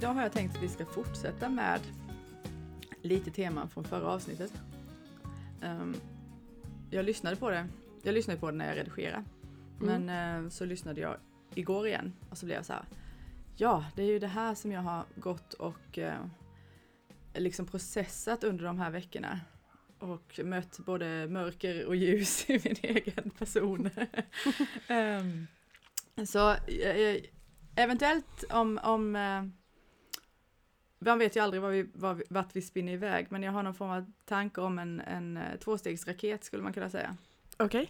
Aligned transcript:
Idag 0.00 0.14
har 0.14 0.22
jag 0.22 0.32
tänkt 0.32 0.56
att 0.56 0.62
vi 0.62 0.68
ska 0.68 0.86
fortsätta 0.86 1.48
med 1.48 1.80
lite 3.02 3.30
teman 3.30 3.68
från 3.70 3.84
förra 3.84 4.06
avsnittet. 4.06 4.52
Um, 5.62 5.96
jag 6.90 7.04
lyssnade 7.04 7.36
på 7.36 7.50
det. 7.50 7.68
Jag 8.02 8.14
lyssnade 8.14 8.40
på 8.40 8.50
det 8.50 8.56
när 8.56 8.68
jag 8.68 8.76
redigerade. 8.76 9.24
Mm. 9.80 10.04
Men 10.04 10.42
uh, 10.44 10.50
så 10.50 10.64
lyssnade 10.64 11.00
jag 11.00 11.16
igår 11.54 11.86
igen 11.86 12.12
och 12.30 12.38
så 12.38 12.46
blev 12.46 12.56
jag 12.56 12.66
så 12.66 12.72
här. 12.72 12.84
Ja, 13.56 13.84
det 13.96 14.02
är 14.02 14.06
ju 14.06 14.18
det 14.18 14.26
här 14.26 14.54
som 14.54 14.72
jag 14.72 14.80
har 14.80 15.04
gått 15.16 15.54
och 15.54 15.98
uh, 15.98 16.26
liksom 17.34 17.66
processat 17.66 18.44
under 18.44 18.64
de 18.64 18.78
här 18.78 18.90
veckorna. 18.90 19.40
Och 19.98 20.40
mött 20.44 20.78
både 20.78 21.26
mörker 21.28 21.86
och 21.86 21.96
ljus 21.96 22.44
i 22.50 22.60
min 22.64 22.76
egen 22.82 23.30
person. 23.30 23.90
um, 24.88 25.46
så 26.26 26.52
uh, 26.52 27.16
eventuellt 27.76 28.44
om, 28.50 28.80
om 28.82 29.16
man 31.00 31.18
vet 31.18 31.36
ju 31.36 31.40
aldrig 31.40 31.62
vad 31.62 31.72
vi, 31.72 31.86
vad, 31.94 32.22
vart 32.28 32.56
vi 32.56 32.62
spinner 32.62 32.92
iväg, 32.92 33.26
men 33.30 33.42
jag 33.42 33.52
har 33.52 33.62
någon 33.62 33.74
form 33.74 33.90
av 33.90 34.12
tanke 34.24 34.60
om 34.60 34.78
en, 34.78 35.00
en 35.00 35.36
eh, 35.36 35.58
tvåstegsraket 35.58 36.44
skulle 36.44 36.62
man 36.62 36.72
kunna 36.72 36.90
säga. 36.90 37.16
Okej. 37.56 37.82
Okay. 37.82 37.86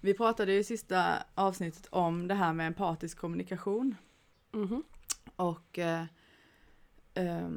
Vi 0.00 0.14
pratade 0.14 0.52
i 0.52 0.64
sista 0.64 1.24
avsnittet 1.34 1.86
om 1.90 2.28
det 2.28 2.34
här 2.34 2.52
med 2.52 2.66
empatisk 2.66 3.18
kommunikation. 3.18 3.96
Mm 4.52 4.68
-hmm. 4.68 4.82
Och 5.36 5.78
eh, 5.78 6.04
eh, 7.14 7.48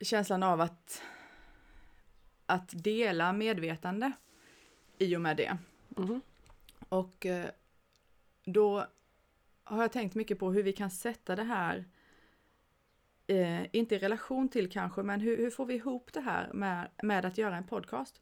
känslan 0.00 0.42
av 0.42 0.60
att, 0.60 1.02
att 2.46 2.84
dela 2.84 3.32
medvetande 3.32 4.12
i 4.98 5.16
och 5.16 5.20
med 5.20 5.36
det. 5.36 5.58
Mm 5.96 6.10
-hmm. 6.10 6.20
Och 6.88 7.26
eh, 7.26 7.50
då 8.44 8.86
har 9.64 9.82
jag 9.82 9.92
tänkt 9.92 10.14
mycket 10.14 10.38
på 10.38 10.52
hur 10.52 10.62
vi 10.62 10.72
kan 10.72 10.90
sätta 10.90 11.36
det 11.36 11.44
här 11.44 11.84
eh, 13.26 13.76
inte 13.76 13.94
i 13.94 13.98
relation 13.98 14.48
till 14.48 14.70
kanske, 14.70 15.02
men 15.02 15.20
hur, 15.20 15.36
hur, 15.36 15.50
får 15.50 15.66
vi 15.66 15.74
ihop 15.74 16.12
det 16.12 16.20
här 16.20 16.52
med, 16.52 16.90
med 17.02 17.24
att 17.24 17.38
göra 17.38 17.56
en 17.56 17.66
podcast? 17.66 18.20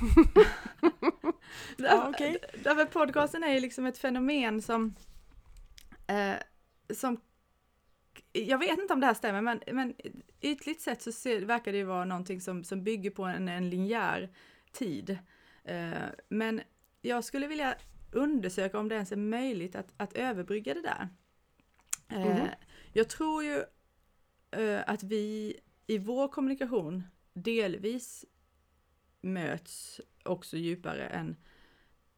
ja, 1.76 2.08
okay. 2.08 2.38
Därför 2.62 2.84
podcasten 2.84 3.44
är 3.44 3.52
ju 3.52 3.60
liksom 3.60 3.86
ett 3.86 3.98
fenomen 3.98 4.62
som, 4.62 4.94
eh, 6.06 6.36
som 6.94 7.20
jag 8.32 8.58
vet 8.58 8.78
inte 8.78 8.94
om 8.94 9.00
det 9.00 9.06
här 9.06 9.14
stämmer, 9.14 9.40
men, 9.40 9.60
men 9.72 9.94
ytligt 10.40 10.80
sett 10.80 11.02
så 11.02 11.12
ser, 11.12 11.40
verkar 11.40 11.72
det 11.72 11.78
ju 11.78 11.84
vara 11.84 12.04
någonting 12.04 12.40
som, 12.40 12.64
som 12.64 12.84
bygger 12.84 13.10
på 13.10 13.24
en, 13.24 13.48
en 13.48 13.70
linjär 13.70 14.30
tid. 14.72 15.18
Eh, 15.64 15.92
men 16.28 16.60
jag 17.00 17.24
skulle 17.24 17.46
vilja 17.46 17.74
undersöka 18.12 18.78
om 18.78 18.88
det 18.88 18.94
ens 18.94 19.12
är 19.12 19.16
möjligt 19.16 19.76
att, 19.76 19.92
att 19.96 20.12
överbrygga 20.12 20.74
det 20.74 20.82
där. 20.82 21.08
Eh, 22.08 22.22
mm 22.22 22.36
-hmm. 22.36 22.48
Jag 22.92 23.08
tror 23.08 23.44
ju 23.44 23.64
att 24.86 25.02
vi 25.02 25.56
i 25.86 25.98
vår 25.98 26.28
kommunikation 26.28 27.02
delvis 27.32 28.24
möts 29.20 30.00
också 30.22 30.56
djupare 30.56 31.06
än, 31.06 31.36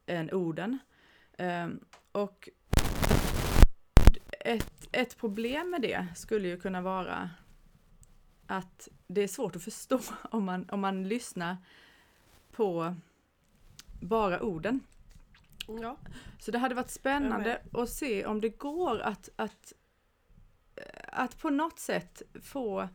än 0.05 0.31
orden. 0.31 0.79
Um, 1.37 1.79
och 2.11 2.49
ett, 4.39 4.87
ett 4.91 5.17
problem 5.17 5.69
med 5.69 5.81
det 5.81 6.07
skulle 6.15 6.47
ju 6.47 6.59
kunna 6.59 6.81
vara 6.81 7.29
att 8.47 8.87
det 9.07 9.21
är 9.21 9.27
svårt 9.27 9.55
att 9.55 9.63
förstå 9.63 9.99
om 10.31 10.45
man, 10.45 10.69
om 10.69 10.79
man 10.79 11.07
lyssnar 11.07 11.57
på 12.51 12.95
bara 14.01 14.41
orden. 14.41 14.79
Ja. 15.67 15.97
Så 16.39 16.51
det 16.51 16.57
hade 16.57 16.75
varit 16.75 16.89
spännande 16.89 17.61
att 17.73 17.89
se 17.89 18.25
om 18.25 18.41
det 18.41 18.49
går 18.49 18.99
att, 18.99 19.29
att 19.35 19.73
att 21.11 21.37
på 21.39 21.49
något 21.49 21.79
sätt 21.79 22.21
få 22.43 22.89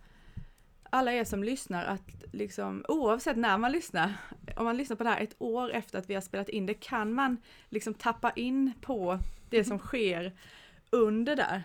alla 0.90 1.12
er 1.12 1.24
som 1.24 1.44
lyssnar 1.44 1.84
att 1.84 2.02
liksom 2.32 2.84
oavsett 2.88 3.36
när 3.36 3.58
man 3.58 3.72
lyssnar, 3.72 4.14
om 4.56 4.64
man 4.64 4.76
lyssnar 4.76 4.96
på 4.96 5.04
det 5.04 5.10
här 5.10 5.20
ett 5.20 5.36
år 5.38 5.70
efter 5.72 5.98
att 5.98 6.10
vi 6.10 6.14
har 6.14 6.20
spelat 6.20 6.48
in 6.48 6.66
det, 6.66 6.74
kan 6.74 7.12
man 7.12 7.36
liksom 7.68 7.94
tappa 7.94 8.30
in 8.30 8.72
på 8.80 9.18
det 9.50 9.64
som 9.64 9.78
sker 9.78 10.38
under 10.90 11.36
där. 11.36 11.62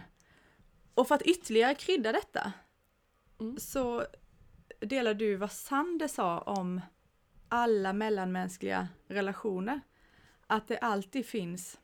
Och 0.93 1.07
för 1.07 1.15
att 1.15 1.21
ytterligare 1.21 1.75
krydda 1.75 2.11
detta 2.11 2.53
mm. 3.39 3.57
så 3.57 4.05
delar 4.79 5.13
du 5.13 5.35
vad 5.35 5.51
Sander 5.51 6.07
sa 6.07 6.39
om 6.39 6.81
alla 7.49 7.93
mellanmänskliga 7.93 8.87
relationer. 9.07 9.81
Att 10.47 10.67
det 10.67 10.77
alltid 10.77 11.25
finns 11.25 11.79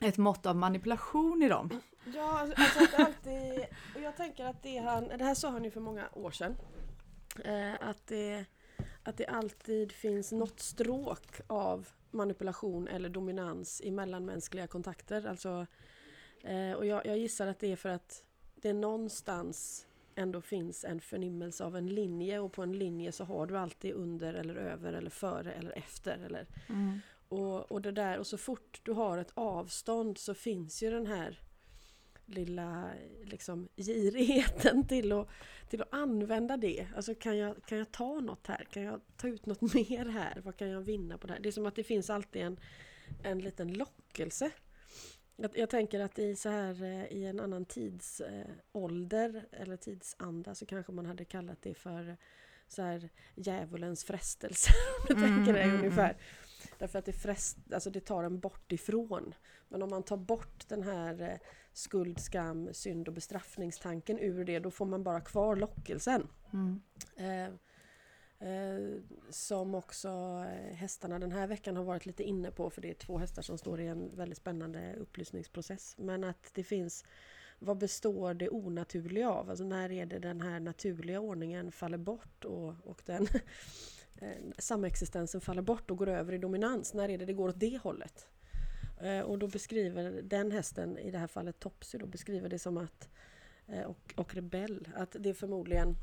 ett 0.00 0.18
mått 0.18 0.46
av 0.46 0.56
manipulation 0.56 1.42
i 1.42 1.48
dem. 1.48 1.80
Ja, 2.14 2.38
alltså, 2.38 2.62
alltså 2.62 2.84
att 2.84 3.06
alltid, 3.06 3.66
och 3.94 4.00
jag 4.00 4.16
tänker 4.16 4.46
att 4.46 4.62
det 4.62 4.78
han, 4.78 5.08
det 5.08 5.24
här 5.24 5.34
sa 5.34 5.50
han 5.50 5.64
ju 5.64 5.70
för 5.70 5.80
många 5.80 6.08
år 6.12 6.30
sedan. 6.30 6.56
Eh, 7.44 7.88
att, 7.88 8.06
det, 8.06 8.44
att 9.02 9.16
det 9.16 9.26
alltid 9.26 9.92
finns 9.92 10.32
något 10.32 10.60
stråk 10.60 11.40
av 11.46 11.88
manipulation 12.10 12.88
eller 12.88 13.08
dominans 13.08 13.80
i 13.80 13.90
mellanmänskliga 13.90 14.66
kontakter. 14.66 15.26
Alltså, 15.26 15.66
eh, 16.42 16.72
och 16.72 16.86
jag, 16.86 17.06
jag 17.06 17.18
gissar 17.18 17.46
att 17.46 17.60
det 17.60 17.72
är 17.72 17.76
för 17.76 17.88
att 17.88 18.24
det 18.54 18.72
någonstans 18.72 19.86
ändå 20.14 20.40
finns 20.40 20.84
en 20.84 21.00
förnimmelse 21.00 21.64
av 21.64 21.76
en 21.76 21.86
linje 21.86 22.38
och 22.38 22.52
på 22.52 22.62
en 22.62 22.78
linje 22.78 23.12
så 23.12 23.24
har 23.24 23.46
du 23.46 23.58
alltid 23.58 23.94
under 23.94 24.34
eller 24.34 24.54
över 24.54 24.92
eller 24.92 25.10
före 25.10 25.52
eller 25.52 25.78
efter. 25.78 26.18
Eller, 26.18 26.46
mm. 26.68 27.00
Och, 27.28 27.72
och 27.72 27.82
det 27.82 27.92
där 27.92 28.18
och 28.18 28.26
så 28.26 28.38
fort 28.38 28.80
du 28.82 28.92
har 28.92 29.18
ett 29.18 29.32
avstånd 29.34 30.18
så 30.18 30.34
finns 30.34 30.82
ju 30.82 30.90
den 30.90 31.06
här 31.06 31.40
lilla 32.28 32.90
liksom, 33.24 33.68
girigheten 33.76 34.86
till 34.88 35.12
att, 35.12 35.28
till 35.70 35.82
att 35.82 35.94
använda 35.94 36.56
det. 36.56 36.86
Alltså 36.96 37.14
kan 37.14 37.38
jag, 37.38 37.64
kan 37.64 37.78
jag 37.78 37.92
ta 37.92 38.20
något 38.20 38.46
här? 38.46 38.66
Kan 38.70 38.82
jag 38.82 39.00
ta 39.16 39.28
ut 39.28 39.46
något 39.46 39.60
mer 39.74 40.04
här? 40.04 40.40
Vad 40.44 40.56
kan 40.56 40.68
jag 40.68 40.80
vinna 40.80 41.18
på 41.18 41.26
det 41.26 41.32
här? 41.32 41.40
Det 41.40 41.48
är 41.48 41.52
som 41.52 41.66
att 41.66 41.76
det 41.76 41.84
finns 41.84 42.10
alltid 42.10 42.42
en, 42.42 42.60
en 43.22 43.38
liten 43.38 43.72
lockelse. 43.72 44.50
Jag, 45.36 45.58
jag 45.58 45.70
tänker 45.70 46.00
att 46.00 46.18
i, 46.18 46.36
så 46.36 46.48
här, 46.48 46.82
eh, 46.82 47.04
i 47.04 47.24
en 47.24 47.40
annan 47.40 47.64
tidsålder 47.64 49.44
eh, 49.52 49.62
eller 49.62 49.76
tidsanda 49.76 50.54
så 50.54 50.66
kanske 50.66 50.92
man 50.92 51.06
hade 51.06 51.24
kallat 51.24 51.62
det 51.62 51.74
för 51.74 52.16
så 52.68 52.82
här, 52.82 53.08
djävulens 53.34 54.04
frestelse. 54.04 54.70
Om 55.08 55.16
du 55.16 55.24
mm, 55.24 55.36
tänker 55.36 55.52
dig 55.52 55.62
mm, 55.62 55.76
ungefär. 55.76 56.10
Mm. 56.10 56.16
Därför 56.78 56.98
att 56.98 57.04
det, 57.04 57.12
frest, 57.12 57.58
alltså 57.72 57.90
det 57.90 58.00
tar 58.00 58.24
en 58.24 58.40
bort 58.40 58.72
ifrån. 58.72 59.34
Men 59.68 59.82
om 59.82 59.90
man 59.90 60.02
tar 60.02 60.16
bort 60.16 60.68
den 60.68 60.82
här 60.82 61.22
eh, 61.22 61.38
skuld, 61.72 62.20
skam, 62.20 62.68
synd 62.72 63.08
och 63.08 63.14
bestraffningstanken 63.14 64.18
ur 64.18 64.44
det, 64.44 64.58
då 64.58 64.70
får 64.70 64.86
man 64.86 65.02
bara 65.02 65.20
kvar 65.20 65.56
lockelsen. 65.56 66.28
Mm. 66.52 66.80
Eh, 67.16 67.52
eh, 68.48 69.00
som 69.30 69.74
också 69.74 70.08
eh, 70.48 70.74
hästarna 70.74 71.18
den 71.18 71.32
här 71.32 71.46
veckan 71.46 71.76
har 71.76 71.84
varit 71.84 72.06
lite 72.06 72.22
inne 72.22 72.50
på, 72.50 72.70
för 72.70 72.82
det 72.82 72.90
är 72.90 72.94
två 72.94 73.18
hästar 73.18 73.42
som 73.42 73.58
står 73.58 73.80
i 73.80 73.86
en 73.86 74.16
väldigt 74.16 74.38
spännande 74.38 74.94
upplysningsprocess. 74.94 75.94
Men 75.98 76.24
att 76.24 76.50
det 76.54 76.64
finns 76.64 77.04
vad 77.58 77.78
består 77.78 78.34
det 78.34 78.48
onaturliga 78.48 79.30
av? 79.30 79.50
Alltså 79.50 79.64
när 79.64 79.92
är 79.92 80.06
det 80.06 80.18
den 80.18 80.40
här 80.40 80.60
naturliga 80.60 81.20
ordningen 81.20 81.72
faller 81.72 81.98
bort 81.98 82.44
och, 82.44 82.74
och 82.84 83.02
den 83.04 83.28
Eh, 84.20 84.36
samexistensen 84.58 85.40
faller 85.40 85.62
bort 85.62 85.90
och 85.90 85.96
går 85.96 86.08
över 86.08 86.32
i 86.32 86.38
dominans? 86.38 86.94
När 86.94 87.08
är 87.08 87.18
det 87.18 87.24
det 87.24 87.32
går 87.32 87.48
åt 87.48 87.60
det 87.60 87.78
hållet? 87.82 88.28
Eh, 89.00 89.20
och 89.20 89.38
då 89.38 89.48
beskriver 89.48 90.22
den 90.22 90.52
hästen, 90.52 90.98
i 90.98 91.10
det 91.10 91.18
här 91.18 91.26
fallet 91.26 91.60
Topsy, 91.60 91.98
då 91.98 92.06
beskriver 92.06 92.48
det 92.48 92.58
som 92.58 92.76
att 92.78 93.08
eh, 93.66 93.82
och, 93.82 94.14
och 94.16 94.34
rebell, 94.34 94.88
att 94.94 95.16
det 95.20 95.34
förmodligen 95.34 95.96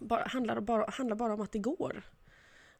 bara, 0.00 0.24
handlar, 0.24 0.60
bara, 0.60 0.90
handlar 0.90 1.16
bara 1.16 1.34
om 1.34 1.40
att 1.40 1.52
det 1.52 1.58
går. 1.58 2.04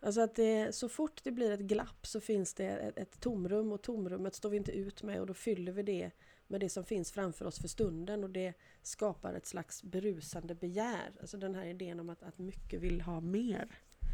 Alltså 0.00 0.20
att 0.20 0.34
det, 0.34 0.74
så 0.74 0.88
fort 0.88 1.20
det 1.24 1.30
blir 1.30 1.50
ett 1.50 1.60
glapp 1.60 2.06
så 2.06 2.20
finns 2.20 2.54
det 2.54 2.66
ett, 2.66 2.98
ett, 2.98 3.20
tomrum 3.20 3.72
och 3.72 3.82
tomrummet 3.82 4.34
står 4.34 4.50
vi 4.50 4.56
inte 4.56 4.72
ut 4.72 5.02
med 5.02 5.20
och 5.20 5.26
då 5.26 5.34
fyller 5.34 5.72
vi 5.72 5.82
det 5.82 6.10
med 6.46 6.60
det 6.60 6.68
som 6.68 6.84
finns 6.84 7.12
framför 7.12 7.44
oss 7.44 7.60
för 7.60 7.68
stunden 7.68 8.24
och 8.24 8.30
det 8.30 8.54
skapar 8.82 9.34
ett 9.34 9.46
slags 9.46 9.82
berusande 9.82 10.54
begär. 10.54 11.12
Alltså 11.20 11.36
den 11.36 11.54
här 11.54 11.66
idén 11.66 12.00
om 12.00 12.10
att, 12.10 12.22
att 12.22 12.38
mycket 12.38 12.80
vill 12.80 13.00
ha 13.00 13.20
mer. 13.20 13.68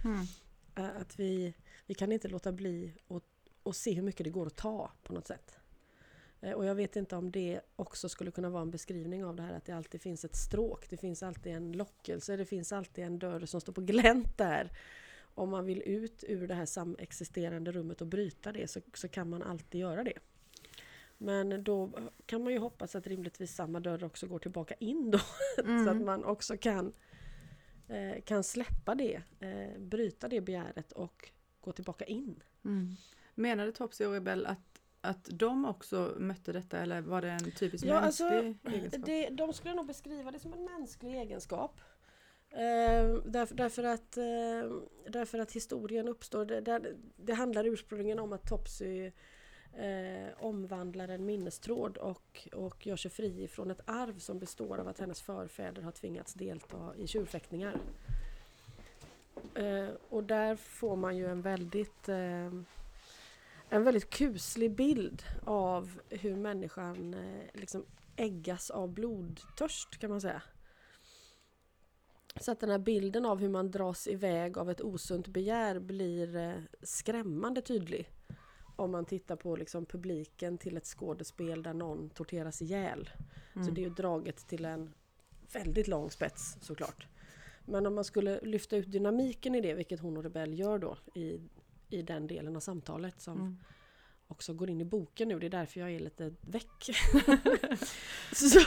Mm. 0.05 0.26
Att 0.75 1.19
vi, 1.19 1.55
vi 1.87 1.94
kan 1.94 2.12
inte 2.12 2.29
låta 2.29 2.52
bli 2.52 2.93
att 3.08 3.25
och 3.62 3.76
se 3.76 3.93
hur 3.93 4.02
mycket 4.02 4.25
det 4.25 4.31
går 4.31 4.47
att 4.47 4.56
ta 4.56 4.91
på 5.02 5.12
något 5.12 5.26
sätt. 5.26 5.58
Eh, 6.41 6.52
och 6.52 6.64
jag 6.64 6.75
vet 6.75 6.97
inte 6.97 7.17
om 7.17 7.31
det 7.31 7.61
också 7.76 8.08
skulle 8.08 8.31
kunna 8.31 8.50
vara 8.50 8.62
en 8.62 8.70
beskrivning 8.70 9.25
av 9.25 9.37
det 9.37 9.43
här 9.43 9.55
att 9.55 9.64
det 9.64 9.73
alltid 9.73 10.00
finns 10.00 10.25
ett 10.25 10.37
stråk, 10.37 10.91
det 10.91 10.97
finns 10.97 11.23
alltid 11.23 11.52
en 11.52 11.73
lockelse, 11.73 12.37
det 12.37 12.47
finns 12.47 12.73
alltid 12.73 13.05
en 13.05 13.19
dörr 13.19 13.47
som 13.47 13.61
står 13.61 13.73
på 13.73 13.81
glänt 13.81 14.38
där. 14.38 14.70
Om 15.35 15.50
man 15.50 15.64
vill 15.64 15.82
ut 15.82 16.25
ur 16.29 16.49
det 16.49 16.55
här 16.55 16.67
samexisterande 16.67 17.73
rummet 17.73 18.00
och 18.00 18.06
bryta 18.06 18.52
det 18.52 18.70
så, 18.70 18.81
så 18.94 19.08
kan 19.08 19.31
man 19.31 19.43
alltid 19.43 19.81
göra 19.81 20.05
det. 20.05 20.19
Men 21.19 21.64
då 21.64 21.91
kan 22.26 22.44
man 22.44 22.52
ju 22.52 22.58
hoppas 22.58 22.94
att 22.94 23.06
rimligtvis 23.06 23.55
samma 23.55 23.81
dörr 23.81 24.05
också 24.05 24.26
går 24.26 24.38
tillbaka 24.38 24.75
in 24.75 25.11
då. 25.11 25.20
Mm. 25.64 25.85
så 25.87 25.91
att 25.91 26.00
man 26.00 26.25
också 26.25 26.56
kan, 26.56 26.93
eh, 27.90 28.22
kan 28.22 28.44
släppa 28.44 28.94
det, 28.94 29.22
eh, 29.40 29.78
bryta 29.78 30.28
det 30.28 30.40
begäret 30.40 30.92
och 30.92 31.31
gå 31.60 31.72
tillbaka 31.72 32.04
in. 32.04 32.42
Mm. 32.64 32.96
Menade 33.34 33.72
Topsy 33.72 34.04
och 34.04 34.12
Rebell 34.12 34.46
att, 34.46 34.82
att 35.00 35.28
de 35.32 35.64
också 35.64 36.14
mötte 36.19 36.52
detta 36.52 36.78
eller 36.78 37.00
var 37.00 37.22
det 37.22 37.31
en 37.31 37.52
typisk 37.52 37.84
Ja, 37.84 38.00
mänsklig 38.00 38.37
alltså, 38.37 38.69
egenskap? 38.70 39.06
Det, 39.06 39.28
de 39.28 39.52
skulle 39.52 39.75
nog 39.75 39.87
beskriva 39.87 40.31
det 40.31 40.38
som 40.38 40.52
en 40.52 40.64
mänsklig 40.64 41.14
egenskap. 41.14 41.81
Eh, 42.50 43.14
därför, 43.25 43.54
därför, 43.54 43.84
att, 43.84 44.16
eh, 44.16 44.81
därför 45.08 45.38
att 45.38 45.52
historien 45.52 46.08
uppstår, 46.08 46.44
det, 46.44 46.60
det, 46.60 46.96
det 47.16 47.34
handlar 47.34 47.64
ursprungligen 47.64 48.19
om 48.19 48.32
att 48.32 48.48
Topsy 48.48 49.10
eh, 49.76 50.44
omvandlar 50.44 51.08
en 51.08 51.25
minnestråd 51.25 51.96
och, 51.96 52.49
och 52.52 52.87
gör 52.87 52.96
sig 52.96 53.11
fri 53.11 53.49
från 53.49 53.70
ett 53.70 53.81
arv 53.84 54.19
som 54.19 54.38
består 54.38 54.78
av 54.78 54.88
att 54.88 54.99
hennes 55.00 55.22
förfäder 55.22 55.82
har 55.82 55.93
tvingats 55.93 56.34
delta 56.34 56.93
i 56.96 57.06
tjurfäktningar. 57.06 57.81
Eh, 59.55 59.88
och 60.08 60.25
där 60.25 60.56
får 60.56 60.96
man 60.96 61.17
ju 61.17 61.26
en 61.26 61.43
väldigt 61.43 62.08
eh, 62.08 62.50
en 63.72 63.84
väldigt 63.84 64.11
kuslig 64.11 64.70
bild 64.70 65.22
av 65.44 66.00
hur 66.08 66.37
människan 66.37 67.14
eh, 67.14 67.61
liksom 67.61 67.84
äggas 68.16 68.70
av 68.70 68.88
blodtörst 68.88 69.99
kan 69.99 70.11
man 70.11 70.20
säga. 70.20 70.43
Så 72.40 72.52
att 72.52 72.61
den 72.61 72.70
här 72.70 72.78
bilden 72.78 73.25
av 73.25 73.38
hur 73.38 73.49
man 73.49 73.70
dras 73.70 74.08
iväg 74.08 74.58
av 74.58 74.70
ett 74.70 74.81
osunt 74.81 75.28
begär 75.28 75.78
blir 75.78 76.37
eh, 76.37 76.55
skrämmande 76.82 77.61
tydlig. 77.61 78.08
Om 78.80 78.90
man 78.90 79.04
tittar 79.04 79.36
på 79.36 79.56
liksom 79.56 79.86
publiken 79.86 80.58
till 80.58 80.76
ett 80.76 80.86
skådespel 80.86 81.62
där 81.62 81.74
någon 81.74 82.10
torteras 82.10 82.62
ihjäl. 82.62 83.10
Mm. 83.54 83.66
Så 83.66 83.72
det 83.72 83.80
är 83.80 83.88
ju 83.88 83.94
draget 83.94 84.36
till 84.48 84.64
en 84.64 84.92
väldigt 85.52 85.88
lång 85.88 86.10
spets 86.10 86.56
såklart. 86.60 87.06
Men 87.64 87.86
om 87.86 87.94
man 87.94 88.04
skulle 88.04 88.40
lyfta 88.40 88.76
ut 88.76 88.92
dynamiken 88.92 89.54
i 89.54 89.60
det, 89.60 89.74
vilket 89.74 90.00
hon 90.00 90.16
och 90.16 90.22
Rebell 90.22 90.58
gör 90.58 90.78
då 90.78 90.96
i, 91.14 91.40
i 91.88 92.02
den 92.02 92.26
delen 92.26 92.56
av 92.56 92.60
samtalet 92.60 93.20
som 93.20 93.38
Mm. 93.38 93.56
Också 94.30 94.54
går 94.54 94.70
in 94.70 94.80
i 94.80 94.84
boken 94.84 95.28
nu, 95.28 95.38
det 95.38 95.46
är 95.46 95.50
därför 95.50 95.80
jag 95.80 95.90
är 95.90 96.00
lite 96.00 96.34
väck. 96.40 96.90
så, 98.32 98.58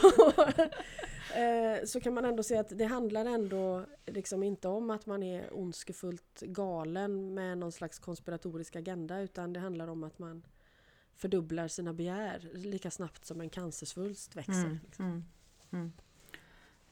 eh, 1.39 1.86
så 1.86 2.00
kan 2.01 2.13
man 2.13 2.25
ändå 2.25 2.44
säga 2.44 2.60
att 2.60 2.77
det 2.77 2.86
handlar 2.86 3.25
ändå 3.25 3.86
liksom 4.06 4.44
inte 4.44 4.68
om 4.68 4.89
att 4.89 5.06
man 5.06 5.24
är 5.24 5.57
ondskefullt 5.57 6.39
galen 6.42 7.33
med 7.33 7.57
någon 7.57 7.71
slags 7.71 8.00
konspiratorisk 8.00 8.75
agenda 8.75 9.19
utan 9.19 9.54
det 9.54 9.60
handlar 9.60 9.88
om 9.88 10.04
att 10.04 10.19
man 10.19 10.45
fördubblar 11.15 11.68
sina 11.68 11.94
begär 11.94 12.50
lika 12.54 12.92
snabbt 12.92 13.25
som 13.25 13.42
en 13.42 13.50
cancersvulst 13.50 14.36
växer. 14.36 14.54
Mm. 14.54 14.80
Mm. 15.00 15.24
Mm. 15.71 15.92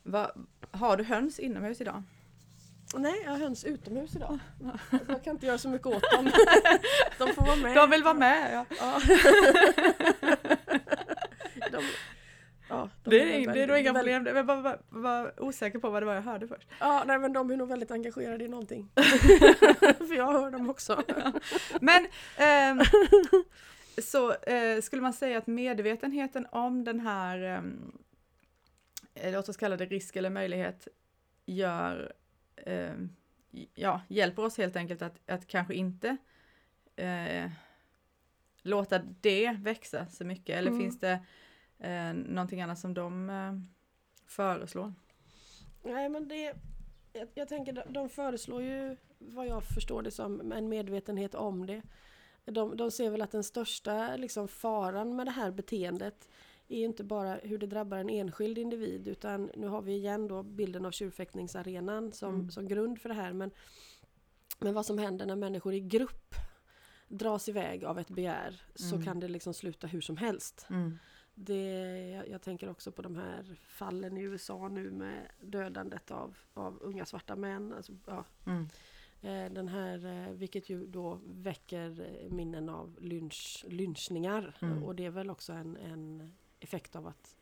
Va, 0.04 0.32
har 0.72 0.98
du 0.98 1.04
höns 1.04 1.40
inomhus 1.40 1.82
idag? 1.82 2.04
Nej, 2.96 3.22
jag 3.24 3.32
har 3.32 3.38
höns 3.38 3.64
utomhus 3.64 4.16
idag. 4.16 4.40
Så 4.90 4.98
jag 5.08 5.24
kan 5.24 5.34
inte 5.34 5.46
göra 5.46 5.58
så 5.58 5.70
mycket 5.70 5.88
åt 5.88 6.12
dem. 6.12 6.26
De 7.18 7.34
får 7.34 7.46
vara 7.46 7.56
med. 7.56 7.76
De 7.76 7.90
vill 7.90 8.04
vara 8.04 8.14
med! 8.14 8.54
Ja. 8.54 8.66
Ja. 8.80 9.02
de, 11.72 11.84
ja, 12.70 12.90
de 13.04 13.10
Det, 13.10 13.26
nog 13.26 13.48
är, 13.48 13.54
det 13.54 13.62
är 13.62 13.68
nog 13.68 13.78
inga 13.78 13.94
problem, 13.94 14.26
jag 14.26 14.44
var, 14.44 14.62
var, 14.62 14.80
var 14.90 15.44
osäker 15.44 15.80
på 15.80 15.90
vad 15.90 16.02
det 16.02 16.06
var 16.06 16.14
jag 16.16 16.22
hörde 16.22 16.48
först. 16.48 16.68
Ja, 16.80 17.04
nej, 17.08 17.20
men 17.20 17.34
de 17.34 17.52
är 17.52 17.58
nog 17.58 17.70
väldigt 17.70 17.92
engagerade 17.92 18.44
i 18.46 18.48
någonting. 18.48 18.90
För 19.98 20.16
jag 20.16 20.32
hör 20.32 20.52
dem 20.52 20.70
också. 20.70 21.04
Men 21.82 22.08
ehm, 22.38 22.80
så 23.98 24.34
eh, 24.34 24.82
skulle 24.82 25.02
man 25.02 25.14
säga 25.14 25.38
att 25.38 25.48
medvetenheten 25.48 26.48
om 26.52 26.84
den 26.84 27.00
här, 27.00 27.42
ehm, 27.42 27.92
eh, 29.14 29.32
låt 29.34 29.50
oss 29.50 29.58
kalla 29.58 29.78
det 29.78 29.86
risk 29.86 30.16
eller 30.16 30.30
möjlighet, 30.30 30.88
gör, 31.46 32.14
ehm, 32.66 33.10
ja, 33.76 34.02
hjälper 34.08 34.46
oss 34.46 34.58
helt 34.58 34.76
enkelt 34.76 35.02
att, 35.02 35.30
att 35.30 35.48
kanske 35.48 35.74
inte 35.74 36.18
eh, 36.96 37.52
låta 38.62 39.00
det 39.22 39.52
växa 39.60 40.08
så 40.08 40.26
mycket. 40.26 40.58
Eller 40.58 40.72
Mm. 40.72 40.82
finns 40.82 41.00
det 41.00 41.20
eh, 41.80 42.14
någonting 42.14 42.62
annat 42.62 42.80
som 42.80 42.94
de 42.94 43.30
eh, 43.30 43.54
föreslår? 44.26 44.94
Nej, 45.84 46.10
men 46.10 46.28
det... 46.28 46.54
Jag, 47.14 47.28
jag 47.34 47.48
tänker, 47.48 47.74
de, 47.74 47.94
de 47.94 48.10
föreslår 48.10 48.62
ju, 48.62 48.96
vad 49.18 49.48
jag 49.48 49.64
förstår 49.64 50.02
det 50.02 50.12
som, 50.12 50.52
en 50.52 50.70
medvetenhet 50.70 51.36
om 51.36 51.66
det. 51.66 51.82
De, 52.46 52.78
de 52.78 52.92
ser 52.92 53.10
väl 53.10 53.22
att 53.22 53.32
den 53.32 53.44
största 53.44 54.16
liksom, 54.16 54.48
faran 54.48 55.16
med 55.16 55.28
det 55.28 55.32
här 55.32 55.52
beteendet 55.52 56.30
är 56.72 56.86
inte 56.86 57.04
bara 57.04 57.36
hur 57.36 57.58
det 57.58 57.68
drabbar 57.68 57.98
en 57.98 58.10
enskild 58.10 58.58
individ 58.58 59.08
utan 59.08 59.52
nu 59.58 59.68
har 59.68 59.82
vi 59.82 59.94
igen 59.94 60.28
då 60.28 60.44
bilden 60.44 60.86
av 60.86 60.92
tjurfäktningsarenan 60.92 62.12
som, 62.12 62.34
Mm. 62.36 62.52
som 62.52 62.68
grund 62.68 63.02
för 63.02 63.10
det 63.10 63.16
här. 63.16 63.34
Men, 63.34 63.52
men 64.60 64.74
vad 64.74 64.86
som 64.86 64.98
händer 64.98 65.26
när 65.26 65.36
människor 65.36 65.74
i 65.74 65.80
grupp 65.80 66.36
dras 67.08 67.50
iväg 67.50 67.84
av 67.86 68.00
ett 68.00 68.10
begär 68.10 68.62
så 68.76 68.96
Mm. 68.96 69.06
kan 69.06 69.20
det 69.20 69.28
liksom 69.28 69.54
sluta 69.54 69.88
hur 69.88 70.02
som 70.02 70.18
helst. 70.18 70.66
Mm. 70.70 70.98
Det, 71.36 71.64
jag, 72.10 72.30
jag 72.30 72.42
tänker 72.42 72.70
också 72.70 72.92
på 72.92 73.02
de 73.02 73.16
här 73.16 73.56
fallen 73.68 74.18
i 74.18 74.22
USA 74.22 74.68
nu 74.68 74.92
med 74.92 75.28
dödandet 75.42 76.12
av, 76.12 76.38
av 76.54 76.78
unga 76.82 77.06
svarta 77.06 77.36
män. 77.36 77.74
Alltså, 77.74 77.94
ja, 78.06 78.26
Mm. 78.46 78.68
eh, 79.22 79.54
den 79.54 79.68
här, 79.68 80.06
eh, 80.28 80.34
vilket 80.34 80.70
ju 80.70 80.88
då 80.88 81.20
väcker 81.26 82.08
minnen 82.30 82.70
av 82.70 82.98
lynch, 83.02 83.66
lynchningar. 83.68 84.56
Mm. 84.62 84.84
Och 84.84 84.96
det 84.96 85.06
är 85.06 85.10
väl 85.10 85.30
också 85.30 85.54
en, 85.54 85.78
en 85.78 86.34
effekt 86.62 86.96
av 86.96 87.08
att, 87.08 87.38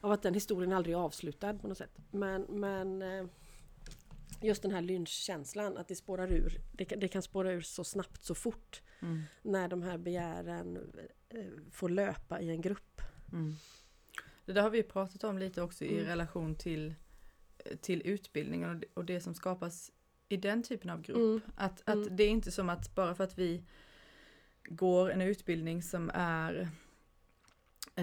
av 0.00 0.12
att 0.12 0.22
den 0.22 0.34
historien 0.34 0.72
aldrig 0.72 0.94
är 0.94 0.98
avslutad 0.98 1.54
på 1.58 1.68
något 1.68 1.78
sätt. 1.78 1.98
Men, 2.10 2.42
men 2.42 3.02
eh, 3.02 3.26
just 4.40 4.62
den 4.62 4.70
här 4.70 4.80
lynchkänslan, 4.80 5.76
att 5.76 5.88
det 5.88 5.94
spårar 5.96 6.32
ur. 6.32 6.60
Det, 6.72 6.84
kan- 6.84 7.00
det 7.00 7.08
kan 7.08 7.22
spåra 7.22 7.52
ur 7.52 7.60
så 7.60 7.84
snabbt, 7.84 8.22
så 8.24 8.34
fort. 8.34 8.82
Mm. 9.02 9.22
När 9.42 9.68
de 9.68 9.82
här 9.82 9.98
begären 9.98 10.76
eh, 11.28 11.44
får 11.70 11.88
löpa 11.88 12.40
i 12.40 12.50
en 12.50 12.60
grupp. 12.60 13.00
Mm. 13.32 13.54
Det 14.44 14.52
där 14.52 14.62
har 14.62 14.70
vi 14.70 14.82
pratat 14.82 15.24
om 15.24 15.38
lite 15.38 15.62
också 15.62 15.84
i 15.84 15.92
Mm. 15.94 16.04
relation 16.06 16.54
till, 16.54 16.94
till 17.80 18.02
utbildningen 18.04 18.70
och 18.70 18.76
det, 18.76 18.86
och 18.94 19.04
det 19.04 19.20
som 19.20 19.34
skapas 19.34 19.90
i 20.28 20.36
den 20.36 20.62
typen 20.62 20.90
av 20.90 21.02
grupp. 21.02 21.16
Mm. 21.16 21.40
Att, 21.56 21.80
att 21.80 21.94
Mm. 21.94 22.16
det 22.16 22.22
är 22.24 22.28
inte 22.28 22.50
som 22.50 22.68
att 22.68 22.94
bara 22.94 23.14
för 23.14 23.24
att 23.24 23.38
vi 23.38 23.64
går 24.64 25.10
en 25.10 25.20
utbildning 25.22 25.82
som 25.82 26.10
är 26.14 26.60
eh, 26.60 26.68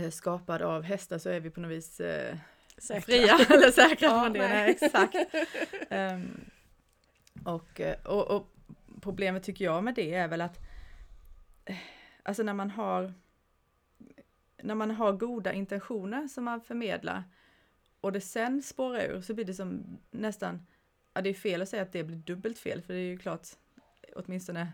skapad 0.09 0.61
av 0.61 0.83
hästar 0.83 1.17
så 1.17 1.29
är 1.29 1.39
vi 1.39 1.49
på 1.49 1.59
något 1.59 1.71
vis 1.71 1.99
eh, 1.99 2.37
Säkra. 2.77 3.01
fria 3.01 3.37
eller 3.49 3.71
säkra 3.71 4.07
Ja, 4.07 4.23
från 4.23 4.33
det. 4.33 4.39
nej. 4.39 4.49
Nej, 4.49 4.69
exakt. 4.83 5.15
Ehm, 5.89 6.39
och, 7.45 7.79
eh, 7.81 8.05
och, 8.05 8.31
och 8.31 8.47
problemet 9.01 9.43
tycker 9.43 9.65
jag 9.65 9.83
med 9.83 9.95
det 9.95 10.13
är 10.13 10.27
väl 10.27 10.41
att 10.41 10.59
eh, 11.65 11.77
alltså 12.23 12.43
när 12.43 12.53
man 12.53 12.69
har 12.71 13.13
när 14.63 14.75
man 14.75 14.91
har 14.91 15.13
goda 15.13 15.53
intentioner 15.53 16.27
som 16.27 16.43
man 16.43 16.61
förmedlar 16.61 17.23
och 18.01 18.11
det 18.11 18.21
sen 18.21 18.61
spårar 18.63 18.99
ur 19.03 19.21
så 19.21 19.33
blir 19.33 19.45
det 19.45 19.53
som 19.53 19.97
nästan, 20.11 20.67
ja 21.13 21.21
det 21.21 21.29
är 21.29 21.33
fel 21.33 21.61
att 21.61 21.69
säga 21.69 21.81
att 21.83 21.91
det 21.91 22.03
blir 22.03 22.17
dubbelt 22.17 22.57
fel 22.59 22.81
för 22.81 22.93
det 22.93 22.99
är 22.99 23.03
ju 23.03 23.17
klart 23.17 23.47
åtminstone 24.15 24.71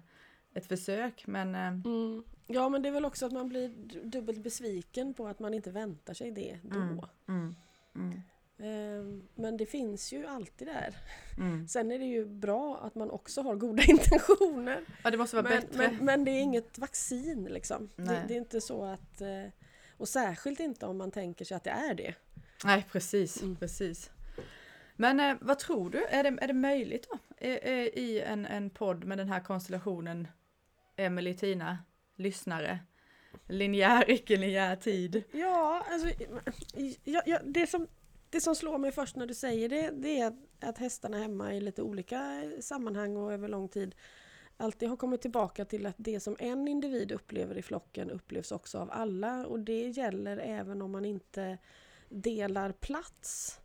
ett 0.53 0.65
försök 0.67 1.27
men 1.27 1.55
eh, 1.55 1.67
Mm. 1.67 2.23
Ja 2.47 2.69
men 2.69 2.81
det 2.81 2.89
är 2.89 2.93
väl 2.93 3.05
också 3.05 3.25
att 3.25 3.31
man 3.31 3.49
blir 3.49 3.69
dubbelt 4.03 4.39
besviken 4.43 5.13
på 5.13 5.27
att 5.27 5.39
man 5.39 5.53
inte 5.53 5.71
väntar 5.71 6.13
sig 6.13 6.31
det 6.31 6.59
då. 6.63 6.75
Mm. 6.79 6.99
mm, 7.27 7.55
mm, 7.95 8.21
Ehm, 8.57 9.27
Men 9.35 9.57
det 9.57 9.65
finns 9.65 10.13
ju 10.13 10.25
alltid 10.27 10.67
där. 10.67 10.95
mm. 11.37 11.67
Sen 11.67 11.91
är 11.91 11.99
det 11.99 12.05
ju 12.05 12.25
bra 12.25 12.77
att 12.77 12.95
man 12.95 13.11
också 13.11 13.41
har 13.41 13.55
goda 13.55 13.83
intentioner. 13.87 14.81
Ja 15.03 15.11
det 15.11 15.17
måste 15.17 15.35
vara 15.35 15.49
Men, 15.49 15.61
bättre. 15.61 15.77
men, 15.77 16.05
men 16.05 16.25
det 16.25 16.31
är 16.31 16.41
inget 16.41 16.77
vaccin 16.77 17.43
liksom. 17.43 17.89
Det, 17.95 18.03
det 18.27 18.33
är 18.33 18.37
inte 18.37 18.61
så 18.61 18.85
att... 18.85 19.21
eh, 19.21 19.45
Och 19.97 20.07
särskilt 20.09 20.59
inte 20.59 20.85
om 20.85 20.97
man 20.97 21.11
tänker 21.11 21.45
sig 21.45 21.57
att 21.57 21.63
det 21.63 21.69
är 21.69 21.93
det. 21.93 22.13
Nej, 22.65 22.85
precis, 22.91 23.41
Mm. 23.41 23.55
precis. 23.55 24.11
Men 24.95 25.19
eh, 25.19 25.37
vad 25.41 25.59
tror 25.59 25.89
du, 25.89 26.05
är 26.05 26.23
det, 26.23 26.37
är 26.41 26.47
det 26.47 26.53
möjligt 26.53 27.07
då? 27.11 27.19
Eh, 27.37 27.57
I 27.87 28.23
en, 28.27 28.45
en 28.45 28.69
podd 28.69 29.03
med 29.03 29.17
den 29.17 29.29
här 29.29 29.39
konstellationen, 29.39 30.27
Emelie, 30.95 31.33
Tina, 31.33 31.77
lyssnare, 32.15 32.79
linjär, 33.47 34.11
icke-linjär 34.11 34.75
tid. 34.75 35.23
Ja, 35.31 35.85
alltså... 35.91 36.07
Ja, 37.03 37.21
ja, 37.25 37.39
det, 37.43 37.67
som, 37.67 37.87
det 38.29 38.41
som 38.41 38.55
slår 38.55 38.77
mig 38.77 38.91
först 38.91 39.15
när 39.15 39.27
du 39.27 39.33
säger 39.33 39.69
det, 39.69 39.89
det 39.89 40.19
är 40.19 40.27
att, 40.27 40.39
att 40.59 40.77
hästarna 40.77 41.17
hemma 41.17 41.53
i 41.53 41.61
lite 41.61 41.81
olika 41.81 42.51
sammanhang 42.61 43.17
och 43.17 43.33
över 43.33 43.47
lång 43.47 43.69
tid 43.69 43.95
alltid 44.57 44.89
har 44.89 44.97
kommit 44.97 45.21
tillbaka 45.21 45.65
till 45.65 45.85
att 45.85 45.95
det 45.97 46.19
som 46.19 46.35
en 46.39 46.67
individ 46.67 47.11
upplever 47.11 47.57
i 47.57 47.61
flocken 47.61 48.11
upplevs 48.11 48.51
också 48.51 48.77
av 48.79 48.91
alla 48.91 49.47
och 49.47 49.59
det 49.59 49.89
gäller 49.89 50.37
även 50.37 50.81
om 50.81 50.91
man 50.91 51.05
inte 51.05 51.57
delar 52.09 52.71
plats. 52.71 53.59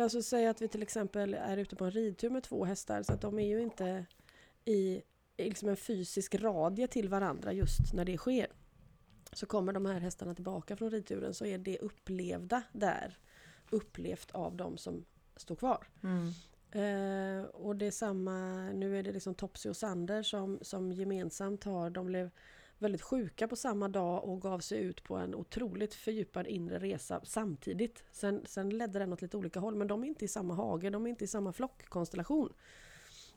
Alltså 0.00 0.22
säg 0.22 0.46
att 0.46 0.62
vi 0.62 0.68
till 0.68 0.82
exempel 0.82 1.34
är 1.34 1.56
ute 1.56 1.76
på 1.76 1.84
en 1.84 1.90
ridtur 1.90 2.30
med 2.30 2.42
två 2.42 2.64
hästar 2.64 3.02
så 3.02 3.12
att 3.12 3.20
de 3.20 3.38
är 3.38 3.46
ju 3.46 3.60
inte 3.60 4.06
i 4.64 5.02
liksom 5.44 5.68
en 5.68 5.76
fysisk 5.76 6.34
radie 6.34 6.86
till 6.86 7.08
varandra 7.08 7.52
just 7.52 7.92
när 7.92 8.04
det 8.04 8.16
sker. 8.16 8.46
Så 9.32 9.46
kommer 9.46 9.72
de 9.72 9.86
här 9.86 10.00
hästarna 10.00 10.34
tillbaka 10.34 10.76
från 10.76 10.90
ridturen 10.90 11.34
så 11.34 11.44
är 11.44 11.58
det 11.58 11.78
upplevda 11.78 12.62
där 12.72 13.18
upplevt 13.70 14.30
av 14.30 14.56
de 14.56 14.78
som 14.78 15.04
står 15.36 15.56
kvar. 15.56 15.86
Mm. 16.02 16.32
Eh, 16.70 17.44
och 17.44 17.76
det 17.76 17.86
är 17.86 17.90
samma, 17.90 18.70
nu 18.70 18.98
är 18.98 19.02
det 19.02 19.12
liksom 19.12 19.34
Topsy 19.34 19.68
och 19.68 19.76
Sander 19.76 20.22
som, 20.22 20.58
som 20.62 20.92
gemensamt 20.92 21.64
har, 21.64 21.90
de 21.90 22.06
blev 22.06 22.30
väldigt 22.78 23.02
sjuka 23.02 23.48
på 23.48 23.56
samma 23.56 23.88
dag 23.88 24.24
och 24.24 24.42
gav 24.42 24.60
sig 24.60 24.78
ut 24.78 25.04
på 25.04 25.16
en 25.16 25.34
otroligt 25.34 25.94
fördjupad 25.94 26.46
inre 26.46 26.78
resa 26.78 27.20
samtidigt. 27.24 28.04
Sen, 28.12 28.42
sen 28.46 28.70
ledde 28.70 28.98
den 28.98 29.12
åt 29.12 29.22
lite 29.22 29.36
olika 29.36 29.60
håll 29.60 29.76
men 29.76 29.88
de 29.88 30.04
är 30.04 30.08
inte 30.08 30.24
i 30.24 30.28
samma 30.28 30.54
hage, 30.54 30.90
de 30.90 31.06
är 31.06 31.10
inte 31.10 31.24
i 31.24 31.28
samma 31.28 31.52
flockkonstellation. 31.52 32.52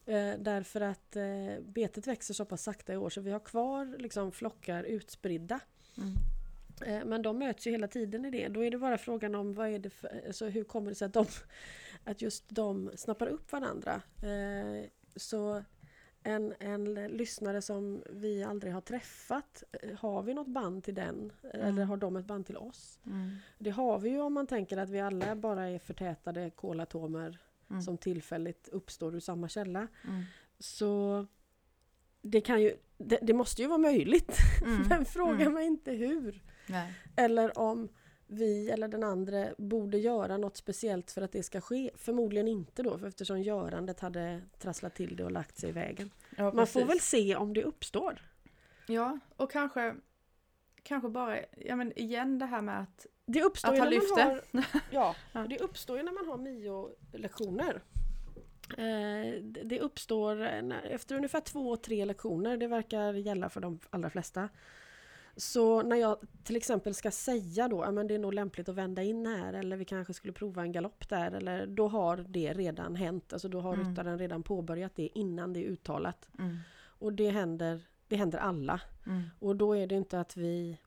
Eh, 0.06 0.34
därför 0.40 0.82
att 0.82 1.16
eh, 1.16 1.60
betet 1.64 2.08
växer 2.08 2.34
så 2.34 2.46
pass 2.46 2.64
sakta 2.64 2.94
i 2.94 2.98
år 2.98 3.10
så 3.10 3.22
vi 3.22 3.32
har 3.32 3.40
kvar 3.40 3.96
liksom, 3.98 4.32
flockar 4.32 4.84
utspridda. 4.84 5.60
Mm. 5.98 6.16
Eh, 6.86 7.06
men 7.06 7.22
de 7.22 7.38
möts 7.38 7.68
ju 7.68 7.72
hela 7.72 7.88
tiden 7.88 8.26
i 8.26 8.32
det. 8.32 8.48
Då 8.48 8.66
är 8.66 8.72
det 8.72 8.78
bara 8.78 8.98
frågan 8.98 9.36
om 9.36 9.54
vad 9.54 9.68
är 9.68 9.80
det 9.80 9.90
för, 9.90 10.24
alltså 10.28 10.46
hur 10.46 10.64
kommer 10.64 10.92
det 10.92 10.96
sig 10.96 11.06
att, 11.06 11.14
de, 11.14 11.26
att 12.04 12.22
just 12.22 12.50
de 12.50 12.92
snappar 12.96 13.28
upp 13.28 13.52
varandra. 13.52 14.02
Så 15.16 15.64
en, 16.24 16.54
en 16.60 16.94
lyssnare 16.94 17.62
som 17.62 18.04
vi 18.10 18.44
aldrig 18.44 18.74
har 18.74 18.82
träffat, 18.82 19.64
har 20.00 20.24
vi 20.24 20.34
något 20.34 20.48
band 20.48 20.84
till 20.84 20.96
den? 20.96 21.32
Mm. 21.54 21.68
Eller 21.68 21.84
har 21.84 21.98
de 21.98 22.16
ett 22.16 22.26
band 22.26 22.46
till 22.46 22.58
oss? 22.58 23.00
Mm. 23.06 23.36
Det 23.58 23.70
har 23.70 24.00
vi 24.00 24.10
ju 24.10 24.22
om 24.22 24.34
man 24.34 24.48
tänker 24.48 24.78
att 24.78 24.90
vi 24.90 25.00
alla 25.00 25.36
bara 25.36 25.70
är 25.70 25.80
förtätade 25.80 26.50
kolatomer 26.50 27.40
Mm. 27.72 27.82
som 27.82 27.98
tillfälligt 27.98 28.70
uppstår 28.72 29.16
ur 29.16 29.20
samma 29.20 29.50
källa. 29.50 29.88
Mm. 30.08 30.24
Så 30.60 31.26
det 32.22 32.42
kan 32.42 32.62
ju, 32.62 32.78
det, 32.98 33.20
det 33.22 33.34
måste 33.34 33.62
ju 33.62 33.68
vara 33.68 33.78
möjligt. 33.78 34.38
Mm. 34.66 34.82
Men 34.90 35.06
fråga 35.06 35.42
Mm. 35.42 35.54
mig 35.54 35.66
inte 35.66 35.92
hur. 35.92 36.44
Nej. 36.68 36.94
Eller 37.16 37.58
om 37.58 37.90
vi 38.28 38.70
eller 38.70 38.88
den 38.88 39.04
andra 39.04 39.48
borde 39.58 39.98
göra 39.98 40.38
något 40.38 40.58
speciellt 40.58 41.12
för 41.12 41.22
att 41.22 41.32
det 41.32 41.44
ska 41.44 41.62
ske. 41.62 41.92
Förmodligen 41.96 42.48
inte 42.48 42.84
då, 42.84 42.98
för 42.98 43.08
eftersom 43.08 43.42
görandet 43.42 44.00
hade 44.00 44.42
trasslat 44.60 44.96
till 44.96 45.16
det 45.16 45.24
och 45.24 45.32
lagt 45.32 45.58
sig 45.58 45.70
i 45.70 45.74
vägen. 45.74 46.12
Ja, 46.38 46.54
Man 46.54 46.68
får 46.68 46.86
väl 46.86 47.00
se 47.00 47.36
om 47.36 47.54
det 47.54 47.64
uppstår. 47.64 48.22
Ja, 48.88 49.20
och 49.36 49.52
kanske, 49.52 49.96
kanske 50.84 51.10
bara, 51.10 51.38
ja 51.58 51.76
men 51.76 52.00
igen 52.00 52.40
det 52.40 52.46
här 52.46 52.62
med 52.62 52.82
att, 52.82 53.06
Det 53.26 53.44
uppstår 53.44 53.70
att 53.70 53.76
ju 53.76 53.80
ha 53.80 53.86
när 53.86 53.92
lyft 53.92 54.10
man 54.18 54.20
det. 54.20 54.58
har, 54.58 54.82
ja, 54.92 55.16
det 55.50 55.60
uppstår 55.60 55.98
ju 55.98 56.04
när 56.04 56.12
man 56.12 56.28
har 56.28 56.38
Mio-lektioner. 56.38 57.82
Eh, 58.78 59.42
det- 59.44 59.64
det 59.64 59.80
uppstår 59.80 60.36
när- 60.62 60.84
efter 60.84 61.16
ungefär 61.16 61.40
två, 61.42 61.76
tre 61.76 62.06
lektioner, 62.06 62.58
det 62.58 62.68
verkar 62.68 63.14
gälla 63.14 63.50
för 63.50 63.62
de 63.62 63.80
allra 63.90 64.10
flesta. 64.10 64.50
Så 65.36 65.82
när 65.82 65.96
jag 65.96 66.18
till 66.44 66.56
exempel 66.56 66.94
ska 66.94 67.12
säga 67.12 67.68
då, 67.68 67.82
att 67.82 68.08
det 68.08 68.14
är 68.16 68.20
nog 68.20 68.34
lämpligt 68.34 68.70
att 68.70 68.76
vända 68.76 69.04
in 69.04 69.26
här 69.26 69.54
eller 69.54 69.78
vi 69.78 69.86
kanske 69.86 70.14
skulle 70.14 70.34
prova 70.34 70.62
en 70.62 70.72
galopp 70.72 71.10
där, 71.10 71.32
eller 71.32 71.66
då 71.68 71.88
har 71.88 72.18
det 72.18 72.54
redan 72.54 72.96
hänt. 72.96 73.34
Alltså 73.34 73.48
då 73.48 73.60
har 73.60 73.74
Mm. 73.74 73.90
ryttaren 73.90 74.20
redan 74.20 74.44
påbörjat 74.44 74.96
det 74.96 75.10
innan 75.20 75.54
det 75.54 75.60
är 75.60 75.70
uttalat. 75.70 76.30
Mm. 76.40 76.58
Och 76.84 77.14
det 77.14 77.30
händer, 77.30 77.82
det 78.08 78.16
händer 78.16 78.40
alla. 78.40 78.82
Mm. 79.06 79.22
Och 79.40 79.56
då 79.56 79.78
är 79.78 79.88
det 79.88 79.96
inte 79.96 80.20
att 80.20 80.38
vi 80.38 80.78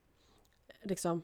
liksom 0.82 1.22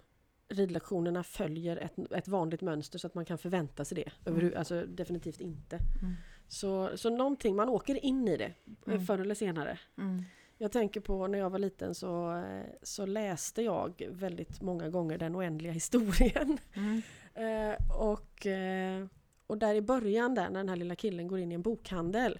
ridlektionerna 0.50 1.22
följer 1.22 1.76
ett, 1.76 2.12
ett 2.12 2.28
vanligt 2.28 2.60
mönster 2.60 2.98
så 2.98 3.06
att 3.06 3.14
man 3.14 3.24
kan 3.24 3.38
förvänta 3.38 3.84
sig 3.84 3.96
det. 3.96 4.30
Överhu- 4.30 4.56
alltså 4.56 4.86
definitivt 4.86 5.40
inte. 5.40 5.76
Mm. 5.76 6.14
Så, 6.48 6.90
så 6.96 7.10
någonting, 7.10 7.56
man 7.56 7.68
åker 7.68 8.04
in 8.04 8.28
i 8.28 8.36
det 8.36 8.44
eh, 8.86 8.92
Mm. 8.92 9.06
förr 9.06 9.18
eller 9.18 9.34
senare. 9.34 9.78
Mm. 9.98 10.22
Jag 10.58 10.72
tänker 10.72 11.00
på 11.00 11.26
när 11.26 11.38
jag 11.38 11.50
var 11.50 11.58
liten 11.58 11.94
så, 11.94 12.36
eh, 12.36 12.62
så 12.82 13.06
läste 13.06 13.62
jag 13.62 14.02
väldigt 14.10 14.60
många 14.60 14.88
gånger 14.88 15.18
den 15.18 15.36
oändliga 15.36 15.72
historien. 15.72 16.58
Mm. 16.74 17.02
Eh, 17.34 17.76
och, 18.00 18.46
eh, 18.46 19.06
och 19.46 19.58
där 19.58 19.74
i 19.74 19.80
början 19.82 20.34
där 20.34 20.50
när 20.50 20.60
den 20.60 20.68
här 20.68 20.76
lilla 20.76 20.94
killen 20.94 21.28
går 21.28 21.38
in 21.38 21.52
i 21.52 21.54
en 21.54 21.62
bokhandel 21.62 22.38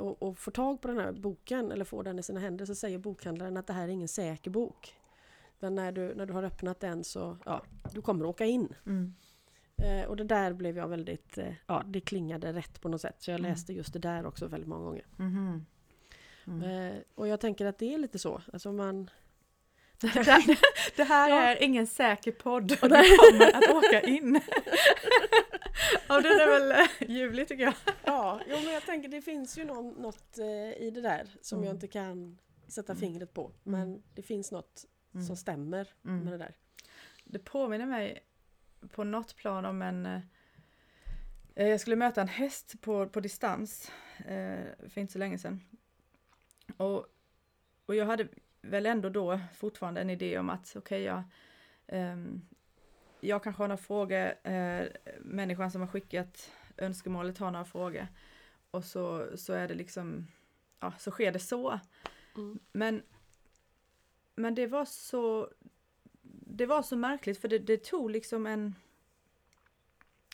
och, 0.00 0.22
och 0.22 0.38
får 0.38 0.50
tag 0.52 0.80
på 0.80 0.88
den 0.88 0.98
här 0.98 1.12
boken 1.12 1.72
eller 1.72 1.84
får 1.84 2.02
den 2.04 2.18
i 2.18 2.22
sina 2.22 2.40
händer 2.40 2.66
så 2.66 2.74
säger 2.74 2.98
bokhandlaren 2.98 3.56
att 3.56 3.66
det 3.66 3.72
här 3.72 3.84
är 3.84 3.88
ingen 3.88 4.08
säker 4.08 4.50
bok. 4.50 4.94
Men 5.62 5.74
när 5.74 5.92
du, 5.92 6.14
när 6.14 6.26
du 6.26 6.32
har 6.32 6.42
öppnat 6.42 6.80
den 6.80 7.04
så 7.04 7.36
ja, 7.44 7.62
du 7.92 8.02
kommer 8.02 8.24
åka 8.24 8.44
in. 8.44 8.74
Mm. 8.86 9.14
Eh, 9.82 10.04
och 10.08 10.16
det 10.16 10.24
där 10.24 10.52
blev 10.52 10.76
jag 10.76 10.88
väldigt, 10.88 11.38
eh, 11.38 11.52
ja 11.66 11.82
det 11.86 12.00
klingade 12.00 12.52
rätt 12.52 12.80
på 12.80 12.88
något 12.88 13.00
sätt. 13.00 13.16
Så 13.18 13.30
jag 13.30 13.38
Mm. 13.40 13.50
läste 13.50 13.72
just 13.72 13.92
det 13.92 13.98
där 13.98 14.26
också 14.26 14.46
väldigt 14.46 14.68
många 14.68 14.84
gånger. 14.84 15.06
Mhm. 15.16 15.66
Mm. 16.46 16.62
Eh, 16.92 16.98
och 17.14 17.28
jag 17.28 17.40
tänker 17.40 17.66
att 17.66 17.78
det 17.78 17.94
är 17.94 17.98
lite 17.98 18.18
så. 18.18 18.42
Alltså 18.52 18.72
man, 18.72 19.10
Det 20.00 20.08
här, 20.08 20.58
det 20.96 21.04
här 21.04 21.28
Ja. 21.30 21.40
är 21.42 21.62
ingen 21.62 21.86
säker 21.86 22.32
podd 22.32 22.68
du 22.68 22.76
kommer 22.76 23.56
att 23.56 23.70
åka 23.70 24.00
in. 24.00 24.40
Ja, 26.08 26.20
det 26.20 26.28
är 26.28 26.60
väl 26.60 26.72
eh, 26.72 27.10
ljuvligt 27.10 27.48
tycker 27.48 27.64
jag. 27.64 27.74
Ja, 28.04 28.40
jo, 28.48 28.56
men 28.64 28.72
jag 28.74 28.82
tänker 28.86 29.08
det 29.08 29.22
finns 29.22 29.58
ju 29.58 29.64
någon, 29.64 29.88
något 29.88 30.38
eh, 30.38 30.82
i 30.86 30.90
det 30.94 31.00
där 31.00 31.28
som 31.42 31.58
Mm. 31.58 31.66
jag 31.66 31.76
inte 31.76 31.86
kan 31.88 32.38
sätta 32.68 32.92
Mm. 32.92 33.00
fingret 33.00 33.34
på. 33.34 33.50
Men 33.62 33.82
Mm. 33.88 34.02
det 34.14 34.22
finns 34.22 34.52
något 34.52 34.84
Mm. 35.14 35.26
som 35.26 35.36
stämmer 35.36 35.88
Mm. 36.04 36.20
med 36.24 36.32
det 36.32 36.38
där. 36.38 36.54
Det 37.24 37.38
påminner 37.38 37.86
mig 37.86 38.20
på 38.90 39.04
något 39.04 39.36
plan 39.36 39.64
om 39.64 39.82
en... 39.82 40.06
eh, 40.06 40.20
Jag 41.68 41.80
skulle 41.80 41.96
möta 41.96 42.20
en 42.20 42.28
häst 42.28 42.80
på, 42.80 43.08
på 43.08 43.20
distans 43.20 43.92
eh, 44.18 44.88
för 44.88 44.98
inte 44.98 45.12
så 45.12 45.18
länge 45.18 45.38
sedan. 45.38 45.60
Och, 46.76 47.06
och 47.86 47.94
jag 47.94 48.06
hade 48.06 48.28
väl 48.62 48.86
ändå 48.86 49.08
då 49.08 49.40
fortfarande 49.54 50.00
en 50.00 50.10
idé 50.10 50.38
om 50.38 50.50
att 50.50 50.72
okej, 50.76 51.02
jag, 51.02 51.22
ehm, 51.86 52.42
jag 53.20 53.42
kanske 53.42 53.62
har 53.62 53.68
några 53.68 53.82
frågor, 53.82 54.34
eh, 54.52 54.86
människan 55.20 55.70
som 55.70 55.80
har 55.80 55.88
skickat 55.88 56.50
önskemålet 56.76 57.38
har 57.38 57.50
några 57.50 57.64
frågor. 57.64 58.06
Och 58.70 58.84
så, 58.84 59.36
så 59.36 59.52
är 59.52 59.68
det 59.68 59.74
liksom, 59.74 60.26
ja, 60.80 60.92
så 60.98 61.10
sker 61.10 61.32
det 61.32 61.38
så. 61.38 61.80
Mm. 62.36 62.58
Men, 62.72 63.02
men 64.34 64.54
det 64.54 64.66
var 64.66 64.84
så 64.84 65.48
det 66.46 66.66
var 66.66 66.82
så 66.82 66.96
märkligt 66.96 67.40
för 67.40 67.48
det, 67.48 67.58
det 67.58 67.84
tog 67.84 68.10
liksom 68.10 68.46
en 68.46 68.74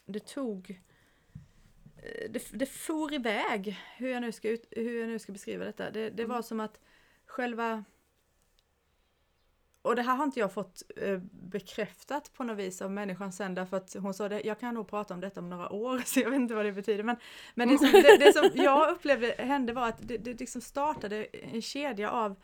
det 0.07 0.27
tog 0.27 0.81
eh, 1.97 2.31
det, 2.31 2.51
det 2.53 2.67
for 2.67 3.15
iväg 3.15 3.79
hur 3.97 4.09
jag 4.09 4.21
nu 4.21 4.33
ska, 4.33 4.49
ut, 4.49 4.69
hur 4.71 5.01
jag 5.01 5.09
nu 5.09 5.19
ska 5.19 5.33
beskriva 5.33 5.65
detta. 5.65 5.91
Det, 5.91 6.11
det 6.11 6.25
var 6.25 6.35
Mm. 6.35 6.43
som 6.43 6.61
att 6.61 6.81
själva 7.27 7.85
och 9.83 9.97
det 9.97 10.03
här 10.03 10.17
har 10.17 10.25
inte 10.25 10.41
jag 10.41 10.53
fått 10.53 10.83
eh, 10.97 11.19
bekräftat 11.31 12.33
på 12.35 12.45
något 12.45 12.59
vis 12.59 12.83
av 12.83 12.91
människan 12.91 13.33
sen 13.33 13.55
därför 13.55 13.77
att 13.77 13.95
hon 13.95 14.15
sa 14.15 14.29
det, 14.29 14.41
jag 14.41 14.61
kan 14.61 14.75
nog 14.75 14.89
prata 14.89 15.15
om 15.15 15.21
detta 15.21 15.41
om 15.41 15.51
några 15.51 15.73
år 15.73 15.99
så 16.05 16.21
jag 16.21 16.31
vet 16.31 16.37
inte 16.41 16.55
vad 16.55 16.65
det 16.65 16.73
betyder 16.73 17.03
men, 17.03 17.17
men 17.55 17.69
det, 17.69 17.79
som, 17.79 17.93
det, 17.93 18.17
det 18.19 18.33
som 18.33 18.51
jag 18.55 18.91
upplevde 18.91 19.35
hände 19.39 19.73
var 19.73 19.89
att 19.89 20.09
det, 20.09 20.19
det 20.19 20.41
liksom 20.41 20.61
startade 20.61 21.25
en 21.25 21.63
kedja 21.63 22.11
av, 22.11 22.37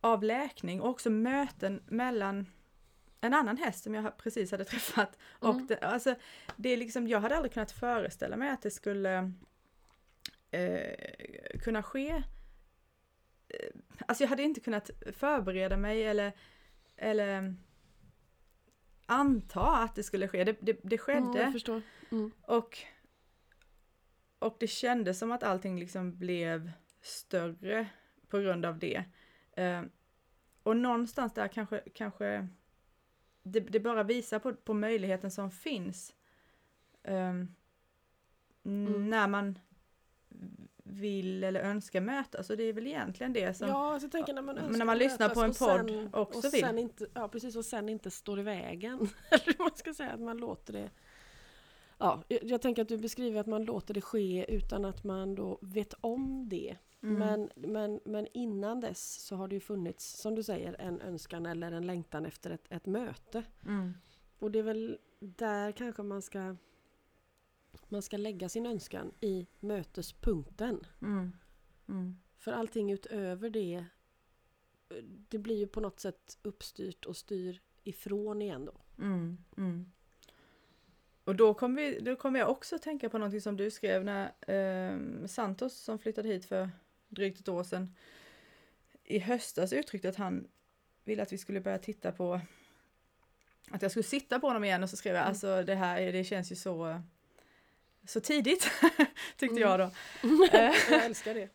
av 0.00 0.22
läkning 0.22 0.80
och 0.80 0.88
också 0.90 1.10
möten 1.10 1.82
mellan 1.86 2.46
en 3.20 3.34
annan 3.34 3.56
häst 3.56 3.84
som 3.84 3.94
jag 3.94 4.16
precis 4.16 4.50
hade 4.50 4.64
träffat 4.74 5.18
och 5.30 5.54
Mm. 5.54 5.66
det, 5.66 5.78
alltså, 5.78 6.14
det 6.56 6.68
är 6.68 6.76
liksom, 6.76 7.08
jag 7.08 7.20
hade 7.20 7.36
aldrig 7.36 7.52
kunnat 7.52 7.72
föreställa 7.72 8.36
mig 8.36 8.50
att 8.50 8.62
det 8.62 8.70
skulle 8.70 9.32
eh, 10.50 11.58
kunna 11.62 11.82
ske 11.82 12.22
eh, 13.48 13.70
Alltså 14.06 14.24
jag 14.24 14.28
hade 14.28 14.42
inte 14.42 14.60
kunnat 14.60 14.90
förbereda 15.12 15.76
mig 15.76 16.02
eller, 16.04 16.32
eller 16.96 17.54
anta 19.06 19.76
att 19.76 19.94
det 19.94 20.02
skulle 20.02 20.28
ske. 20.28 20.44
Det, 20.44 20.56
det, 20.60 20.72
det 20.82 20.96
Ja, 20.96 20.98
skedde 20.98 21.52
förstår. 21.52 21.82
Mm. 22.10 22.32
och, 22.42 22.78
och 24.38 24.56
det 24.60 24.66
kändes 24.66 25.18
som 25.18 25.32
att 25.32 25.42
allting 25.42 25.80
liksom 25.80 26.18
blev 26.18 26.72
större 27.00 27.86
på 28.28 28.38
grund 28.38 28.64
av 28.66 28.78
det. 28.78 29.04
Eh, 29.58 29.82
och 30.62 30.76
någonstans 30.76 31.32
där 31.34 31.48
kanske, 31.48 31.80
kanske 31.94 32.48
det, 33.42 33.60
det 33.60 33.80
bara 33.80 34.02
visar 34.02 34.38
på, 34.38 34.54
på 34.54 34.74
möjligheten 34.74 35.30
som 35.30 35.50
finns. 35.50 36.14
Eh, 37.02 37.32
Mm. 38.64 39.10
När 39.10 39.28
man 39.28 39.58
vill 40.84 41.44
eller 41.44 41.60
önskar 41.60 42.00
mötas. 42.00 42.50
Och 42.50 42.56
det 42.56 42.64
är 42.64 42.72
väl 42.72 42.86
egentligen 42.86 43.32
det 43.32 43.54
som... 43.54 43.68
Ja, 43.68 43.98
jag 44.02 44.12
tänker 44.12 44.32
när 44.34 44.42
man 44.42 44.54
Men 44.54 44.78
när 44.78 44.84
man 44.84 44.98
lyssnar 44.98 45.28
på 45.28 45.40
en 45.40 45.54
podd 45.54 45.90
sen- 45.90 46.14
också 46.14 46.48
och 46.48 46.54
vill. 46.54 46.60
Sen 46.60 46.78
inte, 46.78 47.06
ja, 47.14 47.28
precis. 47.28 47.56
Och 47.56 47.64
sen 47.64 47.88
inte 47.88 48.10
står 48.10 48.40
i 48.40 48.42
vägen. 48.42 48.98
Eller 49.30 49.44
hur 49.46 49.58
man 49.64 49.76
ska 49.76 49.94
säga, 49.94 50.10
att 50.10 50.20
man 50.20 50.36
låter 50.38 50.72
det... 50.72 50.90
Ja, 51.98 52.22
jag, 52.28 52.44
jag 52.44 52.62
tänker 52.62 52.82
att 52.82 52.88
du 52.88 52.98
beskriver 52.98 53.40
att 53.40 53.46
man 53.46 53.64
låter 53.64 53.94
det 53.94 54.00
ske 54.00 54.54
utan 54.54 54.84
att 54.84 55.04
man 55.04 55.34
då 55.34 55.58
vet 55.62 55.94
om 56.00 56.48
det. 56.48 56.76
Mm. 57.02 57.18
Men, 57.18 57.50
men, 57.72 58.00
men 58.04 58.26
innan 58.32 58.80
dess 58.80 59.14
så 59.14 59.36
har 59.36 59.48
det 59.48 59.54
ju 59.54 59.60
funnits, 59.60 60.20
som 60.20 60.34
du 60.34 60.42
säger, 60.42 60.76
en 60.78 61.00
önskan 61.00 61.46
eller 61.46 61.72
en 61.72 61.86
längtan 61.86 62.26
efter 62.26 62.50
ett, 62.50 62.66
ett 62.68 62.86
möte. 62.86 63.44
Mm. 63.66 63.92
Och 64.38 64.50
det 64.50 64.58
är 64.58 64.62
väl 64.62 64.98
där 65.20 65.72
kanske 65.72 66.02
man 66.02 66.22
ska 66.22 66.56
man 67.88 68.02
ska 68.02 68.16
lägga 68.16 68.48
sin 68.48 68.66
önskan 68.66 69.12
i 69.20 69.46
mötespunkten. 69.60 70.86
Mm. 71.02 71.32
Mm. 71.88 72.16
För 72.36 72.52
allting 72.52 72.92
utöver 72.92 73.50
det 73.50 73.84
det 75.28 75.38
blir 75.38 75.56
ju 75.56 75.66
på 75.66 75.80
något 75.80 76.00
sätt 76.00 76.38
uppstyrt 76.42 77.04
och 77.04 77.16
styr 77.16 77.62
ifrån 77.84 78.42
igen 78.42 78.64
då. 78.64 79.04
Mm, 79.04 79.38
mm. 79.56 79.92
Och 81.24 81.36
då 81.36 81.54
kom, 81.54 81.74
vi, 81.74 82.00
då 82.00 82.16
kom 82.16 82.36
jag 82.36 82.50
också 82.50 82.78
tänka 82.78 83.08
på 83.08 83.18
någonting 83.18 83.40
som 83.40 83.56
du 83.56 83.70
skrev 83.70 84.04
när 84.04 84.32
eh, 84.40 85.26
Santos 85.26 85.74
som 85.74 85.98
flyttade 85.98 86.28
hit 86.28 86.44
för 86.44 86.70
drygt 87.08 87.40
ett 87.40 87.48
år 87.48 87.64
sedan 87.64 87.94
i 89.04 89.18
höstas 89.18 89.72
uttryckte 89.72 90.08
att 90.08 90.16
han 90.16 90.48
ville 91.04 91.22
att 91.22 91.32
vi 91.32 91.38
skulle 91.38 91.60
börja 91.60 91.78
titta 91.78 92.12
på 92.12 92.40
att 93.70 93.82
jag 93.82 93.90
skulle 93.90 94.02
sitta 94.02 94.40
på 94.40 94.46
honom 94.46 94.64
igen 94.64 94.82
och 94.82 94.90
så 94.90 94.96
skrev 94.96 95.14
jag 95.14 95.20
Mm. 95.22 95.28
alltså 95.30 95.62
det 95.62 95.74
här 95.74 96.12
det 96.12 96.24
känns 96.24 96.52
ju 96.52 96.56
så 96.56 97.02
så 98.06 98.20
tidigt 98.20 98.70
tyckte 99.36 99.56
Mm. 99.56 99.58
jag 99.62 99.78
då. 99.80 99.90
jag 100.90 101.04
älskar 101.04 101.34
det. 101.34 101.48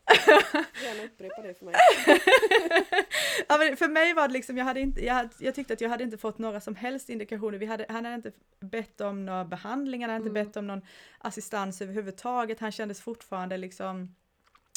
Gärna 0.84 1.04
upprepa 1.04 1.42
det 1.42 1.54
för 1.54 1.64
mig. 1.64 1.74
ja, 3.48 3.58
men 3.58 3.76
för 3.76 3.88
mig 3.88 4.14
var 4.14 4.28
det 4.28 4.34
liksom, 4.34 4.58
jag, 4.58 4.64
hade 4.64 4.80
inte, 4.80 5.04
jag, 5.04 5.14
hade, 5.14 5.30
jag 5.38 5.54
tyckte 5.54 5.72
att 5.74 5.80
jag 5.80 5.88
hade 5.88 6.04
inte 6.04 6.18
fått 6.18 6.38
några 6.38 6.60
som 6.60 6.74
helst 6.74 7.08
indikationer. 7.08 7.58
Vi 7.58 7.66
hade, 7.66 7.86
han 7.88 8.04
hade 8.04 8.14
inte 8.16 8.32
bett 8.60 9.00
om 9.00 9.26
några 9.26 9.44
behandlingar, 9.44 10.08
han 10.08 10.14
hade 10.14 10.28
inte 10.28 10.38
Mm. 10.40 10.46
bett 10.48 10.56
om 10.56 10.66
någon 10.66 10.82
assistans 11.18 11.82
överhuvudtaget. 11.82 12.60
Han 12.60 12.72
kändes 12.72 13.00
fortfarande 13.00 13.56
liksom 13.56 14.14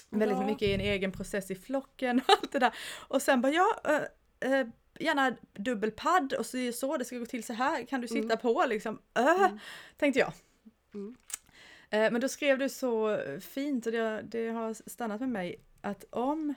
väldigt 0.09 0.37
Ja. 0.37 0.45
mycket 0.45 0.61
i 0.67 0.73
en 0.73 0.81
egen 0.81 1.11
process 1.11 1.51
i 1.51 1.55
flocken 1.55 2.17
och 2.27 2.29
allt 2.29 2.51
det 2.51 2.59
där. 2.59 2.73
Och 3.07 3.21
sen 3.21 3.41
bara, 3.41 3.51
ja, 3.51 3.81
äh, 4.41 4.51
äh, 4.53 4.67
gärna 4.99 5.35
dubbelpadd 5.53 6.33
och 6.33 6.45
så, 6.45 6.71
så, 6.73 6.97
det 6.97 7.05
ska 7.05 7.17
gå 7.17 7.25
till 7.25 7.43
så 7.43 7.53
här, 7.53 7.83
kan 7.85 8.01
du 8.01 8.07
sitta 8.07 8.25
Mm. 8.33 8.37
på 8.37 8.65
liksom? 8.67 9.01
Äh, 9.13 9.45
Mm. 9.45 9.59
tänkte 9.97 10.19
jag. 10.19 10.33
Mm. 10.93 11.17
Eh, 11.89 12.11
Men 12.11 12.21
då 12.21 12.29
skrev 12.29 12.57
du 12.59 12.69
så 12.69 13.19
fint 13.41 13.85
och 13.85 13.91
det, 13.91 14.21
det 14.21 14.49
har 14.49 14.73
stannat 14.89 15.19
med 15.19 15.29
mig 15.29 15.55
att 15.81 16.05
om 16.09 16.53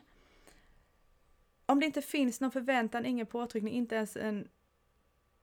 om 1.67 1.81
det 1.81 1.87
inte 1.87 2.03
finns 2.03 2.41
någon 2.41 2.51
förväntan, 2.51 3.07
ingen 3.07 3.27
påtryckning, 3.27 3.75
inte 3.75 3.95
ens 3.95 4.17
en 4.17 4.49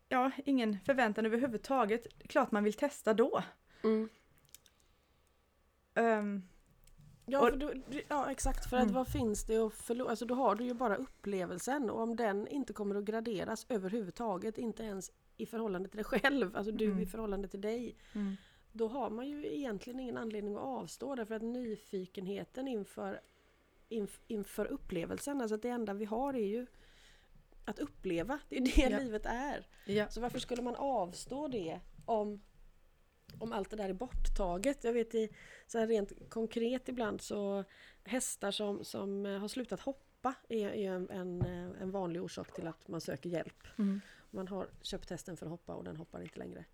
ja, 0.09 0.31
ingen 0.45 0.77
förväntan 0.85 1.25
överhuvudtaget, 1.25 2.07
klart 2.27 2.51
man 2.51 2.63
vill 2.63 2.73
testa 2.73 3.13
då. 3.13 3.43
Mm. 3.83 4.09
Ehm, 5.95 6.43
Ja, 7.29 7.41
Och- 7.51 7.57
du- 7.57 7.84
ja 8.07 8.31
exakt, 8.31 8.69
för 8.69 8.77
att 8.77 8.84
Mm. 8.84 8.96
vad 8.96 9.07
finns 9.07 9.43
det 9.43 9.57
att 9.57 9.74
förlora? 9.74 10.10
Alltså 10.10 10.25
då 10.25 10.36
har 10.36 10.55
du 10.55 10.63
ju 10.63 10.74
bara 10.74 10.96
upplevelsen 10.96 11.89
och 11.89 12.01
om 12.01 12.15
den 12.15 12.48
inte 12.48 12.74
kommer 12.74 12.96
att 12.96 13.03
graderas 13.03 13.65
överhuvudtaget, 13.69 14.57
inte 14.57 14.84
ens 14.84 15.12
i 15.38 15.46
förhållande 15.46 15.89
till 15.89 15.98
dig 15.98 16.03
själv, 16.05 16.55
alltså 16.57 16.72
du 16.72 16.86
Mm. 16.86 17.00
i 17.00 17.05
förhållande 17.05 17.48
till 17.48 17.62
dig, 17.62 17.96
mm, 18.15 18.36
då 18.72 18.88
har 18.88 19.10
man 19.10 19.27
ju 19.27 19.55
egentligen 19.55 20.00
ingen 20.00 20.17
anledning 20.17 20.55
att 20.55 20.62
avstå 20.63 21.15
därför 21.15 21.36
att 21.36 21.41
nyfikenheten 21.41 22.67
inför, 22.67 23.22
inf, 23.89 24.19
inför 24.27 24.65
upplevelsen, 24.65 25.41
alltså 25.41 25.55
att 25.55 25.62
det 25.62 25.69
enda 25.69 25.93
vi 25.93 26.05
har 26.05 26.34
är 26.34 26.46
ju 26.48 26.65
att 27.65 27.79
uppleva, 27.79 28.39
det 28.50 28.57
är 28.57 28.62
det 28.62 28.89
Ja. 28.91 29.00
livet 29.00 29.25
är. 29.25 29.67
ja. 29.86 30.10
Så 30.10 30.22
varför 30.22 30.39
skulle 30.39 30.62
man 30.62 30.75
avstå 30.75 31.48
det 31.48 31.79
om, 32.05 32.41
om 33.39 33.53
allt 33.53 33.69
det 33.69 33.75
där 33.75 33.89
är 33.89 33.93
borttaget? 33.93 34.84
Jag 34.84 34.93
vet 34.93 35.15
i, 35.15 35.29
så 35.67 35.86
rent 35.86 36.29
konkret 36.29 36.89
ibland 36.89 37.22
så 37.22 37.63
hästar 38.03 38.51
som, 38.51 38.84
som 38.84 39.25
eh, 39.25 39.39
har 39.39 39.48
slutat 39.48 39.79
hoppa 39.79 40.34
är, 40.50 40.67
är 40.69 40.91
en, 40.91 41.10
en, 41.10 41.41
eh, 41.41 41.81
en 41.81 41.91
vanlig 41.91 42.24
orsak 42.24 42.53
till 42.53 42.67
att 42.67 42.88
man 42.88 43.01
söker 43.01 43.29
hjälp. 43.29 43.67
Mm, 43.77 44.01
Man 44.29 44.48
har 44.48 44.67
köpt 44.81 45.10
hästen 45.10 45.38
för 45.38 45.46
att 45.46 45.51
hoppa 45.51 45.75
och 45.75 45.84
den 45.84 45.98
hoppar 45.98 46.22
inte 46.22 46.39
längre. 46.39 46.65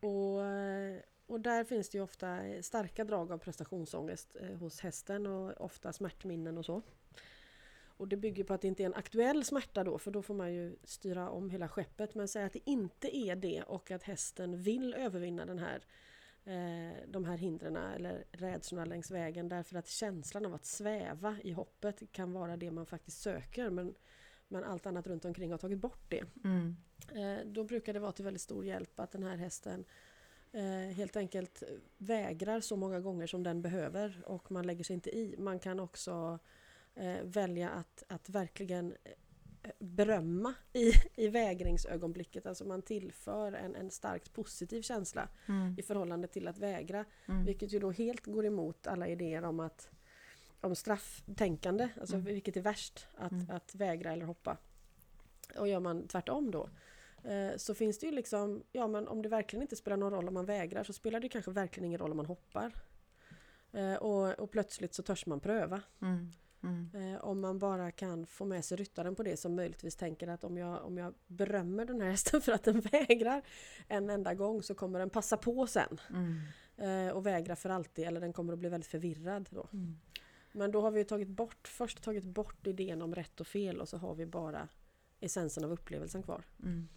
Och, 0.00 0.44
eh, 0.44 1.00
och 1.26 1.40
där 1.40 1.64
finns 1.64 1.88
det 1.88 1.98
ju 1.98 2.04
ofta 2.04 2.38
starka 2.62 3.04
drag 3.04 3.32
av 3.32 3.38
prestationsångest 3.38 4.36
hos 4.58 4.80
hästen 4.80 5.26
och 5.26 5.60
ofta 5.60 5.92
smärtminnen 5.92 6.58
och 6.58 6.64
så. 6.64 6.82
Och 8.00 8.08
det 8.08 8.16
bygger 8.16 8.44
på 8.44 8.54
att 8.54 8.60
det 8.60 8.68
inte 8.68 8.82
är 8.82 8.86
en 8.86 8.94
aktuell 8.94 9.44
smärta 9.44 9.84
då 9.84 9.98
för 9.98 10.10
då 10.10 10.22
får 10.22 10.34
man 10.34 10.54
ju 10.54 10.76
styra 10.84 11.30
om 11.30 11.50
hela 11.50 11.68
skeppet. 11.68 12.14
Men 12.14 12.28
säg 12.28 12.44
att 12.44 12.52
det 12.52 12.70
inte 12.70 13.16
är 13.16 13.36
det 13.36 13.62
och 13.62 13.90
att 13.90 14.02
hästen 14.02 14.62
vill 14.62 14.94
övervinna 14.94 15.46
den 15.46 15.58
här, 15.58 15.84
eh, 16.44 16.96
de 17.08 17.24
här 17.24 17.36
hindren 17.36 17.76
eller 17.76 18.24
rädslorna 18.32 18.84
längs 18.84 19.10
vägen 19.10 19.48
därför 19.48 19.76
att 19.76 19.88
känslan 19.88 20.46
av 20.46 20.54
att 20.54 20.64
sväva 20.64 21.36
i 21.44 21.52
hoppet 21.52 22.12
kan 22.12 22.32
vara 22.32 22.56
det 22.56 22.70
man 22.70 22.86
faktiskt 22.86 23.20
söker 23.20 23.70
men, 23.70 23.94
men 24.48 24.64
allt 24.64 24.86
annat 24.86 25.06
runt 25.06 25.24
omkring 25.24 25.50
har 25.50 25.58
tagit 25.58 25.78
bort 25.78 26.10
det. 26.10 26.24
mm, 26.44 26.76
Eh, 27.12 27.46
då 27.46 27.64
brukar 27.64 27.92
det 27.92 28.00
vara 28.00 28.12
till 28.12 28.24
väldigt 28.24 28.42
stor 28.42 28.64
hjälp 28.64 29.00
att 29.00 29.12
den 29.12 29.22
här 29.22 29.36
hästen 29.36 29.84
eh, 30.52 30.94
helt 30.96 31.16
enkelt 31.16 31.62
vägrar 31.98 32.60
så 32.60 32.76
många 32.76 33.00
gånger 33.00 33.26
som 33.26 33.42
den 33.42 33.62
behöver 33.62 34.22
och 34.26 34.50
man 34.52 34.66
lägger 34.66 34.84
sig 34.84 34.94
inte 34.94 35.10
i. 35.10 35.34
Man 35.38 35.58
kan 35.58 35.80
också 35.80 36.38
eh, 36.94 37.22
välja 37.22 37.70
att, 37.70 38.02
att 38.08 38.28
verkligen 38.28 38.94
eh, 39.04 39.70
berömma 39.78 40.54
i, 40.72 40.92
i 41.14 41.28
vägringsögonblicket. 41.28 42.46
Alltså 42.46 42.64
man 42.64 42.82
tillför 42.82 43.52
en, 43.52 43.76
en 43.76 43.90
starkt 43.90 44.32
positiv 44.32 44.82
känsla 44.82 45.28
mm, 45.48 45.74
i 45.78 45.82
förhållande 45.82 46.28
till 46.28 46.48
att 46.48 46.58
vägra. 46.58 47.04
mm, 47.28 47.44
Vilket 47.44 47.72
ju 47.72 47.78
då 47.78 47.90
helt 47.90 48.26
går 48.26 48.46
emot 48.46 48.86
alla 48.86 49.08
idéer 49.08 49.42
om 49.44 49.60
att 49.60 49.90
om 50.60 50.74
strafftänkande, 50.74 51.88
alltså 52.00 52.14
Mm. 52.16 52.24
vilket 52.26 52.56
är 52.56 52.60
värst, 52.60 53.06
att, 53.16 53.32
Mm. 53.32 53.50
att 53.50 53.74
vägra 53.74 54.12
eller 54.12 54.26
hoppa. 54.26 54.56
Och 55.58 55.68
gör 55.68 55.80
man 55.80 56.06
tvärtom 56.08 56.50
då 56.50 56.68
eh, 57.24 57.56
så 57.56 57.74
finns 57.74 57.98
det 57.98 58.06
ju 58.06 58.12
liksom, 58.12 58.62
ja 58.72 58.86
men 58.86 59.08
om 59.08 59.22
det 59.22 59.28
verkligen 59.28 59.62
inte 59.62 59.76
spelar 59.76 59.96
någon 59.96 60.12
roll 60.12 60.28
om 60.28 60.34
man 60.34 60.46
vägrar 60.46 60.84
så 60.84 60.92
spelar 60.92 61.20
det 61.20 61.28
kanske 61.28 61.50
verkligen 61.50 61.84
ingen 61.86 61.98
roll 62.00 62.10
om 62.10 62.16
man 62.16 62.26
hoppar. 62.26 62.72
Eh, 63.72 63.94
och, 63.94 64.38
och 64.40 64.50
plötsligt 64.50 64.94
så 64.94 65.02
törs 65.02 65.26
man 65.26 65.40
pröva. 65.40 65.82
mm, 66.02 66.32
mm, 66.62 66.90
Eh, 66.94 67.24
om 67.24 67.40
man 67.40 67.58
bara 67.58 67.90
kan 67.90 68.26
få 68.26 68.44
med 68.44 68.64
sig 68.64 68.76
ryttaren 68.76 69.14
på 69.14 69.22
det 69.22 69.36
som 69.36 69.54
möjligtvis 69.54 69.96
tänker 69.96 70.28
att 70.28 70.44
om 70.44 70.56
jag, 70.56 70.84
om 70.84 70.98
jag 70.98 71.14
berömmer 71.26 71.84
den 71.84 72.00
här 72.00 72.10
hästen 72.10 72.40
för 72.40 72.52
att 72.52 72.64
den 72.64 72.80
vägrar 72.92 73.42
en 73.88 74.10
enda 74.10 74.34
gång 74.34 74.62
så 74.62 74.74
kommer 74.74 74.98
den 74.98 75.10
passa 75.10 75.36
på 75.36 75.66
sen 75.66 76.00
mm, 76.10 76.40
eh, 76.76 77.12
och 77.12 77.26
vägra 77.26 77.56
för 77.56 77.70
alltid 77.70 78.04
eller 78.06 78.20
den 78.20 78.32
kommer 78.32 78.52
att 78.52 78.58
bli 78.58 78.68
väldigt 78.68 78.90
förvirrad 78.90 79.48
då. 79.50 79.66
mm. 79.72 80.00
Men 80.52 80.72
då 80.72 80.80
har 80.80 80.90
vi 80.90 81.04
tagit 81.04 81.28
bort, 81.28 81.68
först 81.68 82.02
tagit 82.02 82.24
bort 82.24 82.66
idén 82.66 83.02
om 83.02 83.14
rätt 83.14 83.40
och 83.40 83.46
fel 83.46 83.80
och 83.80 83.88
så 83.88 83.96
har 83.96 84.14
vi 84.14 84.26
bara 84.26 84.68
essensen 85.20 85.64
av 85.64 85.72
upplevelsen 85.72 86.22
kvar. 86.22 86.44
Mm. 86.62 86.88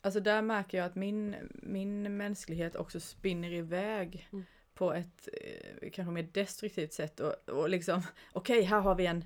Alltså 0.00 0.20
där 0.20 0.42
märker 0.42 0.78
jag 0.78 0.86
att 0.86 0.94
min, 0.94 1.36
min 1.62 2.16
mänsklighet 2.16 2.76
också 2.76 3.00
spinner 3.00 3.52
iväg 3.52 4.28
Mm. 4.32 4.44
På 4.78 4.92
ett 4.92 5.28
eh, 5.32 5.90
kanske 5.90 6.12
mer 6.12 6.22
destruktivt 6.32 6.92
sätt 6.92 7.20
och, 7.20 7.48
och 7.48 7.68
liksom 7.68 8.02
okej 8.32 8.62
här 8.62 8.80
har 8.80 8.94
vi 8.94 9.06
en 9.06 9.24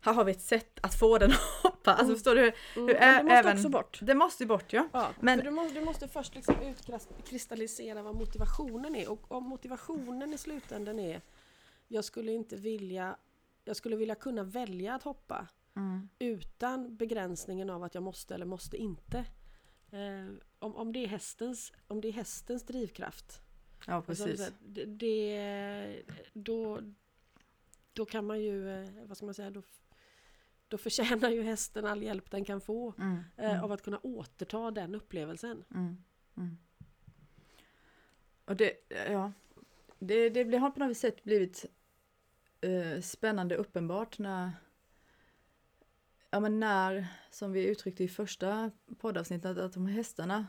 här 0.00 0.12
har 0.12 0.24
vi 0.24 0.32
ett 0.32 0.40
sätt 0.42 0.78
att 0.82 0.94
få 0.98 1.18
den 1.18 1.30
att 1.30 1.36
hoppa. 1.62 1.90
Alltså 1.90 2.04
Mm. 2.04 2.16
förstår 2.16 2.34
du? 2.34 2.40
Mm, 2.42 2.54
Hur 2.88 2.90
är- 2.96 3.16
det 3.16 3.22
måste 3.22 3.34
även- 3.38 3.56
också 3.56 3.68
bort. 3.68 3.98
Det 4.02 4.14
måste 4.14 4.42
ju 4.42 4.46
bort 4.48 4.72
ja. 4.72 4.88
Ja, 4.92 5.10
Men- 5.20 5.38
du, 5.38 5.50
måste, 5.50 5.74
du 5.78 5.84
måste 5.84 6.08
först 6.08 6.34
liksom 6.34 6.54
utkristallisera 7.18 8.02
vad 8.02 8.14
motivationen 8.14 8.96
är 8.96 9.10
och 9.10 9.32
om 9.32 9.44
motivationen 9.44 10.32
i 10.34 10.38
slutändan 10.38 10.98
är 10.98 11.20
jag 11.88 12.04
skulle 12.04 12.32
inte 12.32 12.56
vilja 12.56 13.16
jag 13.64 13.76
skulle 13.76 13.96
vilja 13.96 14.14
kunna 14.14 14.42
välja 14.44 14.94
att 14.94 15.02
hoppa 15.02 15.46
Mm. 15.76 16.08
utan 16.18 16.96
begränsningen 16.96 17.70
av 17.70 17.82
att 17.82 17.94
jag 17.94 18.02
måste 18.02 18.34
eller 18.34 18.46
måste 18.46 18.76
inte. 18.76 19.18
Eh, 19.92 20.34
om, 20.58 20.76
om, 20.76 20.92
det 20.92 21.04
är 21.04 21.06
hästens, 21.08 21.72
om 21.88 22.00
det 22.00 22.08
är 22.08 22.12
hästens 22.12 22.62
drivkraft 22.66 23.40
Ja 23.86 24.02
precis. 24.02 24.50
det, 24.60 24.84
det, 24.84 26.02
då, 26.32 26.80
då 27.92 28.04
kan 28.06 28.26
man 28.26 28.40
ju, 28.40 28.70
eh, 28.70 28.88
vad 29.06 29.16
ska 29.16 29.26
man 29.26 29.34
säga, 29.34 29.50
då, 29.50 29.62
då 30.68 30.78
förtjänar 30.78 31.30
ju 31.30 31.42
hästen 31.42 31.84
all 31.86 32.02
hjälp 32.02 32.30
den 32.30 32.44
kan 32.44 32.60
få 32.60 32.94
Mm. 32.98 33.16
eh, 33.36 33.50
Mm. 33.50 33.64
av 33.64 33.72
att 33.72 33.82
kunna 33.82 33.98
återta 34.02 34.70
den 34.70 34.94
upplevelsen. 34.94 35.64
Mm. 35.74 35.96
Mm. 36.36 36.58
Och 38.44 38.56
det, 38.56 38.72
ja, 39.08 39.32
det, 39.98 40.28
det 40.30 40.44
blir- 40.44 40.58
har 40.58 40.70
på 40.70 40.80
något 40.80 40.96
sätt 40.96 41.24
blivit 41.24 41.66
eh, 42.60 43.00
spännande 43.00 43.56
uppenbart 43.56 44.18
när, 44.18 44.50
ja 46.30 46.40
men 46.40 46.60
när, 46.60 47.06
som 47.30 47.52
vi 47.52 47.66
uttryckte 47.66 48.04
i 48.04 48.08
första 48.08 48.70
poddavsnittet, 48.98 49.58
att, 49.58 49.72
de 49.72 49.86
hästarna 49.86 50.46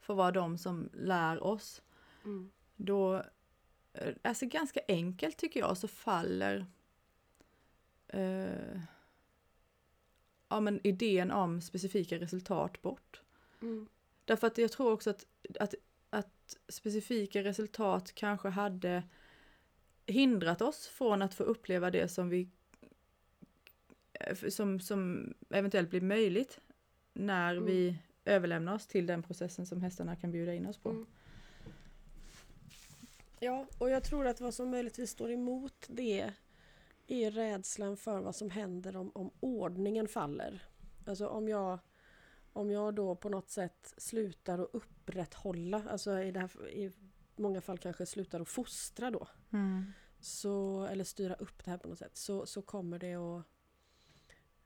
får 0.00 0.14
vara 0.14 0.30
de 0.32 0.58
som 0.58 0.90
lär 0.94 1.42
oss, 1.42 1.82
Mm. 2.24 2.50
Då, 2.84 3.24
eh, 3.92 4.14
alltså 4.22 4.46
ganska 4.46 4.80
enkelt 4.88 5.36
tycker 5.36 5.60
jag, 5.60 5.76
så 5.76 5.88
faller 5.88 6.66
eh, 8.08 8.80
ja 10.48 10.60
men 10.60 10.80
idén 10.86 11.30
om 11.30 11.60
specifika 11.60 12.18
resultat 12.18 12.82
bort. 12.82 13.22
Mm. 13.62 13.88
Därför 14.24 14.46
att 14.46 14.58
jag 14.58 14.72
tror 14.72 14.92
också 14.92 15.10
att, 15.10 15.26
att, 15.60 15.74
att 16.10 16.56
specifika 16.68 17.44
resultat 17.44 18.12
kanske 18.14 18.48
hade 18.48 19.02
hindrat 20.06 20.62
oss 20.62 20.86
från 20.86 21.22
att 21.22 21.34
få 21.34 21.42
uppleva 21.42 21.90
det 21.90 22.08
som 22.08 22.28
vi 22.28 22.48
eh, 24.12 24.48
som, 24.48 24.80
som 24.80 25.34
eventuellt 25.50 25.90
blir 25.90 26.00
möjligt 26.00 26.60
när 27.12 27.52
Mm. 27.52 27.64
vi 27.66 27.98
överlämnar 28.24 28.74
oss 28.74 28.86
till 28.86 29.06
den 29.06 29.22
processen 29.22 29.66
som 29.66 29.82
hästarna 29.82 30.16
kan 30.16 30.32
bjuda 30.32 30.54
in 30.54 30.66
oss 30.66 30.78
på. 30.78 30.90
Mm. 30.90 31.06
Ja, 33.44 33.66
och 33.78 33.90
jag 33.90 34.04
tror 34.04 34.26
att 34.26 34.40
vad 34.40 34.54
som 34.54 34.70
möjligtvis 34.70 35.10
står 35.10 35.30
emot 35.30 35.86
det 35.88 36.32
är 37.06 37.30
rädslan 37.30 37.96
för 37.96 38.20
vad 38.20 38.36
som 38.36 38.50
händer 38.50 38.96
om, 38.96 39.12
om 39.14 39.30
ordningen 39.40 40.08
faller. 40.08 40.62
Alltså 41.06 41.26
om 41.26 41.48
jag, 41.48 41.78
om 42.52 42.70
jag 42.70 42.94
då 42.94 43.16
på 43.16 43.28
något 43.28 43.50
sätt 43.50 43.94
slutar 43.96 44.58
att 44.58 44.70
upprätthålla, 44.72 45.82
alltså 45.90 46.18
i, 46.18 46.30
här, 46.38 46.68
i 46.68 46.92
många 47.36 47.60
fall 47.60 47.78
kanske 47.78 48.06
slutar 48.06 48.40
att 48.40 48.48
fostra 48.48 49.10
då, 49.10 49.28
Mm. 49.52 49.92
så, 50.20 50.84
eller 50.86 51.04
styra 51.04 51.34
upp 51.34 51.64
det 51.64 51.70
här 51.70 51.78
på 51.78 51.88
något 51.88 51.98
sätt, 51.98 52.16
så, 52.16 52.46
så 52.46 52.62
kommer 52.62 52.98
det 52.98 53.14
att 53.14 53.44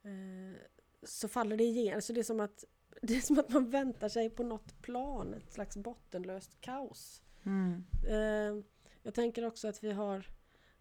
eh, 0.02 0.60
så 1.02 1.28
faller 1.28 1.56
det 1.56 1.64
igen. 1.64 2.02
Så 2.02 2.12
det 2.12 2.20
är 2.20 2.24
som 2.24 2.40
att 2.40 2.64
det 3.02 3.16
är 3.16 3.20
som 3.20 3.38
att 3.38 3.48
man 3.48 3.70
väntar 3.70 4.08
sig 4.08 4.30
på 4.30 4.42
något 4.42 4.82
plan, 4.82 5.34
ett 5.34 5.52
slags 5.52 5.76
bottenlöst 5.76 6.60
kaos. 6.60 7.22
Mm. 7.46 7.84
Eh, 8.08 8.64
jag 9.02 9.14
tänker 9.14 9.44
också 9.44 9.68
att 9.68 9.84
vi 9.84 9.92
har 9.92 10.26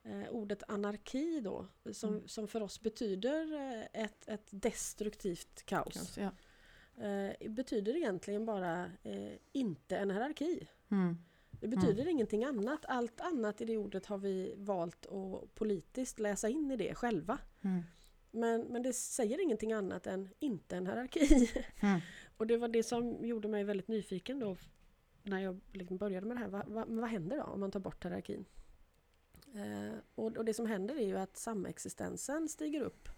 eh, 0.04 0.30
ordet 0.30 0.63
anarki 0.67 1.41
då, 1.41 1.67
som, 1.91 2.10
Mm. 2.13 2.28
som 2.28 2.47
för 2.47 2.62
oss 2.62 2.82
betyder 2.82 3.54
eh, 3.54 4.04
ett, 4.04 4.28
ett 4.28 4.47
destruktivt 4.49 5.63
kaos. 5.65 5.93
Kaos, 5.93 6.17
ja. 6.17 6.32
Eh, 7.06 7.49
betyder 7.51 7.97
egentligen 7.97 8.45
bara 8.45 8.91
inte 9.51 9.97
en 9.97 10.12
hierarki. 10.12 10.67
Mm. 10.91 11.17
Det 11.51 11.67
betyder 11.67 12.08
ingenting 12.08 12.43
annat. 12.43 12.86
Allt 12.86 13.21
annat 13.21 13.62
i 13.62 13.65
det 13.65 13.78
ordet 13.78 14.06
har 14.06 14.17
vi 14.17 14.54
valt 14.58 15.06
att 15.06 15.56
politiskt 15.56 16.19
läsa 16.19 16.49
in 16.49 16.71
i 16.71 16.78
det 16.78 16.95
själva. 16.95 17.38
Mm. 17.62 17.84
Men, 18.32 18.62
men 18.62 18.84
det 18.84 18.93
säger 18.93 19.41
ingenting 19.41 19.73
annat 19.73 20.08
än 20.08 20.30
inte 20.39 20.78
en 20.78 20.88
hierarki. 20.88 21.49
Mm. 21.82 21.99
Och 22.38 22.47
det 22.47 22.58
var 22.58 22.67
det 22.67 22.84
som 22.84 23.25
gjorde 23.25 23.47
mig 23.47 23.63
väldigt 23.63 23.88
nyfiken 23.88 24.39
då 24.39 24.58
när 25.25 25.39
jag 25.39 25.59
liksom 25.71 25.97
började 25.97 26.27
med 26.27 26.38
det 26.38 26.41
här. 26.41 26.49
Va, 26.49 26.63
va, 26.67 26.85
men 26.88 27.01
vad 27.01 27.09
händer 27.09 27.38
då 27.38 27.43
om 27.43 27.59
man 27.59 27.71
tar 27.71 27.79
bort 27.79 28.05
hierarkin? 28.05 28.45
Eh, 29.55 29.97
och, 30.15 30.38
och 30.38 30.45
det 30.45 30.53
som 30.53 30.65
händer 30.65 30.95
är 30.95 31.05
ju 31.05 31.17
att 31.17 31.38
samexistensen 31.38 32.49
stiger 32.49 32.81
upp 32.81 33.09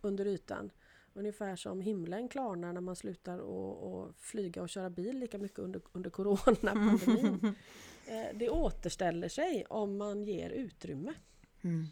under 0.00 0.26
ytan. 0.26 0.70
Ungefär 1.12 1.56
som 1.56 1.80
himlen 1.80 2.28
klarnar 2.28 2.72
när 2.72 2.80
man 2.80 2.96
slutar 2.96 3.38
att 3.38 4.08
att 4.08 4.16
flyga 4.16 4.62
och 4.62 4.68
köra 4.68 4.90
bil 4.90 5.18
lika 5.18 5.38
mycket 5.38 5.58
under, 5.58 5.82
under 5.92 6.10
coronapandemin. 6.10 7.54
Eh, 8.06 8.26
det 8.34 8.50
återställer 8.50 9.28
sig 9.28 9.64
om 9.68 9.96
man 9.96 10.24
ger 10.24 10.50
utrymme. 10.50 11.14
Mm. 11.62 11.86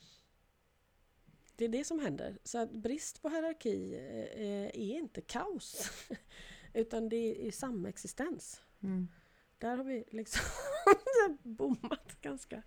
Det 1.57 1.65
är 1.65 1.69
det 1.69 1.85
som 1.85 1.99
händer. 1.99 2.39
Så 2.45 2.59
att 2.59 2.73
brist 2.73 3.23
på 3.23 3.29
hierarki 3.29 3.95
eh, 4.35 4.67
är 4.67 4.99
inte 4.99 5.21
kaos. 5.21 5.91
Utan 6.75 7.09
det 7.09 7.49
är 7.49 7.51
samexistens. 7.51 8.63
Mm. 8.83 9.09
Där 9.59 9.77
har 9.77 9.85
vi 9.85 10.05
liksom 10.11 10.43
bommat 11.43 12.21
ganska 12.21 12.63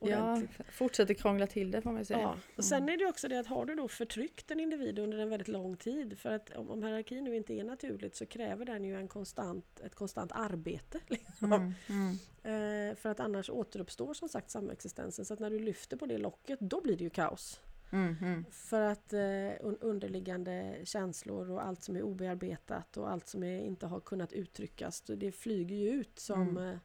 Ja, 0.00 0.32
ordentligt. 0.32 0.66
fortsätter 0.72 1.14
krångla 1.14 1.46
till 1.46 1.70
det 1.70 1.82
får 1.82 1.92
man 1.92 2.04
säga. 2.04 2.20
Ja. 2.20 2.36
Och 2.56 2.64
sen 2.64 2.88
är 2.88 2.96
det 2.96 3.06
också 3.06 3.28
det 3.28 3.38
att 3.40 3.46
har 3.46 3.64
du 3.66 3.74
då 3.74 3.88
förtryckt 3.88 4.50
en 4.50 4.60
individ 4.60 4.98
under 4.98 5.18
en 5.18 5.30
väldigt 5.30 5.48
lång 5.48 5.76
tid 5.76 6.18
för 6.18 6.32
att 6.32 6.50
om, 6.50 6.70
om 6.70 6.82
hierarkin 6.82 7.24
nu 7.24 7.36
inte 7.36 7.54
är 7.54 7.64
naturligt 7.64 8.16
så 8.16 8.26
kräver 8.26 8.64
den 8.64 8.84
ju 8.84 8.96
en 8.96 9.08
konstant, 9.08 9.80
ett 9.80 9.94
konstant 9.94 10.32
arbete. 10.34 11.00
Liksom. 11.06 11.52
Mm. 11.52 11.72
Mm. 11.88 12.90
Eh, 12.90 12.96
för 12.96 13.08
att 13.08 13.20
annars 13.20 13.50
återuppstår 13.50 14.14
som 14.14 14.28
sagt 14.28 14.50
samexistensen. 14.50 15.24
Så 15.24 15.34
att 15.34 15.40
när 15.40 15.50
du 15.50 15.58
lyfter 15.58 15.96
på 15.96 16.06
det 16.06 16.18
locket 16.18 16.60
då 16.60 16.80
blir 16.80 16.96
det 16.96 17.04
ju 17.04 17.10
kaos. 17.10 17.60
Mm. 17.90 18.16
Mm. 18.22 18.44
För 18.50 18.80
att 18.80 19.12
eh, 19.12 19.18
un- 19.18 19.78
underliggande 19.80 20.80
känslor 20.84 21.50
och 21.50 21.66
allt 21.66 21.82
som 21.82 21.96
är 21.96 22.02
obearbetat 22.02 22.96
och 22.96 23.10
allt 23.10 23.28
som 23.28 23.42
är, 23.42 23.60
inte 23.60 23.86
har 23.86 24.00
kunnat 24.00 24.32
uttryckas, 24.32 25.02
det 25.06 25.32
flyger 25.32 25.76
ju 25.76 25.90
ut 25.90 26.18
som... 26.18 26.42
Mm. 26.42 26.68
Eh, 26.72 26.78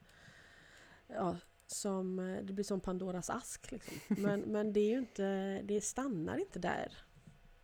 ja, 1.08 1.38
som 1.68 2.20
eh, 2.20 2.44
det 2.44 2.54
blir 2.54 2.64
som 2.64 2.80
Pandoras 2.80 3.30
ask. 3.30 3.72
Liksom. 3.72 3.98
Men, 4.24 4.40
men 4.40 4.74
det 4.74 4.80
är 4.80 4.90
ju 4.90 4.98
inte, 4.98 5.62
det 5.64 5.82
stannar 5.82 6.38
inte 6.38 6.60
där. 6.60 6.98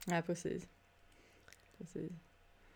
Nej, 0.07 0.21
precis. 0.21 0.67
precis. 1.77 2.11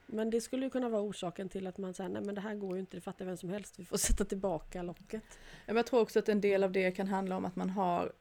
Men 0.06 0.30
det 0.30 0.42
skulle 0.42 0.66
ju 0.66 0.70
kunna 0.70 0.90
vara 0.90 1.02
orsaken 1.02 1.50
till 1.50 1.68
att 1.68 1.78
man 1.78 1.94
säger 1.94 2.10
nej 2.10 2.22
men 2.22 2.36
det 2.36 2.42
här 2.42 2.56
går 2.56 2.74
ju 2.74 2.80
inte, 2.80 2.98
det 2.98 3.02
fattar 3.02 3.26
vem 3.26 3.38
som 3.38 3.50
helst, 3.50 3.80
vi 3.80 3.86
får 3.86 3.98
sätta 4.08 4.26
tillbaka 4.26 4.82
locket. 4.84 5.24
Jag 5.66 5.86
tror 5.86 6.02
också 6.02 6.20
att 6.20 6.30
en 6.30 6.42
del 6.42 6.64
av 6.64 6.72
det 6.72 6.92
kan 6.92 7.08
handla 7.08 7.38
om 7.38 7.46
att 7.46 7.56
man 7.56 7.70
har 7.70 8.14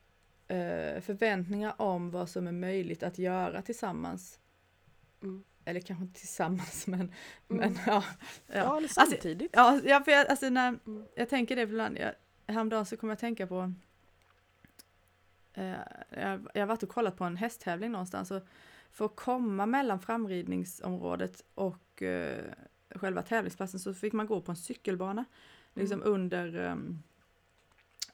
förväntningar 1.00 1.74
om 1.82 2.10
vad 2.10 2.28
som 2.28 2.46
är 2.46 2.52
möjligt 2.52 3.02
att 3.02 3.18
göra 3.18 3.62
tillsammans. 3.62 4.40
Mm. 5.22 5.44
Eller 5.64 5.80
kanske 5.80 6.04
inte 6.04 6.20
tillsammans 6.20 6.86
men, 6.86 7.00
Mm. 7.00 7.12
men 7.48 7.78
ja. 7.86 8.04
Ja, 8.46 8.54
ja. 8.56 8.76
eller 8.76 8.88
samtidigt. 8.88 9.50
Ja, 9.54 9.80
ja 9.84 10.00
för 10.04 10.10
jag, 10.12 10.26
alltså 10.30 10.48
när, 10.48 10.68
Mm. 10.86 11.04
jag 11.16 11.28
tänker 11.28 11.56
det 11.56 11.62
ibland, 11.62 11.98
jag, 11.98 12.12
häromdagen 12.46 12.86
så 12.86 12.96
kommer 12.96 13.10
jag 13.10 13.14
att 13.16 13.20
tänka 13.20 13.46
på 13.46 13.72
eh, 15.54 15.70
jag, 16.10 16.48
jag 16.54 16.62
har 16.62 16.66
varit 16.66 16.82
och 16.82 16.88
kollat 16.88 17.16
på 17.16 17.24
en 17.24 17.36
hästtävling 17.36 17.90
någonstans 17.92 18.30
och 18.30 18.42
för 18.90 19.04
att 19.04 19.16
komma 19.16 19.66
mellan 19.66 20.00
framridningsområdet 20.00 21.44
och 21.54 22.02
eh, 22.02 22.44
själva 22.94 23.22
tävlingsplatsen 23.22 23.80
så 23.80 23.94
fick 23.94 24.12
man 24.12 24.26
gå 24.26 24.40
på 24.40 24.52
en 24.52 24.56
cykelbana. 24.56 25.24
Liksom 25.74 26.00
Mm. 26.02 26.12
under, 26.14 26.56
um, 26.56 27.02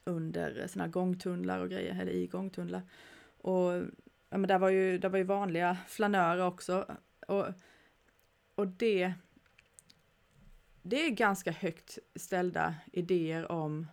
under 0.06 0.66
såna 0.66 0.84
här 0.84 0.90
gångtunnlar 0.90 1.60
och 1.60 1.70
grejer, 1.70 2.00
eller 2.00 2.12
i 2.12 2.26
gångtunnlar. 2.26 2.82
Och 3.40 3.72
ja, 4.30 4.38
men 4.38 4.42
där 4.42 4.58
var 4.58 4.68
ju, 4.68 4.98
där 4.98 5.08
var 5.08 5.18
ju 5.18 5.24
vanliga 5.24 5.76
flanörer 5.88 6.46
också. 6.46 6.96
Och, 7.26 7.46
och 8.54 8.66
det, 8.66 9.12
det 10.82 11.06
är 11.06 11.10
ganska 11.10 11.50
högt 11.50 11.98
ställda 12.14 12.74
idéer 12.92 13.52
om 13.52 13.86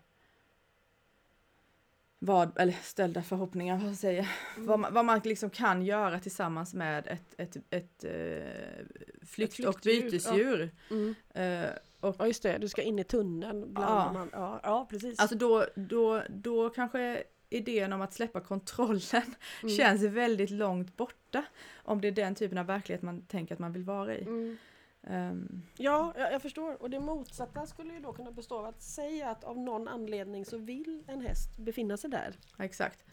vad, 2.19 2.57
eller 2.57 2.73
ställda 2.83 3.23
förhoppningar, 3.23 3.77
vad 3.77 3.95
säger 3.95 4.29
Mm. 4.55 4.67
vad 4.67 4.79
man, 4.79 4.93
vad 4.93 5.05
man 5.05 5.21
liksom 5.23 5.49
kan 5.49 5.85
göra 5.85 6.19
tillsammans 6.19 6.73
med 6.73 7.07
ett, 7.07 7.35
ett, 7.37 7.57
ett, 7.69 8.03
eh, 8.03 8.85
flykt 9.25 9.59
och 9.59 9.81
flyktdjur, 9.81 10.11
bytesdjur. 10.11 10.71
Mm. 10.89 11.15
Eh, 11.29 11.69
och 12.03 12.15
Ja 12.19 12.27
just 12.27 12.43
det, 12.43 12.57
du 12.57 12.67
ska 12.67 12.81
in 12.81 12.99
i 12.99 13.03
tunneln. 13.03 13.73
Bland 13.73 13.91
Ja. 13.91 14.13
Man, 14.13 14.29
ja, 14.33 14.59
ja 14.63 14.87
precis. 14.89 15.19
Alltså 15.19 15.37
då, 15.37 15.65
då, 15.75 16.21
då 16.29 16.69
kanske 16.69 17.23
idén 17.49 17.93
om 17.93 18.01
att 18.01 18.13
släppa 18.13 18.39
kontrollen 18.41 19.01
Mm. 19.63 19.75
känns 19.75 20.03
väldigt 20.03 20.49
långt 20.49 20.97
borta. 20.97 21.43
Om 21.75 22.01
det 22.01 22.07
är 22.07 22.11
den 22.11 22.35
typen 22.35 22.57
av 22.57 22.65
verklighet 22.65 23.01
man 23.01 23.21
tänker 23.21 23.53
att 23.55 23.59
man 23.59 23.73
vill 23.73 23.83
vara 23.83 24.15
i. 24.15 24.21
Mm. 24.23 24.57
Ehm, 25.03 25.61
Ja, 25.77 26.13
jag, 26.17 26.33
jag 26.33 26.41
förstår. 26.41 26.81
Och 26.81 26.89
det 26.89 26.99
motsatta 26.99 27.65
skulle 27.65 27.93
ju 27.93 27.99
då 27.99 28.13
kunna 28.13 28.31
bestå 28.31 28.57
av 28.59 28.65
att 28.65 28.81
säga 28.81 29.29
att 29.29 29.43
av 29.43 29.57
någon 29.57 29.87
anledning 29.87 30.45
så 30.45 30.57
vill 30.57 31.03
en 31.07 31.21
häst 31.21 31.57
befinna 31.57 31.97
sig 31.97 32.09
där. 32.09 32.33
exakt. 32.57 33.05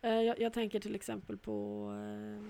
Eh, 0.00 0.10
jag, 0.22 0.40
jag 0.40 0.52
tänker 0.52 0.80
till 0.80 0.94
exempel 0.94 1.38
på, 1.38 1.88
eh, 2.04 2.44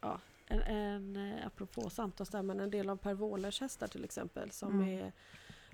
ja, 0.00 0.20
en, 0.52 0.62
en, 0.76 1.16
eh, 1.32 1.46
apropå 1.46 1.90
samtalsstämman, 1.90 2.60
en 2.60 2.70
del 2.70 2.90
av 2.90 2.96
Per 2.96 3.14
Wåhlers 3.14 3.60
hästar 3.60 3.86
till 3.88 4.04
exempel 4.04 4.50
som 4.50 4.70
Mm. 4.80 4.98
är 4.98 5.12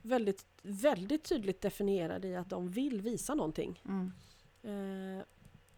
väldigt, 0.02 0.46
väldigt 0.62 1.24
tydligt 1.24 1.60
definierade 1.60 2.28
i 2.28 2.36
att 2.36 2.50
de 2.50 2.68
vill 2.68 3.00
visa 3.00 3.34
någonting. 3.34 3.82
Mm. 3.88 4.12
Eh, 4.62 5.24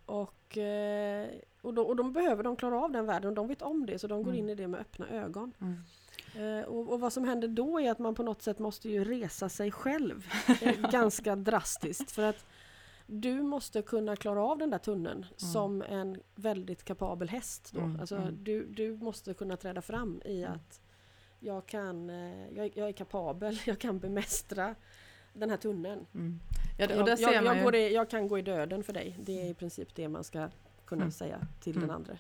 och, 0.07 0.59
eh, 0.59 1.29
och, 1.63 1.75
då, 1.75 1.83
och 1.83 1.97
de 1.97 2.13
behöver 2.13 2.43
de 2.43 2.57
klara 2.57 2.81
av 2.81 2.93
den 2.93 3.07
världen 3.07 3.29
och 3.29 3.35
de 3.35 3.49
vet 3.49 3.63
om 3.63 3.87
det 3.87 3.99
så 3.99 4.07
de 4.07 4.23
går 4.23 4.33
Mm. 4.33 4.45
in 4.45 4.51
i 4.51 4.55
det 4.55 4.69
med 4.69 4.81
öppna 4.81 5.09
ögon. 5.09 5.53
Mm. 5.61 5.81
Eh, 6.35 6.65
och, 6.65 6.93
och 6.93 7.01
vad 7.01 7.13
som 7.13 7.25
händer 7.25 7.49
då 7.49 7.81
är 7.81 7.91
att 7.91 7.99
man 7.99 8.15
på 8.15 8.23
något 8.23 8.43
sätt 8.43 8.59
måste 8.59 8.89
ju 8.89 9.05
resa 9.05 9.49
sig 9.49 9.71
själv 9.71 10.27
eh, 10.61 10.81
ganska 10.91 11.37
drastiskt 11.37 12.11
för 12.11 12.23
att 12.23 12.47
du 13.13 13.43
måste 13.43 13.83
kunna 13.83 14.17
klara 14.17 14.43
av 14.45 14.59
den 14.59 14.71
där 14.71 14.79
tunneln 14.79 15.27
som 15.37 15.83
en 15.83 16.21
väldigt 16.35 16.85
kapabel 16.85 17.29
häst. 17.29 17.71
Då. 17.75 17.81
Mm, 17.81 18.01
Alltså, 18.01 18.17
mm. 18.17 18.45
du, 18.45 18.67
du 18.67 18.97
måste 18.97 19.35
kunna 19.35 19.57
träda 19.57 19.83
fram 19.83 20.23
i 20.25 20.43
Mm. 20.43 20.53
att 20.57 20.81
jag, 21.41 21.67
kan, 21.67 22.11
eh, 22.11 22.49
jag, 22.57 22.67
är- 22.67 22.71
jag 22.75 22.89
är 22.89 22.93
kapabel, 22.93 23.61
jag 23.67 23.79
kan 23.79 23.99
bemästra 23.99 24.75
den 25.33 25.51
här 25.51 25.57
tunneln. 25.57 26.07
Mm. 26.15 26.41
Ja, 26.79 26.87
det- 26.87 26.95
och 26.95 27.01
Jag, 27.01 27.07
där 27.07 27.17
ser 27.17 27.23
jag, 27.33 27.35
man 27.35 27.45
jag, 27.45 27.57
ju, 27.57 27.63
går 27.63 27.75
i, 27.75 27.95
jag 27.95 28.11
kan 28.11 28.29
gå 28.29 28.39
i 28.39 28.43
döden 28.43 28.83
för 28.85 28.93
dig. 28.93 29.17
Det 29.23 29.43
är 29.43 29.51
i 29.51 29.55
princip 29.55 29.95
det 29.95 30.09
man 30.09 30.25
ska 30.25 30.49
kunna 30.85 31.03
Mm. 31.03 31.13
säga 31.13 31.47
till 31.61 31.77
Mm. 31.77 31.89
den 31.89 31.97
andra. 31.97 32.19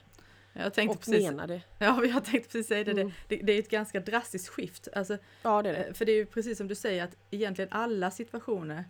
jag 0.53 0.74
tänkte 0.74 0.94
Och 0.98 1.05
precis, 1.05 1.31
mena 1.31 1.46
det. 1.46 1.62
ja, 1.79 2.05
jag 2.05 2.24
tänkte 2.24 2.48
precis 2.48 2.66
säga 2.68 2.85
det, 2.85 2.90
Mm. 2.90 3.12
det, 3.29 3.37
det, 3.37 3.42
det 3.42 3.53
är 3.53 3.59
ett 3.59 3.70
ganska 3.70 4.00
drastiskt 4.00 4.48
skift. 4.48 4.88
Alltså, 4.92 5.18
Ja, 5.42 5.62
det 5.62 5.68
är 5.68 5.72
det. 5.72 5.85
eh, 5.85 5.92
för 5.92 6.05
det 6.05 6.12
är 6.12 6.16
ju 6.16 6.26
precis 6.26 6.59
som 6.59 6.68
du 6.68 6.74
säger 6.74 7.05
att 7.05 7.16
egentligen 7.31 7.68
alla 7.72 8.11
situationer 8.11 8.85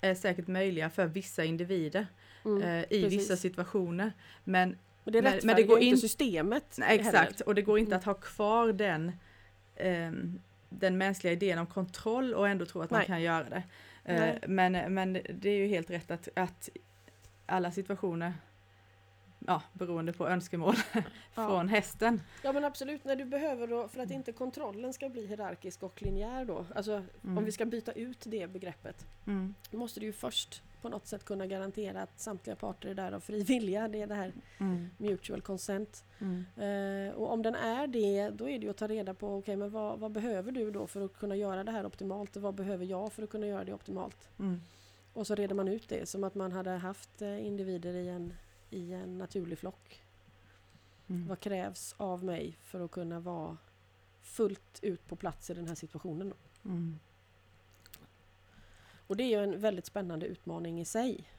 är 0.00 0.14
säkert 0.14 0.46
möjliga 0.46 0.90
för 0.90 1.06
vissa 1.06 1.44
individer 1.44 2.06
Mm. 2.44 2.62
eh, 2.62 2.82
i 2.82 2.86
precis. 3.02 3.12
vissa 3.20 3.36
situationer. 3.36 4.12
Men 4.44 4.78
Men 5.04 5.12
det 5.12 5.22
men- 5.22 5.40
men 5.44 5.56
det 5.56 5.62
går 5.62 5.78
in- 5.78 5.88
inte 5.88 6.00
systemet. 6.00 6.64
Nej, 6.78 6.88
heller. 6.98 7.22
exakt, 7.22 7.40
och 7.40 7.54
det 7.54 7.62
går 7.62 7.78
inte 7.78 7.90
Mm. 7.92 7.98
att 7.98 8.04
ha 8.04 8.14
kvar 8.14 8.72
den, 8.72 9.12
ehm, 9.76 10.40
den 10.68 10.98
mänskliga 10.98 11.32
idén 11.32 11.58
om 11.58 11.66
kontroll 11.66 12.34
och 12.34 12.48
ändå 12.48 12.66
tro 12.66 12.80
att 12.82 12.90
man 12.90 12.98
Nej. 12.98 13.06
kan 13.06 13.22
göra 13.22 13.46
det. 13.48 13.62
Eh, 14.04 14.34
men, 14.48 14.94
men 14.94 15.12
det 15.12 15.50
är 15.50 15.56
ju 15.56 15.66
helt 15.66 15.90
rätt 15.90 16.10
att, 16.10 16.28
att 16.34 16.68
alla 17.46 17.70
situationer, 17.72 18.32
ja, 19.46 19.62
beroende 19.72 20.12
på 20.12 20.28
önskemål 20.28 20.74
från 21.32 21.68
hästen. 21.68 22.20
Ja 22.44 22.52
men 22.52 22.64
absolut, 22.64 23.04
när 23.04 23.16
du 23.16 23.24
behöver 23.24 23.66
då, 23.66 23.88
för 23.88 24.00
att 24.00 24.10
inte 24.10 24.32
kontrollen 24.32 24.92
ska 24.92 25.08
bli 25.08 25.26
hierarkisk 25.26 25.82
och 25.82 26.02
linjär 26.02 26.44
då, 26.44 26.66
alltså 26.74 26.92
Mm. 27.24 27.38
om 27.38 27.44
vi 27.44 27.52
ska 27.52 27.64
byta 27.66 27.92
ut 27.92 28.22
det 28.26 28.46
begreppet, 28.50 29.06
Mm. 29.26 29.54
då 29.70 29.78
måste 29.78 30.00
du 30.00 30.06
ju 30.06 30.12
först 30.12 30.62
på 30.82 30.88
något 30.88 31.06
sätt 31.06 31.24
kunna 31.24 31.46
garantera 31.46 32.02
att 32.02 32.20
samtliga 32.20 32.56
parter 32.56 32.88
är 32.88 32.94
där 32.94 33.12
av 33.12 33.20
fri 33.20 33.42
vilja, 33.42 33.88
det 33.88 34.02
är 34.02 34.06
det 34.06 34.14
här 34.14 34.32
Mm. 34.58 34.88
mutual 34.98 35.40
consent. 35.40 36.04
Mm. 36.18 36.44
Eh, 37.08 37.14
och 37.14 37.32
om 37.32 37.42
den 37.42 37.54
är 37.54 37.86
det, 37.86 38.30
då 38.30 38.48
är 38.48 38.58
det 38.58 38.64
ju 38.64 38.70
att 38.70 38.76
ta 38.76 38.86
reda 38.88 39.14
på, 39.14 39.36
okej 39.38 39.56
men 39.56 39.70
vad, 39.70 39.98
vad 39.98 40.12
behöver 40.12 40.52
du 40.52 40.70
då 40.70 40.86
för 40.86 41.00
att 41.04 41.12
kunna 41.18 41.36
göra 41.36 41.64
det 41.64 41.72
här 41.72 41.86
optimalt 41.86 42.36
och 42.36 42.42
vad 42.42 42.54
behöver 42.54 42.84
jag 42.84 43.12
för 43.12 43.22
att 43.22 43.30
kunna 43.30 43.46
göra 43.46 43.64
det 43.64 43.72
optimalt? 43.74 44.28
Mm. 44.38 44.60
Och 45.12 45.26
så 45.26 45.34
reder 45.34 45.54
man 45.54 45.68
ut 45.68 45.88
det 45.88 46.08
som 46.08 46.24
att 46.24 46.34
man 46.34 46.52
hade 46.52 46.70
haft 46.70 47.22
eh, 47.22 47.46
individer 47.46 47.94
i 47.94 48.08
en, 48.08 48.34
i 48.70 48.92
en 48.92 49.18
naturlig 49.18 49.58
flock. 49.58 50.02
Mm. 51.06 51.28
Vad 51.28 51.40
krävs 51.40 51.94
av 51.96 52.24
mig 52.24 52.56
för 52.62 52.80
att 52.80 52.90
kunna 52.90 53.20
vara 53.20 53.56
fullt 54.22 54.78
ut 54.82 55.06
på 55.06 55.16
plats 55.16 55.50
i 55.50 55.54
den 55.54 55.68
här 55.68 55.74
situationen? 55.74 56.34
Mm. 56.64 56.98
Och 59.06 59.16
det 59.16 59.22
är 59.22 59.28
ju 59.38 59.44
en 59.44 59.60
väldigt 59.60 59.86
spännande 59.86 60.26
utmaning 60.26 60.80
i 60.80 60.84
sig. 60.84 61.30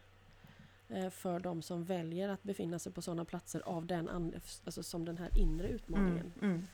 eh, 0.89 1.09
För 1.09 1.39
de 1.39 1.61
som 1.61 1.83
väljer 1.83 2.29
att 2.29 2.43
befinna 2.43 2.79
sig 2.79 2.91
på 2.91 3.01
sådana 3.01 3.25
platser 3.25 3.61
av 3.65 3.85
den, 3.85 4.09
alltså 4.65 4.83
som 4.83 5.05
den 5.05 5.17
här 5.17 5.37
inre 5.37 5.67
utmaningen. 5.67 6.33
Mm. 6.41 6.67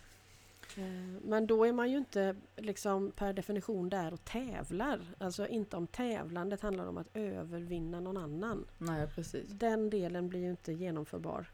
Eh, 0.77 0.83
Men 1.23 1.47
då 1.47 1.65
är 1.65 1.73
man 1.73 1.91
ju 1.91 1.97
inte 1.97 2.35
liksom 2.55 3.11
per 3.11 3.33
definition 3.33 3.89
där 3.89 4.13
och 4.13 4.25
tävlar. 4.25 4.99
Alltså 5.17 5.47
inte 5.47 5.77
om 5.77 5.87
tävlandet 5.87 6.61
handlar 6.61 6.85
om 6.87 6.97
att 6.97 7.07
övervinna 7.13 7.99
någon 7.99 8.17
annan. 8.17 8.65
Nej, 8.77 9.07
precis. 9.07 9.49
Den 9.49 9.89
delen 9.89 10.29
blir 10.29 10.39
ju 10.39 10.49
inte 10.49 10.73
genomförbar. 10.73 11.45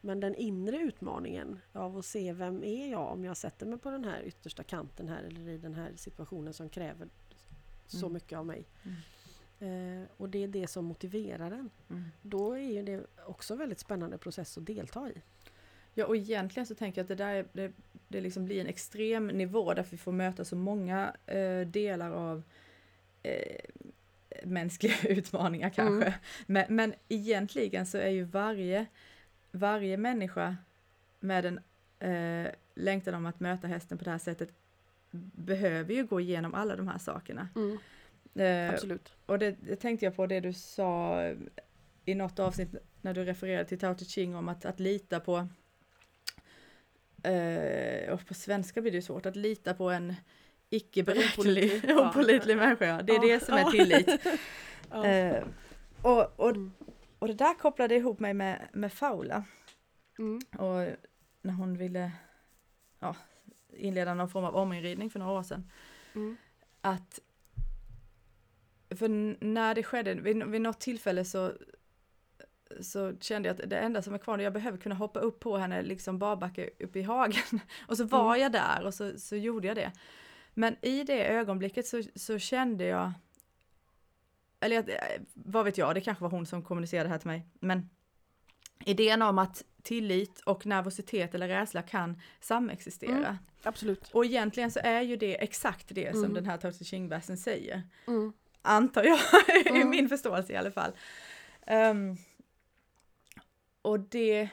Men 0.00 0.20
den 0.20 0.34
inre 0.34 0.76
utmaningen 0.76 1.60
av 1.72 1.98
att 1.98 2.04
se 2.04 2.32
vem 2.32 2.64
är 2.64 2.90
jag 2.90 3.12
om 3.12 3.24
jag 3.24 3.36
sätter 3.36 3.66
mig 3.66 3.78
på 3.78 3.90
den 3.90 4.04
här 4.04 4.22
yttersta 4.22 4.62
kanten 4.62 5.08
här 5.08 5.22
eller 5.22 5.48
i 5.48 5.58
den 5.58 5.74
här 5.74 5.92
situationen 5.96 6.52
som 6.54 6.68
kräver 6.68 7.08
så 7.86 8.06
Mm. 8.06 8.12
mycket 8.12 8.38
av 8.38 8.46
mig. 8.46 8.64
Mm. 8.82 10.02
Eh, 10.02 10.08
och 10.16 10.28
det 10.28 10.44
är 10.44 10.48
det 10.48 10.66
som 10.66 10.84
motiverar 10.84 11.50
den. 11.50 11.70
Mm. 11.90 12.04
Då 12.22 12.52
är 12.52 12.58
ju 12.72 12.82
det 12.82 13.06
också 13.26 13.54
väldigt 13.56 13.78
spännande 13.80 14.18
process 14.18 14.58
att 14.58 14.66
delta 14.66 15.10
i. 15.10 15.22
Ja, 15.94 16.06
och 16.06 16.16
egentligen 16.16 16.66
så 16.66 16.74
tänker 16.74 16.98
jag 17.00 17.04
att 17.04 17.08
det 17.18 17.24
där 17.24 17.34
är, 17.34 17.46
det, 17.52 17.72
det 18.10 18.20
liksom 18.20 18.44
blir 18.44 18.60
en 18.60 18.66
extrem 18.66 19.26
nivå 19.26 19.74
där 19.74 19.86
vi 19.90 19.96
får 19.96 20.12
möta 20.12 20.44
så 20.44 20.56
många 20.56 21.16
eh, 21.26 21.60
delar 21.60 22.10
av 22.10 22.42
eh, 23.22 23.64
mänskliga 24.44 24.94
utmaningar 25.08 25.70
kanske. 25.70 26.06
Mm. 26.06 26.18
Men, 26.46 26.64
men 26.68 26.94
egentligen 27.08 27.86
så 27.86 27.98
är 27.98 28.08
ju 28.08 28.24
varje, 28.24 28.86
varje 29.52 29.96
människa 29.96 30.56
med 31.20 31.44
en 31.44 31.60
eh, 31.98 32.52
längtan 32.74 33.14
om 33.14 33.26
att 33.26 33.40
möta 33.40 33.66
hästen 33.66 33.98
på 33.98 34.04
det 34.04 34.10
här 34.10 34.18
sättet 34.18 34.52
behöver 35.32 35.94
ju 35.94 36.04
gå 36.04 36.20
igenom 36.20 36.54
alla 36.54 36.76
de 36.76 36.88
här 36.88 36.98
sakerna. 36.98 37.48
Eh, 38.34 38.70
Absolut. 38.70 39.12
och 39.26 39.38
det, 39.38 39.56
det 39.60 39.76
tänkte 39.76 40.06
jag 40.06 40.16
på 40.16 40.26
det 40.26 40.40
du 40.40 40.52
sa 40.52 41.22
i 42.04 42.14
något 42.14 42.38
avsnitt 42.38 42.74
när 43.00 43.14
du 43.14 43.24
refererade 43.24 43.64
till 43.64 43.78
Tao 43.78 43.94
Te 43.94 44.04
Ching 44.04 44.36
om 44.36 44.48
att, 44.48 44.64
att 44.64 44.80
lita 44.80 45.20
på 45.20 45.48
eh, 47.22 48.12
och 48.12 48.26
på 48.26 48.34
svenska 48.34 48.80
blir 48.80 48.92
det 48.92 49.02
svårt, 49.02 49.26
att 49.26 49.36
lita 49.36 49.74
på 49.74 49.90
en 49.90 50.14
icke 50.70 51.02
beräknelig, 51.02 51.84
ja. 51.88 52.08
opålitlig 52.10 52.56
människa. 52.56 52.86
ja. 52.86 53.02
Det 53.02 53.12
är 53.12 53.28
Ja, 53.28 53.34
det 53.34 53.44
som 53.44 53.54
är 53.54 53.64
tillit. 53.70 54.08
Eh, 55.04 55.44
och, 56.02 56.40
och, 56.40 56.56
och 57.18 57.28
det 57.28 57.34
där 57.34 57.54
kopplade 57.54 57.96
ihop 57.96 58.20
mig 58.20 58.34
med, 58.34 58.68
med 58.72 58.92
Faula. 58.92 59.44
Mm. 60.18 60.40
Och 60.58 60.96
när 61.42 61.52
hon 61.52 61.76
ville 61.76 62.12
ja, 62.98 63.16
inleda 63.72 64.14
någon 64.14 64.28
form 64.28 64.44
av 64.44 64.56
ominridning 64.56 65.10
för 65.10 65.18
några 65.18 65.32
år 65.32 65.42
sedan. 65.42 65.70
Mm. 66.14 66.36
Att 66.80 67.20
för 68.90 69.08
när 69.44 69.74
det 69.74 69.82
skedde, 69.82 70.14
vid, 70.14 70.44
vid 70.44 70.60
något 70.60 70.80
tillfälle 70.80 71.24
så 71.24 71.52
så 72.80 73.12
kände 73.20 73.48
jag 73.48 73.60
att 73.62 73.70
det 73.70 73.78
enda 73.78 74.02
som 74.02 74.14
är 74.14 74.18
kvar, 74.18 74.38
jag 74.38 74.52
behöver 74.52 74.78
kunna 74.78 74.94
hoppa 74.94 75.20
upp 75.20 75.40
på 75.40 75.56
henne, 75.58 75.82
liksom 75.82 76.18
barbacka 76.18 76.66
upp 76.78 76.96
i 76.96 77.02
hagen. 77.02 77.60
Och 77.88 77.96
så 77.96 78.04
var 78.04 78.28
Mm. 78.36 78.40
jag 78.42 78.52
där 78.52 78.84
och 78.86 78.94
så, 78.94 79.18
så 79.18 79.36
gjorde 79.36 79.68
jag 79.68 79.76
det. 79.76 79.92
Men 80.54 80.76
i 80.82 81.04
det 81.04 81.26
ögonblicket 81.28 81.86
så, 81.86 82.02
så 82.14 82.38
kände 82.38 82.84
jag, 82.84 83.12
eller 84.60 84.84
vad 85.34 85.64
vet 85.64 85.78
jag, 85.78 85.94
det 85.94 86.00
kanske 86.00 86.22
var 86.24 86.30
hon 86.30 86.46
som 86.46 86.62
kommunicerade 86.62 87.08
det 87.08 87.12
här 87.12 87.18
till 87.18 87.26
mig, 87.28 87.46
men 87.60 87.90
idén 88.84 89.22
om 89.22 89.38
att 89.38 89.64
tillit 89.82 90.40
och 90.40 90.66
nervositet 90.66 91.34
eller 91.34 91.48
rädsla 91.48 91.82
kan 91.82 92.20
samexistera. 92.40 93.16
Mm. 93.16 93.36
Absolut. 93.62 94.10
Och 94.12 94.24
egentligen 94.24 94.70
så 94.70 94.80
är 94.82 95.00
ju 95.00 95.16
det 95.16 95.42
exakt 95.42 95.86
det 95.88 96.10
som 96.12 96.20
Mm. 96.24 96.34
den 96.34 96.46
här 96.46 96.56
Tao 96.56 96.72
Te 96.72 96.84
Ching-versen 96.84 97.36
säger. 97.36 97.82
Mm. 98.06 98.32
Antar 98.62 99.02
jag, 99.04 99.18
i 99.66 99.68
Mm. 99.68 99.90
min 99.90 100.08
förståelse 100.08 100.52
i 100.52 100.56
alla 100.56 100.70
fall. 100.70 100.92
Ehm, 101.66 102.16
och 103.82 104.00
det 104.00 104.48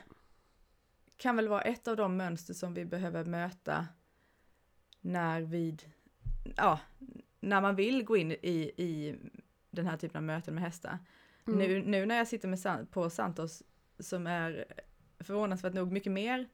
kan 1.18 1.36
väl 1.36 1.48
vara 1.48 1.62
ett 1.62 1.88
av 1.88 1.98
de 1.98 2.18
mönster 2.18 2.54
som 2.54 2.74
vi 2.74 2.86
behöver 2.86 3.26
möta 3.26 3.88
när 5.02 5.42
vid, 5.42 5.84
ja, 6.56 6.80
när 7.40 7.62
man 7.62 7.76
vill 7.76 8.04
gå 8.04 8.18
in 8.18 8.32
i, 8.32 8.72
i 8.78 9.16
den 9.72 9.88
här 9.88 9.98
typen 9.98 10.18
av 10.18 10.24
möten 10.24 10.56
med 10.56 10.64
hästar. 10.64 11.00
Mm. 11.48 11.60
Nu, 11.60 11.84
nu 11.84 12.06
när 12.06 12.18
jag 12.18 12.28
sitter 12.28 12.48
med, 12.48 12.92
på 12.92 13.10
Santos 13.10 13.64
som 14.00 14.28
är 14.28 14.66
förvånansvärt 15.20 15.74
nog 15.74 15.92
mycket 15.92 16.12
mer 16.12 16.48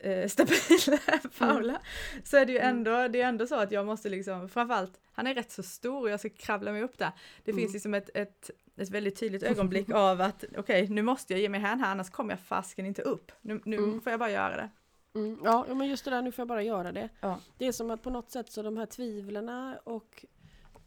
eh, 0.00 0.28
stabil 0.28 0.98
än 1.06 1.30
Paula, 1.38 1.80
så 2.24 2.36
är 2.36 2.46
det 2.46 2.52
ju 2.52 2.58
Mm. 2.58 2.76
ändå, 2.76 3.08
det 3.08 3.20
är 3.20 3.28
ändå 3.28 3.46
så 3.46 3.54
att 3.54 3.72
jag 3.72 3.86
måste 3.86 4.08
liksom, 4.08 4.48
framförallt, 4.48 5.00
han 5.12 5.26
är 5.26 5.34
rätt 5.34 5.50
så 5.50 5.62
stor 5.62 6.02
och 6.02 6.10
jag 6.10 6.20
ska 6.20 6.28
kravla 6.28 6.72
mig 6.72 6.82
upp 6.82 6.98
där. 6.98 7.10
Det 7.44 7.50
Mm. 7.50 7.62
finns 7.62 7.72
liksom 7.72 7.94
ett, 7.94 8.10
ett, 8.14 8.50
ett 8.76 8.90
väldigt 8.90 9.16
tydligt 9.20 9.42
ögonblick 9.52 9.90
av 9.90 10.20
att 10.20 10.44
okej, 10.56 10.88
nu 10.88 11.02
måste 11.02 11.32
jag 11.32 11.40
ge 11.40 11.48
mig 11.48 11.60
hän 11.60 11.80
här, 11.80 11.90
annars 11.90 12.10
kommer 12.10 12.32
jag 12.32 12.40
fasken 12.40 12.86
inte 12.86 13.02
upp. 13.02 13.32
Nu, 13.40 13.60
nu 13.64 13.76
Mm. 13.76 14.00
får 14.00 14.10
jag 14.10 14.20
bara 14.20 14.30
göra 14.30 14.56
det. 14.56 14.70
Mm. 15.14 15.38
Ja, 15.44 15.66
men 15.74 15.88
just 15.88 16.04
det 16.04 16.10
där, 16.10 16.22
nu 16.22 16.32
får 16.32 16.42
jag 16.42 16.48
bara 16.48 16.62
göra 16.62 16.92
det. 16.92 17.08
Ja. 17.20 17.40
Det 17.58 17.66
är 17.66 17.72
som 17.72 17.90
att 17.90 18.02
på 18.02 18.10
något 18.10 18.30
sätt 18.30 18.52
så 18.52 18.62
de 18.62 18.76
här 18.76 18.86
tvivlarna 18.86 19.78
och 19.84 20.24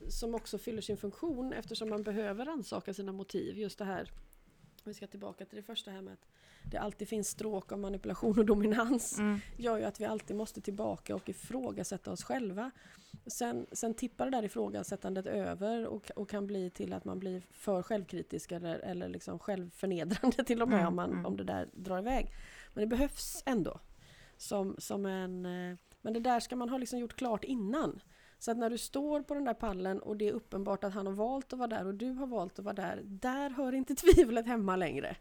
som 0.10 0.36
också 0.36 0.58
fyller 0.58 0.82
sin 0.82 0.98
funktion 0.98 1.54
eftersom 1.54 1.90
man 1.90 2.04
behöver 2.04 2.46
rannsaka 2.46 2.94
sina 2.94 3.12
motiv. 3.12 3.58
Just 3.58 3.78
det 3.80 3.86
här, 3.86 4.12
vi 4.88 4.94
ska 4.94 5.08
tillbaka 5.08 5.46
till 5.46 5.56
det 5.56 5.64
första 5.64 5.92
här 5.92 6.02
med 6.02 6.14
att 6.14 6.28
det 6.64 6.78
alltid 6.78 7.08
finns 7.08 7.28
stråk 7.28 7.72
av 7.72 7.80
manipulation 7.80 8.40
och 8.40 8.46
dominans. 8.46 9.20
Mm. 9.20 9.40
gör 9.58 9.78
ju 9.78 9.84
att 9.84 10.00
vi 10.02 10.06
alltid 10.06 10.36
måste 10.36 10.62
tillbaka 10.62 11.16
och 11.16 11.30
ifrågasätta 11.30 12.12
oss 12.12 12.24
själva. 12.24 12.72
Sen, 13.26 13.66
sen 13.72 13.94
tippar 13.94 14.26
det 14.26 14.32
där 14.32 14.44
ifrågasättandet 14.44 15.26
över 15.26 15.88
och, 15.88 16.12
och 16.16 16.30
kan 16.30 16.48
bli 16.48 16.70
till 16.70 16.94
att 16.94 17.06
man 17.06 17.20
blir 17.20 17.44
för 17.52 17.84
självkritisk 17.84 18.52
eller, 18.52 18.80
eller 18.80 19.10
liksom 19.10 19.40
självförnedrande 19.40 20.44
till 20.46 20.62
och 20.62 20.70
med 20.70 20.80
Mm, 20.80 20.88
om, 20.88 20.96
man, 20.96 21.12
mm. 21.12 21.26
om 21.26 21.38
det 21.38 21.44
där 21.44 21.70
drar 21.74 22.00
iväg. 22.00 22.34
Men 22.74 22.82
det 22.82 22.88
behövs 22.88 23.44
ändå. 23.46 23.80
Som, 24.38 24.76
som 24.78 25.06
en, 25.06 25.46
eh, 25.46 25.78
men 26.02 26.14
det 26.14 26.20
där 26.20 26.40
ska 26.40 26.56
man 26.56 26.70
ha 26.70 26.78
liksom 26.78 27.00
gjort 27.00 27.16
klart 27.16 27.44
innan. 27.44 28.02
Så 28.40 28.52
att 28.52 28.58
när 28.58 28.70
du 28.70 28.78
står 28.78 29.22
på 29.22 29.34
den 29.34 29.44
där 29.44 29.54
pallen 29.54 30.00
och 30.00 30.18
det 30.18 30.28
är 30.28 30.34
uppenbart 30.34 30.84
att 30.84 30.94
han 30.94 31.06
har 31.06 31.14
valt 31.14 31.54
att 31.54 31.60
vara 31.60 31.68
där 31.68 31.88
och 31.88 31.94
du 31.94 32.12
har 32.12 32.28
valt 32.28 32.60
att 32.60 32.66
vara 32.66 32.76
där, 32.76 33.02
där 33.04 33.50
hör 33.50 33.74
inte 33.76 33.96
tvivlet 34.16 34.46
hemma 34.46 34.76
längre. 34.76 35.16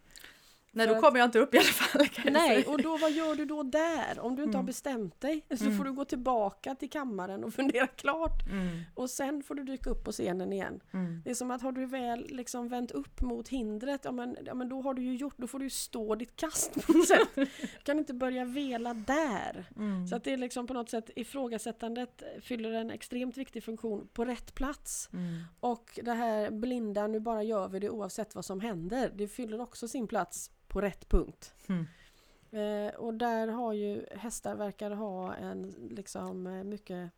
Nej, 0.72 0.86
då 0.86 1.00
kommer 1.00 1.18
jag 1.18 1.26
inte 1.26 1.38
upp 1.38 1.54
i 1.54 1.58
alla 1.58 1.64
fall. 1.66 2.06
Nej, 2.32 2.64
och 2.66 2.82
då 2.82 2.96
vad 2.96 3.12
gör 3.12 3.34
du 3.34 3.44
då 3.44 3.62
där? 3.62 4.18
Om 4.20 4.36
du 4.36 4.42
inte 4.42 4.56
har 4.56 4.62
Mm. 4.62 4.66
bestämt 4.66 5.20
dig 5.20 5.46
så 5.56 5.64
Mm. 5.64 5.76
får 5.78 5.84
du 5.84 5.92
gå 5.92 6.04
tillbaka 6.04 6.74
till 6.74 6.90
kammaren 6.90 7.44
och 7.44 7.54
fundera 7.54 7.86
klart. 7.86 8.46
Mm. 8.50 8.80
Och 8.94 9.10
sen 9.10 9.42
får 9.42 9.54
du 9.54 9.62
dyka 9.64 9.90
upp 9.90 10.04
på 10.04 10.12
scenen 10.12 10.52
igen. 10.52 10.80
Mm. 10.92 11.22
Det 11.24 11.30
är 11.30 11.34
som 11.34 11.50
att 11.50 11.62
har 11.62 11.72
du 11.72 11.86
väl 11.86 12.26
liksom 12.28 12.68
vänt 12.68 12.90
upp 12.90 13.20
mot 13.20 13.48
hindret, 13.48 14.00
ja 14.04 14.12
men, 14.12 14.36
ja 14.46 14.54
men 14.54 14.68
då 14.68 14.80
har 14.82 14.94
du 14.94 15.02
ju 15.02 15.16
gjort, 15.16 15.34
då 15.36 15.46
får 15.46 15.58
du 15.58 15.64
ju 15.64 15.70
stå 15.70 16.14
ditt 16.14 16.36
kast 16.36 16.86
på 16.86 16.92
något 16.92 17.06
sätt. 17.08 17.28
Du 17.34 17.46
kan 17.82 17.98
inte 17.98 18.14
börja 18.14 18.44
vela 18.44 18.94
där. 18.94 19.64
Mm. 19.76 20.06
Så 20.06 20.16
att 20.16 20.24
det 20.24 20.32
är 20.32 20.36
liksom 20.36 20.66
på 20.66 20.74
något 20.74 20.90
sätt 20.90 21.10
ifrågasättandet 21.16 22.22
fyller 22.42 22.72
en 22.72 22.90
extremt 22.90 23.36
viktig 23.36 23.64
funktion 23.64 24.08
på 24.12 24.24
rätt 24.24 24.54
plats. 24.54 25.08
Mm. 25.12 25.44
Och 25.60 25.98
det 26.02 26.12
här 26.12 26.50
blinda, 26.50 27.06
nu 27.06 27.20
bara 27.20 27.42
gör 27.42 27.68
vi 27.68 27.78
det 27.78 27.90
oavsett 27.90 28.34
vad 28.34 28.44
som 28.44 28.60
händer, 28.60 29.12
det 29.14 29.28
fyller 29.28 29.60
också 29.60 29.88
sin 29.88 30.06
plats 30.08 30.50
på 30.68 30.80
rätt 30.80 31.08
punkt. 31.08 31.54
Mm. 31.68 31.86
Eh, 32.50 32.94
och 32.94 33.14
där 33.14 33.48
har 33.48 33.72
ju 33.72 34.06
hästar 34.16 34.54
verkar 34.54 34.90
ha 34.90 35.34
en 35.34 35.74
liksom 35.90 36.46
eh, 36.46 36.64
mycket 36.64 37.10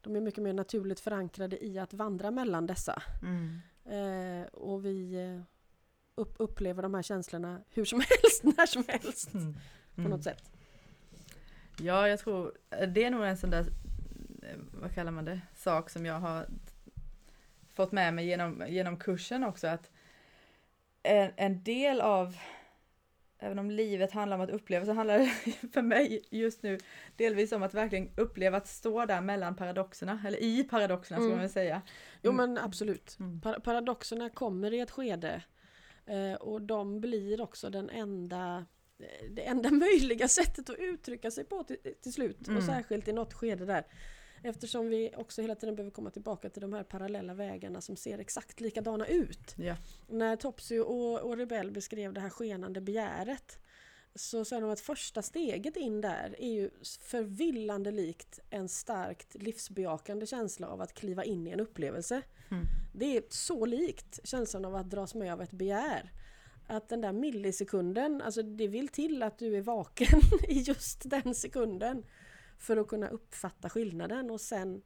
de 0.00 0.16
är 0.16 0.20
mycket 0.20 0.42
mer 0.42 0.52
naturligt 0.52 1.00
förankrade 1.00 1.64
i 1.64 1.78
att 1.78 1.92
vandra 1.92 2.30
mellan 2.30 2.66
dessa. 2.66 3.02
Mm. 3.22 3.60
Eh, 3.84 4.46
och 4.46 4.84
vi 4.86 5.14
eh, 5.14 5.42
upp, 6.14 6.34
upplever 6.38 6.82
de 6.82 6.94
här 6.94 7.02
känslorna 7.02 7.60
hur 7.70 7.84
som 7.84 8.00
helst, 8.22 8.42
när 8.58 8.66
som 8.66 8.84
helst. 8.88 9.34
Mm. 9.34 9.54
På 9.94 10.00
Mm. 10.00 10.10
något 10.10 10.24
sätt. 10.24 10.50
Ja, 11.78 12.08
jag 12.08 12.18
tror 12.18 12.52
det 12.94 13.04
är 13.04 13.10
nog 13.10 13.24
en 13.24 13.36
sån 13.36 13.50
där, 13.50 13.60
eh, 14.42 14.56
vad 14.72 14.94
kallar 14.94 15.12
man 15.12 15.24
det, 15.24 15.40
sak 15.54 15.90
som 15.90 16.06
jag 16.06 16.20
har 16.20 16.46
fått 17.74 17.92
med 17.92 18.14
mig 18.14 18.26
genom, 18.26 18.64
genom 18.68 18.96
kursen 18.96 19.44
också 19.44 19.66
att 19.66 19.90
en, 21.02 21.30
en 21.36 21.62
del 21.62 22.00
av, 22.00 22.36
även 23.38 23.58
om 23.58 23.70
livet 23.70 24.12
handlar 24.12 24.36
om 24.36 24.40
att 24.44 24.50
uppleva 24.50 24.84
så 24.86 24.92
handlar 24.92 25.18
det 25.18 25.26
för 25.72 25.82
mig 25.82 26.22
just 26.30 26.62
nu 26.62 26.78
delvis 27.16 27.52
om 27.52 27.62
att 27.62 27.74
verkligen 27.74 28.10
uppleva 28.16 28.56
att 28.56 28.68
stå 28.68 29.04
där 29.06 29.20
mellan 29.20 29.56
paradoxerna, 29.56 30.22
eller 30.26 30.42
i 30.42 30.64
paradoxerna 30.64 31.16
ska 31.18 31.24
Mm. 31.24 31.30
man 31.36 31.40
väl 31.40 31.50
säga. 31.50 31.82
Jo 32.22 32.32
Mm. 32.32 32.50
men 32.54 32.64
absolut. 32.64 33.16
Mm. 33.20 33.40
Par- 33.40 33.60
paradoxerna 33.60 34.30
kommer 34.30 34.74
i 34.74 34.80
ett 34.80 34.90
skede 34.90 35.42
eh, 36.06 36.34
och 36.34 36.62
de 36.62 37.00
blir 37.00 37.40
också 37.40 37.70
den 37.70 37.90
enda 37.90 38.66
eh, 38.98 39.30
det 39.30 39.42
enda 39.46 39.70
möjliga 39.86 40.28
sättet 40.28 40.70
att 40.70 40.78
uttrycka 40.78 41.30
sig 41.30 41.44
på 41.44 41.62
till, 41.62 41.76
till 42.02 42.12
slut. 42.12 42.46
Mm. 42.48 42.56
Och 42.58 42.64
särskilt 42.64 43.08
i 43.08 43.12
något 43.12 43.32
skede 43.34 43.66
där. 43.66 43.84
Eftersom 44.42 44.88
vi 44.88 45.10
också 45.16 45.42
hela 45.42 45.54
tiden 45.54 45.76
behöver 45.76 45.90
komma 45.90 46.10
tillbaka 46.10 46.50
till 46.50 46.62
de 46.62 46.72
här 46.72 46.82
parallella 46.82 47.34
vägarna 47.34 47.80
som 47.80 47.96
ser 47.96 48.18
exakt 48.18 48.60
likadana 48.60 49.06
ut. 49.06 49.54
Ja. 49.56 49.76
När 50.08 50.36
Topsy 50.36 50.78
och, 50.78 51.20
och 51.20 51.36
Rebell 51.36 51.70
beskrev 51.70 52.12
det 52.12 52.20
här 52.20 52.30
skenande 52.30 52.80
begäret 52.80 53.58
så 54.14 54.44
säger 54.44 54.62
de 54.62 54.70
att 54.70 54.80
första 54.80 55.22
steget 55.22 55.76
in 55.76 56.00
där 56.00 56.34
är 56.38 56.52
ju 56.52 56.70
förvillande 57.00 57.90
likt 57.90 58.40
en 58.50 58.68
starkt 58.68 59.34
livsbejakande 59.34 60.26
känsla 60.26 60.68
av 60.68 60.80
att 60.80 60.94
kliva 60.94 61.24
in 61.24 61.46
i 61.46 61.50
en 61.50 61.60
upplevelse. 61.60 62.22
Mm. 62.50 62.64
Det 62.94 63.16
är 63.16 63.22
så 63.28 63.66
likt 63.66 64.20
känslan 64.24 64.64
av 64.64 64.74
att 64.74 64.90
dras 64.90 65.14
med 65.14 65.32
av 65.32 65.42
ett 65.42 65.52
begär. 65.52 66.12
Att 66.66 66.88
den 66.88 67.00
där 67.00 67.12
millisekunden, 67.12 68.22
alltså 68.22 68.42
det 68.42 68.68
vill 68.68 68.88
till 68.88 69.22
att 69.22 69.38
du 69.38 69.56
är 69.56 69.62
vaken 69.62 70.20
i 70.48 70.60
just 70.60 71.10
den 71.10 71.34
sekunden. 71.34 72.04
För 72.58 72.76
att 72.76 72.88
kunna 72.88 73.08
uppfatta 73.08 73.70
skillnaden 73.70 74.30
och 74.30 74.40
sen, 74.40 74.82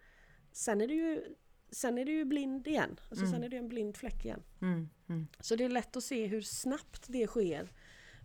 sen, 0.52 0.80
är, 0.80 0.88
du 0.88 0.94
ju, 0.94 1.34
sen 1.70 1.98
är 1.98 2.04
du 2.04 2.12
ju 2.12 2.24
blind 2.24 2.66
igen. 2.66 3.00
Alltså 3.08 3.24
Mm. 3.24 3.32
Sen 3.32 3.44
är 3.44 3.48
det 3.48 3.56
en 3.56 3.68
blind 3.68 3.96
fläck 3.96 4.24
igen. 4.24 4.42
Mm. 4.62 4.88
Mm. 5.08 5.26
Så 5.40 5.56
det 5.56 5.64
är 5.64 5.68
lätt 5.68 5.96
att 5.96 6.04
se 6.04 6.26
hur 6.26 6.40
snabbt 6.42 7.04
det 7.08 7.26
sker 7.26 7.72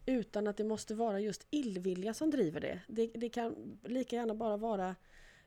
utan 0.06 0.48
att 0.48 0.58
det 0.58 0.64
måste 0.64 0.96
vara 0.96 1.20
just 1.20 1.48
illvilja 1.50 2.14
som 2.14 2.32
driver 2.32 2.62
det. 2.62 2.82
Det, 2.88 3.08
det 3.08 3.30
kan 3.30 3.80
lika 3.84 4.16
gärna 4.16 4.36
bara 4.36 4.58
vara 4.58 4.96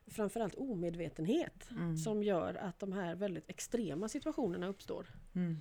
framförallt 0.06 0.54
omedvetenhet 0.54 1.70
Mm. 1.70 1.96
som 1.96 2.22
gör 2.22 2.54
att 2.54 2.78
de 2.78 2.92
här 2.92 3.14
väldigt 3.14 3.50
extrema 3.50 4.08
situationerna 4.08 4.66
uppstår. 4.68 5.06
Mm. 5.34 5.56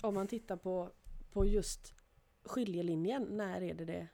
Om 0.00 0.14
man 0.14 0.26
tittar 0.26 0.56
på, 0.56 0.92
på 1.32 1.44
just 1.44 1.94
skiljelinjen, 2.44 3.22
när 3.22 3.62
är 3.62 3.74
det 3.74 3.84
det, 3.84 4.08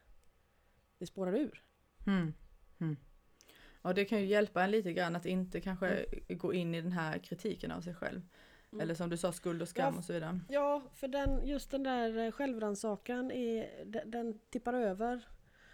det 0.98 1.06
spårar 1.06 1.32
ur? 1.34 1.64
Mm. 2.06 2.96
Mm. 3.84 3.90
Och 3.90 3.94
det 3.94 4.04
kan 4.04 4.20
ju 4.20 4.26
hjälpa 4.26 4.64
en 4.64 4.70
lite 4.70 4.92
grann 4.92 5.16
att 5.16 5.26
inte 5.26 5.60
kanske 5.60 6.04
gå 6.28 6.54
in 6.54 6.74
i 6.74 6.80
den 6.80 6.92
här 6.92 7.18
kritiken 7.18 7.72
av 7.72 7.80
sig 7.80 7.94
själv. 7.94 8.20
Mm. 8.72 8.82
Eller 8.82 8.94
som 8.94 9.10
du 9.10 9.16
sa, 9.16 9.32
skuld 9.32 9.62
och 9.62 9.68
skam 9.68 9.94
Ja, 9.94 9.98
och 9.98 10.04
så 10.04 10.12
vidare. 10.12 10.40
Ja, 10.48 10.82
för 10.94 11.08
den, 11.08 11.46
just 11.46 11.70
den 11.70 11.82
där 11.82 12.18
eh, 12.18 12.30
självrannsakan 12.30 13.30
är, 13.30 13.84
den, 13.84 14.10
den 14.10 14.38
tippar 14.50 14.74
över 14.74 15.22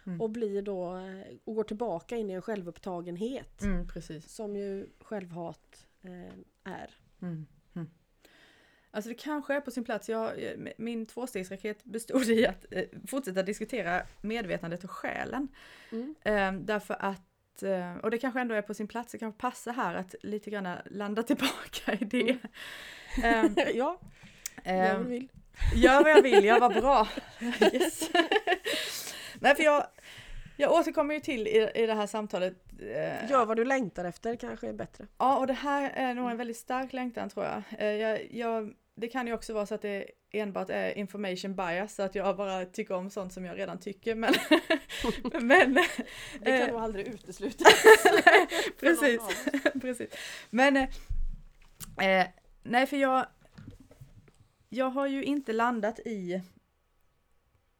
Mm. 0.05 0.21
och 0.21 0.29
blir 0.29 0.61
då 0.61 0.97
eh, 0.97 1.37
och 1.43 1.55
går 1.55 1.63
tillbaka 1.63 2.15
in 2.17 2.29
i 2.29 2.33
en 2.33 2.41
självupptagenhet. 2.41 3.61
Mm. 3.61 3.87
Som 4.21 4.55
ju 4.55 4.89
självhat 4.99 5.87
eh, 6.01 6.73
är. 6.73 6.95
Mm. 7.21 7.45
Mm. 7.75 7.89
Alltså 8.91 9.09
det 9.09 9.15
kanske 9.15 9.53
är 9.53 9.61
på 9.61 9.71
sin 9.71 9.83
plats, 9.83 10.09
jag, 10.09 10.31
min 10.77 11.05
tvåstegsraket 11.05 11.83
bestod 11.83 12.25
i 12.25 12.47
att 12.47 12.65
eh, 12.71 12.85
fortsätta 13.07 13.43
diskutera 13.43 14.01
medvetandet 14.21 14.83
och 14.83 14.91
själen. 14.91 15.47
Mm. 15.91 16.15
Eh, 16.23 16.65
därför 16.65 16.95
att, 16.99 17.28
eh, 17.63 17.97
och 17.97 18.11
det 18.11 18.17
kanske 18.17 18.39
ändå 18.41 18.55
är 18.55 18.61
på 18.61 18.73
sin 18.73 18.87
plats, 18.87 19.11
det 19.11 19.17
kanske 19.17 19.41
passar 19.41 19.73
här 19.73 19.95
att 19.95 20.15
lite 20.21 20.49
grann 20.49 20.77
landa 20.85 21.23
tillbaka 21.23 21.93
i 21.99 22.05
det. 22.05 22.37
Mm. 23.23 23.53
Eh, 23.57 23.69
ja, 23.73 23.99
eh, 24.63 24.75
jag 24.77 24.99
vill. 24.99 25.27
Gör 25.75 26.03
vad 26.03 26.11
jag 26.11 26.21
vill, 26.21 26.45
ja 26.45 26.59
vad 26.59 26.73
bra. 26.73 27.07
Yes. 27.73 28.09
Nej 29.39 29.55
för 29.55 29.63
jag, 29.63 29.83
jag 30.57 30.71
återkommer 30.71 31.13
ju 31.13 31.19
till 31.19 31.47
i, 31.47 31.69
i 31.75 31.85
det 31.85 31.93
här 31.93 32.07
samtalet. 32.07 32.53
eh, 32.81 33.29
Gör 33.29 33.45
vad 33.45 33.57
du 33.57 33.65
längtar 33.65 34.05
efter 34.05 34.35
kanske 34.35 34.67
är 34.67 34.73
bättre. 34.73 35.07
Ja 35.17 35.37
och 35.37 35.47
det 35.47 35.53
här 35.53 35.91
är 35.95 36.13
nog 36.13 36.31
en 36.31 36.37
väldigt 36.37 36.57
stark 36.57 36.93
längtan 36.93 37.29
tror 37.29 37.45
jag. 37.45 37.63
Eh, 37.79 37.87
jag, 37.87 38.27
jag. 38.31 38.73
Det 38.95 39.07
kan 39.07 39.27
ju 39.27 39.33
också 39.33 39.53
vara 39.53 39.65
så 39.65 39.75
att 39.75 39.81
det 39.81 40.05
enbart 40.31 40.69
är 40.69 40.97
information 40.97 41.55
bias, 41.55 41.95
så 41.95 42.03
att 42.03 42.15
jag 42.15 42.37
bara 42.37 42.65
tycker 42.65 42.93
om 42.93 43.09
sånt 43.09 43.33
som 43.33 43.45
jag 43.45 43.57
redan 43.57 43.79
tycker. 43.79 44.15
Men, 44.15 44.33
men 45.47 45.73
Det 45.73 46.45
kan 46.45 46.53
eh, 46.53 46.67
nog 46.67 46.81
aldrig 46.81 47.07
uteslutas. 47.07 47.83
precis, 48.79 49.21
precis. 49.81 50.09
Men 50.49 50.77
eh, 50.77 50.89
eh, 52.01 52.27
nej 52.63 52.87
för 52.87 52.97
jag, 52.97 53.25
jag 54.69 54.89
har 54.89 55.07
ju 55.07 55.23
inte 55.23 55.53
landat 55.53 55.99
i 55.99 56.41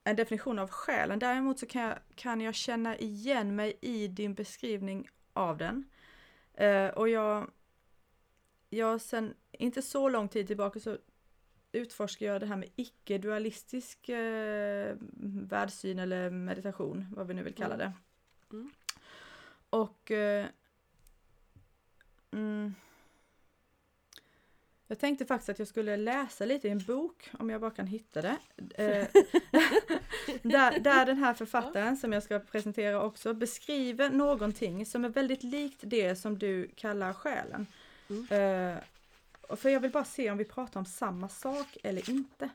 en 0.03 0.15
definition 0.15 0.59
av 0.59 0.69
själen. 0.69 1.19
Däremot 1.19 1.59
så 1.59 1.65
kan 1.65 1.81
jag, 1.81 1.97
kan 2.15 2.41
jag 2.41 2.55
känna 2.55 2.97
igen 2.97 3.55
mig 3.55 3.77
i 3.81 4.07
din 4.07 4.33
beskrivning 4.33 5.09
av 5.33 5.57
den. 5.57 5.89
Eh, 6.53 6.87
och 6.87 7.09
jag, 7.09 7.51
jag 8.69 9.01
sen 9.01 9.33
inte 9.51 9.81
så 9.81 10.09
lång 10.09 10.27
tid 10.27 10.47
tillbaka 10.47 10.79
så 10.79 10.97
utforskar 11.71 12.25
jag 12.25 12.41
det 12.41 12.45
här 12.45 12.55
med 12.55 12.69
icke-dualistisk 12.75 14.09
eh, 14.09 14.95
världssyn 15.23 15.99
eller 15.99 16.29
meditation, 16.29 17.05
vad 17.15 17.27
vi 17.27 17.33
nu 17.33 17.43
vill 17.43 17.55
kalla 17.55 17.77
det. 17.77 17.91
Mm. 18.51 18.71
Och 19.69 20.11
eh, 20.11 20.45
mm, 22.31 22.75
jag 24.87 24.99
tänkte 24.99 25.25
faktiskt 25.25 25.49
att 25.49 25.59
jag 25.59 25.67
skulle 25.67 25.97
läsa 25.97 26.45
lite 26.45 26.67
i 26.67 26.71
en 26.71 26.79
bok, 26.79 27.29
om 27.39 27.49
jag 27.49 27.61
bara 27.61 27.71
kan 27.71 27.87
hitta 27.87 28.21
det. 28.21 28.37
Eh, 28.75 29.07
där, 30.41 30.79
där 30.79 31.05
den 31.05 31.17
här 31.17 31.33
författaren, 31.33 31.97
som 31.97 32.13
jag 32.13 32.23
ska 32.23 32.39
presentera 32.39 33.03
också, 33.03 33.33
beskriver 33.33 34.09
någonting 34.09 34.85
som 34.85 35.05
är 35.05 35.09
väldigt 35.09 35.43
likt 35.43 35.79
det 35.81 36.15
som 36.15 36.37
du 36.37 36.67
kallar 36.75 37.13
själen. 37.13 37.67
Mm. 38.09 38.77
För 39.55 39.69
jag 39.69 39.79
vill 39.79 39.91
bara 39.91 40.05
se 40.05 40.31
om 40.31 40.37
vi 40.37 40.45
pratar 40.45 40.79
om 40.79 40.85
samma 40.85 41.29
sak 41.29 41.77
eller 41.83 42.09
inte. 42.09 42.49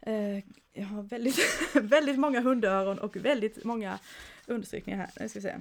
Eh, 0.00 0.38
jag 0.72 0.86
har 0.86 1.02
väldigt, 1.02 1.38
väldigt 1.74 2.18
många 2.18 2.40
hundöron 2.40 2.98
och 2.98 3.16
väldigt 3.16 3.64
många 3.64 3.98
understrykningar 4.46 4.98
här. 4.98 5.10
Nu 5.20 5.28
ska 5.28 5.40
vi 5.40 5.42
se. 5.42 5.56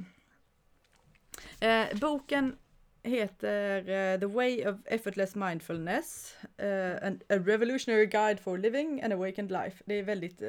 Eh, 1.67 1.99
boken 1.99 2.57
heter 3.03 3.89
eh, 3.89 4.19
The 4.19 4.25
Way 4.25 4.67
of 4.67 4.75
Effortless 4.85 5.35
Mindfulness, 5.35 6.37
A 6.57 7.11
Revolutionary 7.27 8.05
Guide 8.05 8.39
for 8.39 8.57
Living 8.57 9.01
an 9.01 9.11
Awakened 9.11 9.51
Life. 9.51 9.83
Det 9.85 9.93
är 9.93 10.03
väldigt, 10.03 10.41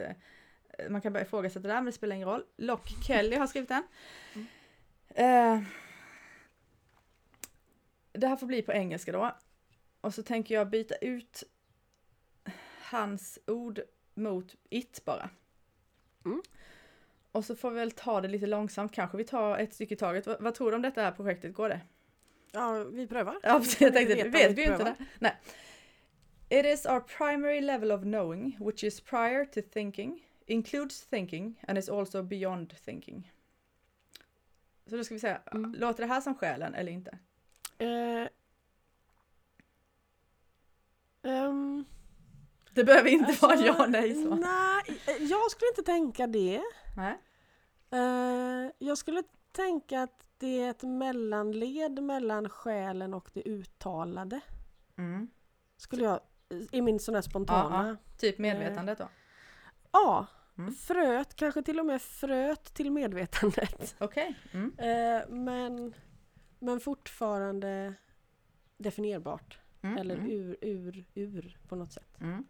man 0.89 1.01
kan 1.01 1.13
börja 1.13 1.27
ifrågasätta 1.27 1.61
det 1.61 1.69
där 1.69 1.75
men 1.75 1.85
det 1.85 1.93
spelar 1.93 2.17
ingen 2.17 2.29
roll. 2.29 2.45
Lock 2.57 2.89
Kelly 3.07 3.37
har 3.37 3.47
skrivit 3.47 3.69
den. 3.69 3.83
Eh, 5.15 5.63
det 8.13 8.27
här 8.27 8.37
får 8.37 8.47
bli 8.47 8.63
på 8.63 8.73
engelska 8.73 9.13
då. 9.13 9.37
Och 10.05 10.15
så 10.15 10.23
tänker 10.23 10.55
jag 10.55 10.71
byta 10.71 10.95
ut 10.95 11.43
hans 12.81 13.39
ord 13.47 13.81
mot 14.15 14.55
it 14.71 15.03
bara. 15.05 15.31
Mm. 16.25 16.43
Och 17.33 17.45
så 17.45 17.57
får 17.57 17.71
vi 17.71 17.81
väl 17.81 17.91
ta 17.91 18.21
det 18.21 18.29
lite 18.29 18.47
långsamt, 18.47 18.93
kanske 18.93 19.17
vi 19.17 19.25
tar 19.25 19.59
ett 19.59 19.75
stycke 19.75 19.95
i 19.95 19.97
taget. 19.97 20.27
Vad, 20.27 20.43
vad 20.43 20.55
tror 20.55 20.71
du 20.71 20.77
om 20.77 20.83
detta 20.83 21.03
här 21.03 21.13
projektet? 21.13 21.55
Går 21.55 21.69
det? 21.69 21.81
Ja, 22.53 22.85
vi 22.85 23.07
prövar. 23.07 23.37
Ja, 23.43 23.59
precis, 23.59 23.81
jag 23.81 23.93
tänkte, 23.93 24.15
vet 24.15 24.49
om 24.49 24.55
vi 24.55 24.65
ju 24.65 24.73
inte. 24.73 24.85
Det. 24.85 24.97
Nej. 25.19 25.37
It 26.49 26.67
is 26.67 26.87
our 26.87 27.01
primary 27.01 27.61
level 27.61 27.93
of 27.93 28.03
knowing, 28.03 28.57
which 28.61 28.85
is 28.85 29.01
prior 29.01 29.45
to 29.45 29.61
thinking, 29.73 30.27
includes 30.47 31.07
thinking 31.07 31.61
and 31.69 31.79
is 31.79 31.89
also 31.89 32.23
beyond 32.23 32.75
thinking. 32.85 33.33
Så 34.87 34.97
då 34.97 35.05
ska 35.05 35.15
vi 35.15 35.21
säga, 35.21 35.41
Mm. 35.53 35.75
låter 35.75 36.03
det 36.03 36.09
här 36.09 36.21
som 36.21 36.35
själen 36.35 36.75
eller 36.75 36.93
inte? 36.93 37.19
Eh, 37.79 38.29
ehm, 41.25 41.85
Det 42.73 42.85
behöver 42.85 43.11
inte 43.11 43.33
vara 43.43 43.53
alltså, 43.53 43.67
ja 43.67 43.87
nej 43.89 44.15
så. 44.15 44.35
Nej, 44.35 44.83
eh, 45.07 45.23
jag 45.25 45.51
skulle 45.51 45.69
inte 45.69 45.83
tänka 45.83 46.27
det. 46.27 46.63
Nej. 46.97 47.19
Eh, 47.91 48.71
jag 48.79 48.99
skulle 48.99 49.23
tänka 49.53 50.03
att 50.03 50.27
det 50.39 50.61
är 50.61 50.71
ett 50.71 50.83
mellanled 50.83 52.03
mellan 52.03 52.49
själen 52.49 53.15
och 53.15 53.31
det 53.33 53.43
uttalade. 53.49 54.41
Mm. 54.99 55.29
Skulle 55.77 56.05
jag, 56.05 56.21
i 56.73 56.83
min 56.83 56.99
sån 57.01 57.15
där 57.15 57.23
spontana. 57.23 57.97
Typ 58.19 58.39
medvetandet 58.39 58.99
då? 58.99 59.09
Ja, 59.93 60.27
Mm. 60.59 60.75
fröet, 60.75 61.35
kanske 61.37 61.63
till 61.63 61.81
och 61.81 61.87
med 61.87 62.03
fröet 62.03 62.75
till 62.75 62.91
medvetandet. 62.93 63.97
Okej. 64.01 64.35
Mm. 64.53 64.73
Eh, 64.79 65.29
men, 65.29 65.95
men 66.59 66.81
fortfarande 66.81 67.95
definierbart. 68.77 69.59
Mm. 69.85 69.99
Eller 69.99 70.15
mm. 70.15 70.31
ur, 70.31 70.57
ur, 70.61 71.05
ur 71.15 71.59
på 71.69 71.77
något 71.77 71.93
sätt. 71.93 72.21
Mm. 72.21 72.45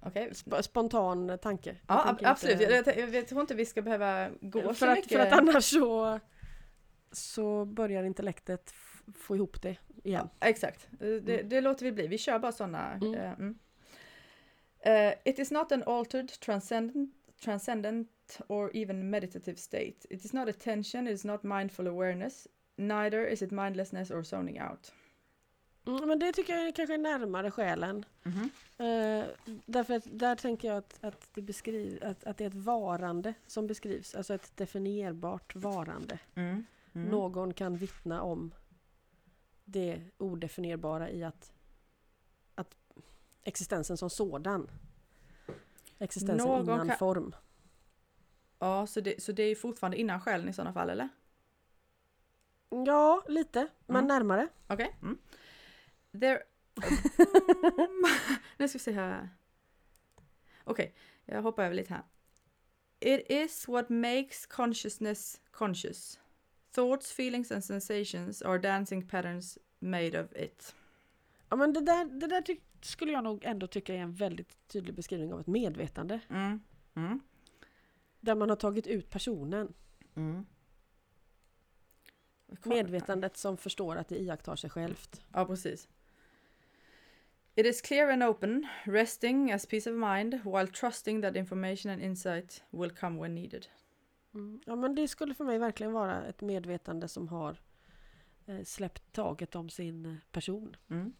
Okej. 0.00 0.28
Sp- 0.32 0.62
spontan 0.62 1.38
tanke. 1.42 1.76
Ja, 1.88 2.04
ab- 2.04 2.18
absolut. 2.26 2.60
inte- 2.60 2.72
Jag, 2.74 2.96
jag, 2.98 3.14
jag 3.14 3.28
tror 3.28 3.40
inte 3.40 3.54
vi 3.54 3.66
ska 3.66 3.82
behöva 3.82 4.30
gå 4.40 4.62
för, 4.62 4.74
så 4.74 4.86
att, 4.86 4.96
mycket. 4.96 5.12
för 5.12 5.18
att 5.18 5.32
annars 5.32 5.64
så, 5.64 6.20
så 7.12 7.64
börjar 7.64 8.04
intellektet 8.04 8.74
få 9.14 9.36
ihop 9.36 9.62
det 9.62 9.76
igen. 10.04 10.28
Ja, 10.40 10.46
exakt, 10.48 10.88
Eh, 10.92 10.98
det, 10.98 11.34
Mm. 11.34 11.48
det 11.48 11.60
låter 11.60 11.84
vi 11.84 11.92
bli. 11.92 12.06
Vi 12.06 12.18
kör 12.18 12.38
bara 12.38 12.52
sådana. 12.52 12.92
Mm. 12.92 13.14
eh, 13.14 13.32
mm. 13.32 13.58
Eh, 14.84 15.14
it 15.24 15.38
is 15.38 15.50
not 15.50 15.72
an 15.72 15.82
altered, 15.86 16.28
transcendent, 16.40 17.10
transcendent 17.44 18.08
or 18.48 18.70
even 18.76 19.10
meditative 19.10 19.56
state. 19.56 19.94
It 20.10 20.24
is 20.24 20.32
not 20.32 20.48
attention, 20.48 21.08
it 21.08 21.14
is 21.14 21.24
not 21.24 21.42
mindful 21.42 21.86
awareness. 21.86 22.48
Neither 22.76 23.26
is 23.26 23.42
it 23.42 23.50
mindlessness 23.50 24.10
or 24.10 24.22
zoning 24.22 24.60
out. 24.62 24.92
Mm, 25.86 26.08
men 26.08 26.18
det 26.18 26.32
tycker 26.32 26.56
jag 26.58 26.74
kanske 26.76 26.94
är 26.94 26.98
närmare 26.98 27.50
själen. 27.50 28.04
Mhm. 28.22 28.50
Eh, 28.78 29.24
därför 29.66 29.94
att 29.94 30.04
där 30.10 30.36
tänker 30.36 30.68
jag 30.68 30.76
att, 30.76 30.98
att, 31.04 31.28
det 31.34 31.42
beskriv, 31.42 32.04
att, 32.04 32.24
att 32.24 32.36
det 32.38 32.44
är 32.44 32.48
ett 32.48 32.54
varande 32.54 33.34
som 33.46 33.66
beskrivs. 33.66 34.14
Alltså 34.14 34.34
ett 34.34 34.56
definierbart 34.56 35.54
varande. 35.56 36.18
Mm. 36.34 36.64
Mm. 36.94 37.08
Någon 37.08 37.54
kan 37.54 37.76
vittna 37.76 38.22
om 38.22 38.54
det 39.64 40.00
odefinierbara 40.18 41.10
i 41.10 41.24
att, 41.24 41.52
att 42.54 42.74
existensen 43.42 43.96
som 43.96 44.10
sådan. 44.10 44.70
Existensen 45.98 46.48
Någon 46.48 46.62
innan 46.64 46.88
kan- 46.88 46.98
form. 46.98 47.34
Ja, 48.58 48.86
så 48.86 49.00
det, 49.00 49.22
så 49.22 49.32
det 49.32 49.42
är 49.42 49.54
fortfarande 49.54 49.96
innan 50.00 50.20
själen 50.20 50.48
i 50.48 50.52
sådana 50.52 50.72
fall, 50.72 50.90
eller? 50.90 51.08
Ja, 52.86 53.22
lite, 53.28 53.68
men 53.86 53.96
Mm. 53.96 54.06
närmare. 54.08 54.48
Okej. 54.66 54.96
Mm. 55.02 55.18
There... 56.20 56.42
nu 58.56 58.68
ska 58.68 58.78
vi 58.78 58.82
se 58.82 58.92
här. 58.92 59.28
Okej, 60.64 60.94
jag 61.24 61.42
hoppar 61.42 61.64
över 61.64 61.74
lite 61.74 61.94
här. 61.94 62.02
It 63.00 63.30
is 63.30 63.68
what 63.68 63.88
makes 63.88 64.46
consciousness 64.46 65.40
conscious. 65.50 66.20
Thoughts, 66.72 67.12
feelings 67.12 67.52
and 67.52 67.64
sensations 67.64 68.42
are 68.42 68.58
dancing 68.58 69.08
patterns 69.08 69.58
made 69.78 70.24
of 70.24 70.32
it. 70.32 70.74
Ja, 71.48 71.56
men 71.56 71.72
det 71.72 71.80
där, 71.80 72.04
det 72.04 72.26
där 72.26 72.44
skulle 72.80 73.12
jag 73.12 73.24
nog 73.24 73.44
ändå 73.44 73.66
tycka 73.66 73.94
är 73.94 73.98
en 73.98 74.12
väldigt 74.14 74.68
tydlig 74.68 74.94
beskrivning 74.94 75.32
av 75.32 75.40
ett 75.40 75.46
medvetande. 75.46 76.20
Mm. 76.28 76.60
Mm. 76.94 77.20
Där 78.20 78.34
man 78.34 78.48
har 78.48 78.56
tagit 78.56 78.86
ut 78.86 79.10
personen. 79.10 79.74
Mm. 80.14 80.46
Medvetandet 82.64 83.36
som 83.36 83.56
förstår 83.56 83.96
att 83.96 84.08
det 84.08 84.20
iakttar 84.20 84.56
sig 84.56 84.70
självt. 84.70 85.22
Ja, 85.32 85.44
precis. 85.46 85.88
It 87.54 87.66
is 87.66 87.82
clear 87.82 88.10
and 88.10 88.22
open, 88.22 88.66
resting 88.84 89.52
as 89.52 89.66
peace 89.66 89.90
of 89.90 89.96
mind 89.96 90.40
while 90.44 90.66
trusting 90.66 91.22
that 91.22 91.36
information 91.36 91.92
and 91.92 92.02
insight 92.02 92.62
will 92.70 92.90
come 92.90 93.18
when 93.18 93.34
needed. 93.34 93.66
Mm. 94.34 94.60
Ja, 94.66 94.76
men 94.76 94.94
det 94.94 95.08
skulle 95.08 95.34
för 95.34 95.44
mig 95.44 95.58
verkligen 95.58 95.92
vara 95.92 96.26
ett 96.26 96.40
medvetande 96.40 97.08
som 97.08 97.28
har 97.28 97.60
eh, 98.46 98.62
släppt 98.64 99.12
taget 99.12 99.54
om 99.54 99.70
sin 99.70 100.06
eh, 100.06 100.14
person. 100.30 100.76
Mm. 100.90 101.12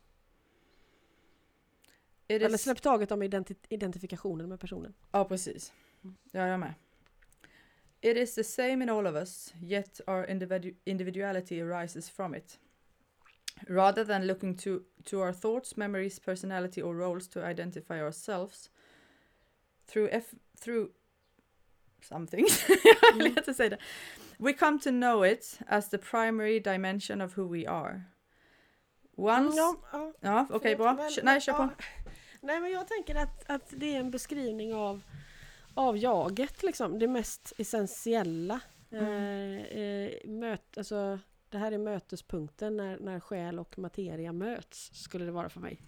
Eller 2.29 2.55
is... 2.55 2.63
släppt 2.63 2.83
taget 2.83 3.13
om 3.13 3.23
identi- 3.23 3.67
identifikationen 3.69 4.49
med 4.49 4.61
personen. 4.61 4.95
Ja, 5.11 5.25
precis. 5.25 5.73
Ja, 6.31 6.47
jag 6.47 6.61
med. 6.61 6.75
It 8.01 8.17
is 8.17 8.35
the 8.35 8.45
same 8.45 8.73
in 8.73 8.89
all 8.89 9.07
of 9.07 9.15
us, 9.15 9.55
yet 9.63 10.01
our 10.07 10.27
individu- 10.27 10.75
individuality 10.85 11.61
arises 11.61 12.11
from 12.11 12.35
it. 12.35 12.61
Rather 13.69 14.05
than 14.05 14.27
looking 14.27 14.57
to, 14.57 14.81
to 15.05 15.21
our 15.23 15.33
thoughts, 15.33 15.77
memories, 15.77 16.19
personality, 16.21 16.83
or 16.83 16.95
roles 16.95 17.29
to 17.29 17.41
identify 17.51 18.01
ourselves 18.03 18.71
through 19.93 20.09
F 20.13 20.25
through 20.61 20.89
something. 22.03 22.47
Mm. 23.15 23.27
inte 23.27 23.55
säga 23.55 23.71
det. 23.71 23.79
We 24.39 24.53
come 24.53 24.79
to 24.81 24.91
know 24.91 25.27
it 25.27 25.59
as 25.67 25.89
the 25.91 25.99
primary 25.99 26.61
dimension 26.61 27.21
of 27.21 27.39
who 27.39 27.49
we 27.53 27.69
are. 27.69 28.03
Once... 29.17 29.57
Ja, 29.57 29.77
ja, 29.93 30.13
Ja, 30.21 30.47
okej, 30.51 30.77
förlåt, 30.77 30.97
bra. 30.97 31.05
men- 31.17 31.25
Nej, 31.25 31.41
kör 31.41 31.53
på. 31.53 31.63
ja. 31.63 31.71
Nej, 32.41 32.61
men 32.61 32.71
jag 32.71 32.89
tänker 32.89 33.15
att, 33.15 33.51
att 33.51 33.73
det 33.77 33.95
är 33.95 34.01
en 34.01 34.11
beskrivning 34.11 34.75
av, 34.75 35.03
av 35.75 35.97
jaget, 35.99 36.63
liksom. 36.63 36.99
det 36.99 37.09
mest 37.09 37.53
essentiella. 37.59 38.61
Mm. 38.91 39.05
Eh, 39.05 39.79
eh, 39.79 40.13
möt, 40.29 40.79
alltså, 40.79 41.19
det 41.53 41.59
här 41.59 41.73
är 41.73 41.79
mötespunkten 41.79 42.77
när, 42.77 42.99
när 42.99 43.21
själ 43.21 43.59
och 43.59 43.79
materia 43.79 44.33
möts, 44.33 44.91
skulle 44.95 45.25
det 45.25 45.33
vara 45.33 45.49
för 45.49 45.61
mig. 45.61 45.81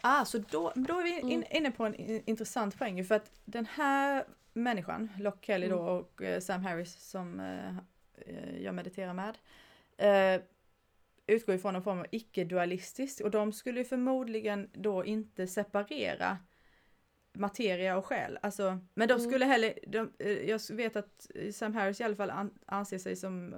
Ah, 0.00 0.24
så 0.24 0.38
då, 0.38 0.72
då 0.74 0.98
är 0.98 1.04
vi 1.04 1.20
in, 1.20 1.30
Mm. 1.32 1.44
inne 1.50 1.70
på 1.70 1.84
en 1.86 1.94
intressant 2.28 2.78
poäng 2.78 3.04
för 3.04 3.14
att 3.14 3.30
den 3.44 3.66
här 3.66 4.24
människan, 4.52 5.08
Locke 5.18 5.46
Kelly 5.46 5.68
då 5.68 5.78
Mm. 5.82 5.88
och 5.94 6.22
eh, 6.22 6.40
Sam 6.40 6.62
Harris 6.62 6.94
som 7.10 7.40
eh, 7.40 7.76
eh, 8.16 8.62
jag 8.62 8.74
mediterar 8.74 9.14
med, 9.14 9.36
utgår 11.26 11.54
ifrån 11.54 11.76
en 11.76 11.82
form 11.82 11.98
av 11.98 12.06
icke-dualistiskt 12.10 13.20
och 13.20 13.30
de 13.30 13.52
skulle 13.52 13.78
ju 13.78 13.84
förmodligen 13.84 14.70
då 14.74 15.04
inte 15.04 15.46
separera 15.46 16.38
materia 17.32 17.96
och 17.96 18.06
själ. 18.06 18.38
Alltså, 18.42 18.78
men 18.94 19.08
de 19.08 19.14
Mm. 19.14 19.30
skulle 19.30 19.44
heller, 19.44 19.78
de, 19.86 20.12
jag 20.46 20.60
vet 20.70 20.96
att 20.96 21.26
Sam 21.52 21.74
Harris 21.74 22.00
i 22.00 22.04
alla 22.04 22.16
fall 22.16 22.30
an, 22.30 22.50
anser 22.66 22.98
sig 22.98 23.16
som 23.16 23.54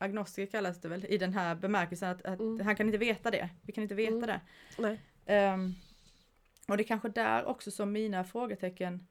agnostiker 0.00 0.50
kallas 0.50 0.80
det 0.80 0.88
väl 0.88 1.04
i 1.04 1.18
den 1.18 1.32
här 1.32 1.54
bemärkelsen 1.54 2.08
att, 2.10 2.22
att 2.24 2.40
Mm. 2.40 2.66
han 2.66 2.76
kan 2.76 2.86
inte 2.86 2.98
veta 2.98 3.30
det. 3.30 3.48
Vi 3.62 3.72
kan 3.72 3.82
inte 3.82 3.94
veta 3.94 4.12
Mm. 4.12 4.40
det. 4.76 4.98
Ehm, 5.26 5.74
och 6.68 6.76
det 6.76 6.82
är 6.82 6.86
kanske 6.86 7.08
där 7.08 7.44
också 7.44 7.70
som 7.70 7.92
mina 7.92 8.24
frågetecken 8.24 9.06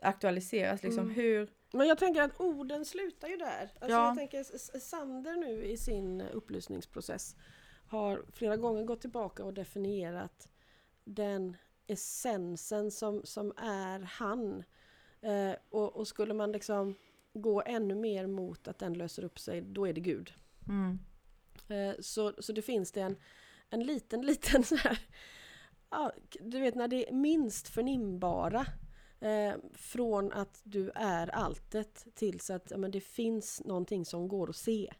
aktualiseras. 0.00 0.82
Liksom 0.82 1.04
Mm. 1.04 1.14
hur... 1.14 1.50
Men 1.72 1.88
jag 1.88 1.98
tänker 1.98 2.22
att 2.22 2.40
orden 2.40 2.84
slutar 2.84 3.28
ju 3.28 3.36
där. 3.36 3.60
Alltså 3.74 3.90
Ja. 3.96 4.06
Jag 4.06 4.16
tänker 4.16 4.44
Sander 4.78 5.36
nu 5.36 5.64
i 5.64 5.76
sin 5.76 6.20
upplysningsprocess 6.20 7.36
har 7.86 8.24
flera 8.32 8.56
gånger 8.56 8.84
gått 8.84 9.00
tillbaka 9.00 9.44
och 9.44 9.54
definierat 9.54 10.48
den 11.04 11.56
essensen 11.86 12.90
som, 12.90 13.20
som 13.24 13.52
är 13.56 14.00
han. 14.00 14.64
Eh, 15.20 15.52
och, 15.70 15.96
och 15.96 16.08
skulle 16.08 16.34
man 16.34 16.52
liksom 16.52 16.94
gå 17.34 17.62
ännu 17.66 17.94
mer 17.94 18.26
mot 18.26 18.68
att 18.68 18.78
den 18.78 18.94
löser 18.94 19.24
upp 19.24 19.38
sig, 19.38 19.60
då 19.60 19.86
är 19.86 19.92
det 19.92 20.00
Gud. 20.00 20.32
Mm. 20.68 20.98
Eh, 21.68 21.94
så, 22.00 22.32
så 22.38 22.52
det 22.52 22.62
finns 22.62 22.92
det 22.92 23.00
en, 23.00 23.16
en 23.70 23.82
liten, 23.82 24.22
liten 24.26 24.64
så 24.64 24.76
här, 24.76 24.98
ja, 25.90 26.12
du 26.40 26.60
vet 26.60 26.74
när 26.74 26.88
det 26.88 27.08
är 27.08 27.12
minst 27.12 27.68
förnimbara 27.68 28.66
eh, 29.20 29.54
från 29.72 30.32
att 30.32 30.60
du 30.64 30.90
är 30.94 31.28
alltet 31.28 32.06
tills 32.14 32.50
att 32.50 32.70
ja, 32.70 32.76
men 32.76 32.90
det 32.90 33.00
finns 33.00 33.62
någonting 33.64 34.04
som 34.04 34.28
går 34.28 34.50
att 34.50 34.56
se. 34.56 34.92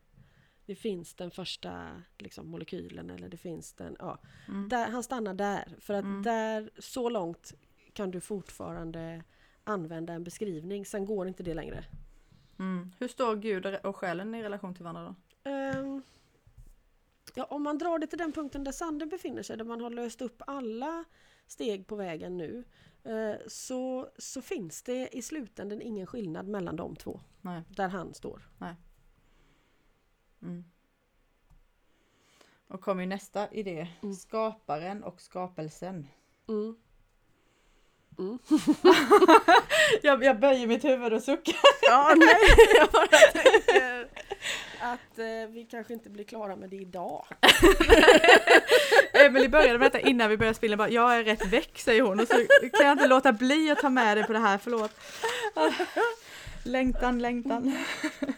Det 0.67 0.75
finns 0.75 1.15
den 1.15 1.31
första 1.31 2.03
liksom, 2.19 2.49
molekylen 2.49 3.11
eller 3.11 3.29
det 3.29 3.37
finns 3.37 3.73
den, 3.73 3.97
ja. 3.99 4.19
Mm. 4.49 4.69
Där, 4.69 4.89
han 4.91 5.03
stannar 5.03 5.35
där, 5.35 5.77
för 5.81 5.95
att 5.95 6.05
Mm. 6.05 6.23
där, 6.23 6.71
så 6.79 7.09
långt 7.09 7.55
kan 7.93 8.11
du 8.11 8.21
fortfarande 8.21 9.25
använda 9.65 10.13
en 10.13 10.25
beskrivning, 10.25 10.87
sen 10.87 11.07
går 11.07 11.29
inte 11.29 11.43
det 11.43 11.55
längre. 11.55 11.85
Mm. 12.63 12.93
Hur 12.99 13.09
står 13.09 13.37
Gud 13.37 13.67
och 13.67 13.97
själen 13.97 14.35
i 14.35 14.43
relation 14.43 14.75
till 14.75 14.85
varandra 14.85 15.05
då? 15.05 15.51
Ehm, 15.51 16.03
ja, 17.35 17.45
om 17.45 17.63
man 17.63 17.79
drar 17.79 17.99
det 17.99 18.07
till 18.07 18.19
den 18.19 18.33
punkten 18.33 18.65
där 18.65 18.73
Sander 18.73 19.07
befinner 19.07 19.43
sig, 19.43 19.57
där 19.57 19.65
man 19.65 19.81
har 19.81 19.91
löst 19.91 20.23
upp 20.23 20.43
alla 20.47 21.05
steg 21.47 21.87
på 21.87 21.97
vägen 21.97 22.37
nu, 22.37 22.65
eh, 23.05 23.35
så, 23.49 24.09
så 24.19 24.43
finns 24.43 24.83
det 24.83 25.17
i 25.17 25.23
slutändan 25.23 25.83
ingen 25.83 26.07
skillnad 26.07 26.49
mellan 26.49 26.77
de 26.77 26.97
två, 26.97 27.21
Nej. 27.41 27.63
där 27.69 27.89
han 27.89 28.15
står. 28.15 28.49
Mm. 30.43 30.65
Och 32.69 32.81
kommer 32.81 33.07
nästa 33.07 33.51
idé. 33.51 33.89
Mm. 34.03 34.15
Skaparen 34.15 35.05
och 35.05 35.21
skapelsen. 35.21 36.09
Mm. 36.49 36.77
Mm. 38.19 38.39
jag, 40.03 40.25
jag 40.25 40.41
böjer 40.41 40.67
mitt 40.67 40.85
huvud 40.85 41.13
och 41.13 41.23
suckar. 41.23 41.55
Ja, 41.83 42.15
nej, 42.17 42.37
jag 42.79 42.89
bara 42.89 43.07
tänker 43.07 44.09
att 44.83 45.19
eh, 45.19 45.51
vi 45.51 45.67
kanske 45.71 45.93
inte 45.93 46.11
blir 46.11 46.25
klara 46.25 46.57
med 46.57 46.71
det 46.71 46.77
idag. 46.77 47.25
Emelie 49.13 49.49
började 49.49 49.79
med 49.79 49.93
detta 49.93 50.01
innan 50.01 50.31
vi 50.31 50.37
började 50.37 50.57
spela. 50.57 50.77
Bara, 50.77 50.89
jag 50.89 51.17
är 51.17 51.25
rätt 51.25 51.47
väck 51.47 51.79
säger 51.79 52.03
hon 52.03 52.21
och 52.21 52.29
så 52.29 52.35
kan 52.73 52.87
jag 52.87 52.93
inte 52.93 53.07
låta 53.07 53.33
bli 53.33 53.71
att 53.71 53.79
ta 53.79 53.91
med 53.91 54.17
dig 54.17 54.27
på 54.27 54.33
det 54.33 54.39
här, 54.39 54.59
förlåt. 54.59 54.91
Längtan, 56.65 57.19
längtan. 57.19 57.77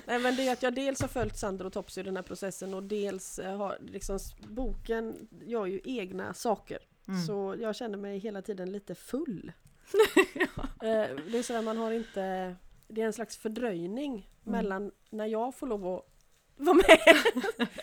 Nej, 0.05 0.18
men 0.18 0.36
det 0.36 0.49
är 0.49 0.53
att 0.53 0.62
jag 0.62 0.74
dels 0.74 1.01
har 1.01 1.09
följt 1.09 1.38
Sander 1.38 1.66
och 1.66 1.72
Topsy 1.72 2.01
i 2.01 2.05
den 2.05 2.16
här 2.16 2.22
processen 2.22 2.74
och 2.74 2.82
dels 2.82 3.38
eh, 3.38 3.57
har 3.57 3.78
liksom 3.80 4.18
boken 4.49 5.28
gör 5.45 5.66
ju 5.66 5.80
egna 5.84 6.34
saker. 6.34 6.78
Mm. 7.09 7.22
Så 7.22 7.57
jag 7.61 7.76
känner 7.76 7.99
mig 7.99 8.18
hela 8.18 8.42
tiden 8.42 8.72
lite 8.72 8.95
full. 8.95 9.53
Eh, 10.82 11.16
Det 11.30 11.39
är 11.39 11.43
sådär 11.43 11.62
man 11.62 11.76
har 11.76 11.93
inte... 11.93 12.57
Det 12.89 13.03
är 13.03 13.07
en 13.07 13.12
slags 13.12 13.37
fördröjning 13.37 14.30
Mm. 14.47 14.53
mellan 14.59 14.93
när 15.11 15.26
jag 15.26 15.55
får 15.55 15.66
lov 15.66 15.87
att 15.87 16.07
vara 16.57 16.74
med 16.74 17.16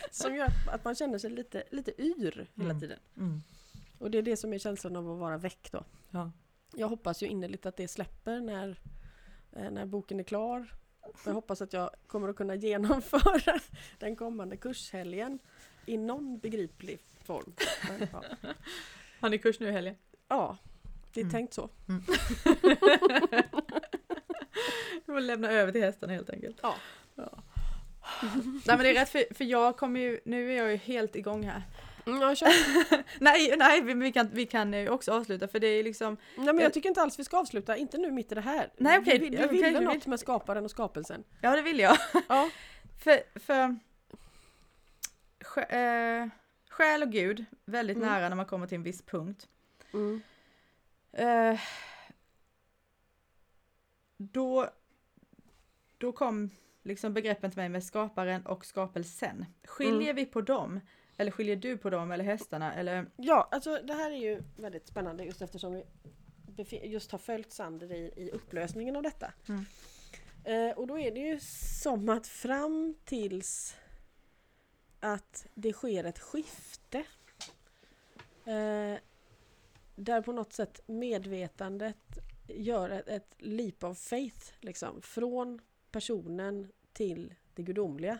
som 0.10 0.34
gör 0.36 0.48
att 0.70 0.84
man 0.84 0.94
känner 0.94 1.18
sig 1.18 1.30
lite, 1.30 1.62
lite 1.70 2.02
yr 2.02 2.50
hela 2.54 2.70
Mm. 2.70 2.80
tiden. 2.80 2.98
Mm. 3.16 3.40
Och 3.98 4.10
det 4.10 4.18
är 4.18 4.22
det 4.22 4.36
som 4.36 4.52
är 4.52 4.58
känslan 4.58 4.96
av 4.96 5.10
att 5.10 5.18
vara 5.18 5.38
väck 5.38 5.68
då. 5.72 5.84
Ja. 6.10 6.30
Jag 6.76 6.88
hoppas 6.88 7.22
ju 7.22 7.26
innerligt 7.26 7.66
att 7.66 7.76
det 7.76 7.88
släpper 7.88 8.40
när, 8.40 8.80
eh, 9.52 9.70
när 9.70 9.86
boken 9.86 10.20
är 10.20 10.24
klar. 10.24 10.74
Jag 11.26 11.32
hoppas 11.34 11.62
att 11.62 11.72
jag 11.72 11.90
kommer 12.06 12.28
att 12.28 12.36
kunna 12.36 12.54
genomföra 12.54 13.60
den 13.98 14.16
kommande 14.16 14.56
kurshelgen 14.56 15.38
i 15.86 15.96
någon 15.96 16.38
begriplig 16.38 16.98
form. 17.24 17.52
Men, 17.88 18.08
ja. 18.12 18.22
Har 19.20 19.28
ni 19.28 19.38
kurs 19.38 19.60
nu 19.60 19.68
i 19.68 19.72
helgen? 19.72 19.94
ja, 20.28 20.56
det 21.14 21.20
är 21.20 21.24
Mm. 21.24 21.32
tänkt 21.32 21.54
så. 21.54 21.70
Du 25.06 25.12
får 25.12 25.20
lämna 25.20 25.50
över 25.50 25.72
till 25.72 25.82
hästen 25.82 26.10
helt 26.10 26.30
enkelt. 26.30 26.56
Ja. 26.62 26.74
Nej 27.14 28.60
men 28.66 28.78
det 28.78 28.88
är 28.90 28.94
rätt 28.94 29.08
för, 29.08 29.34
för 29.34 29.44
jag 29.44 29.76
kommer 29.76 30.00
ju, 30.00 30.20
nu 30.24 30.52
är 30.52 30.56
jag 30.56 30.70
ju 30.70 30.76
helt 30.76 31.16
igång 31.16 31.42
här. 31.44 31.62
Mm, 32.06 32.20
jag 32.20 32.36
kör. 32.36 32.48
Nej, 33.20 33.54
nej 33.58 33.82
vi, 33.82 33.94
vi, 33.94 34.12
kan, 34.12 34.28
vi 34.32 34.46
kan 34.46 34.72
ju 34.72 34.88
också 34.88 35.12
avsluta 35.12 35.48
för 35.48 35.58
det 35.58 35.66
är 35.66 35.84
liksom 35.84 36.16
Nej 36.36 36.46
men 36.46 36.58
jag 36.58 36.72
tycker 36.72 36.88
inte 36.88 37.02
alls 37.02 37.18
vi 37.18 37.24
ska 37.24 37.38
avsluta, 37.38 37.76
inte 37.76 37.98
nu 37.98 38.10
mitt 38.10 38.32
i 38.32 38.34
det 38.34 38.40
här. 38.40 38.70
Nej, 38.76 38.98
okej, 38.98 39.16
okej, 39.16 39.30
vi 39.30 39.46
ville 39.56 39.70
du 39.70 39.72
vill- 39.78 39.84
något 39.84 40.06
med 40.06 40.20
skaparen 40.20 40.64
och 40.64 40.70
skapelsen. 40.70 41.24
Ja 41.40 41.56
det 41.56 41.62
vill 41.62 41.78
jag. 41.78 41.96
Ja. 42.28 42.50
För, 43.04 43.38
för 43.40 43.76
sjä- 45.44 46.22
eh, 46.22 46.28
själ 46.70 47.02
och 47.02 47.10
Gud, 47.12 47.44
väldigt 47.64 47.96
Mm. 47.96 48.08
nära 48.08 48.28
när 48.28 48.36
man 48.36 48.46
kommer 48.46 48.66
till 48.66 48.76
en 48.76 48.82
viss 48.82 49.02
punkt. 49.02 49.48
Mm. 49.92 50.22
Eh, 51.12 51.60
då, 54.16 54.70
då 55.98 56.12
kom 56.12 56.50
liksom 56.82 57.14
begreppen 57.14 57.50
till 57.50 57.58
mig 57.58 57.68
med 57.68 57.84
skaparen 57.84 58.46
och 58.46 58.66
skapelsen. 58.66 59.46
Skiljer 59.64 60.02
Mm. 60.10 60.16
vi 60.16 60.26
på 60.26 60.40
dem? 60.40 60.80
Eller 61.16 61.30
skiljer 61.30 61.56
du 61.56 61.76
på 61.78 61.90
dem 61.90 62.12
eller 62.12 62.24
hästarna? 62.24 62.74
Eller? 62.74 63.06
Ja, 63.16 63.48
alltså 63.50 63.78
det 63.84 63.94
här 63.94 64.10
är 64.10 64.16
ju 64.16 64.42
väldigt 64.56 64.86
spännande 64.86 65.24
just 65.24 65.42
eftersom 65.42 65.72
vi 65.72 65.84
just 66.84 67.12
har 67.12 67.18
följt 67.18 67.52
Sander 67.52 67.92
i, 67.92 68.12
i 68.16 68.30
upplösningen 68.30 68.96
av 68.96 69.02
detta. 69.02 69.32
Mm. 69.48 69.64
Eh, 70.44 70.78
och 70.78 70.86
då 70.86 70.98
är 70.98 71.10
det 71.10 71.20
ju 71.20 71.40
som 71.82 72.08
att 72.08 72.26
fram 72.26 72.94
tills 73.04 73.76
att 75.00 75.46
det 75.54 75.72
sker 75.72 76.04
ett 76.04 76.18
skifte 76.18 77.04
eh, 78.44 78.98
där 80.04 80.22
på 80.22 80.32
något 80.32 80.52
sätt 80.52 80.80
medvetandet 80.86 82.18
gör 82.48 82.90
ett, 82.90 83.08
ett 83.08 83.34
leap 83.38 83.84
of 83.84 83.98
faith 83.98 84.52
liksom, 84.60 85.02
från 85.02 85.60
personen 85.90 86.68
till 86.92 87.34
det 87.54 87.62
gudomliga. 87.62 88.18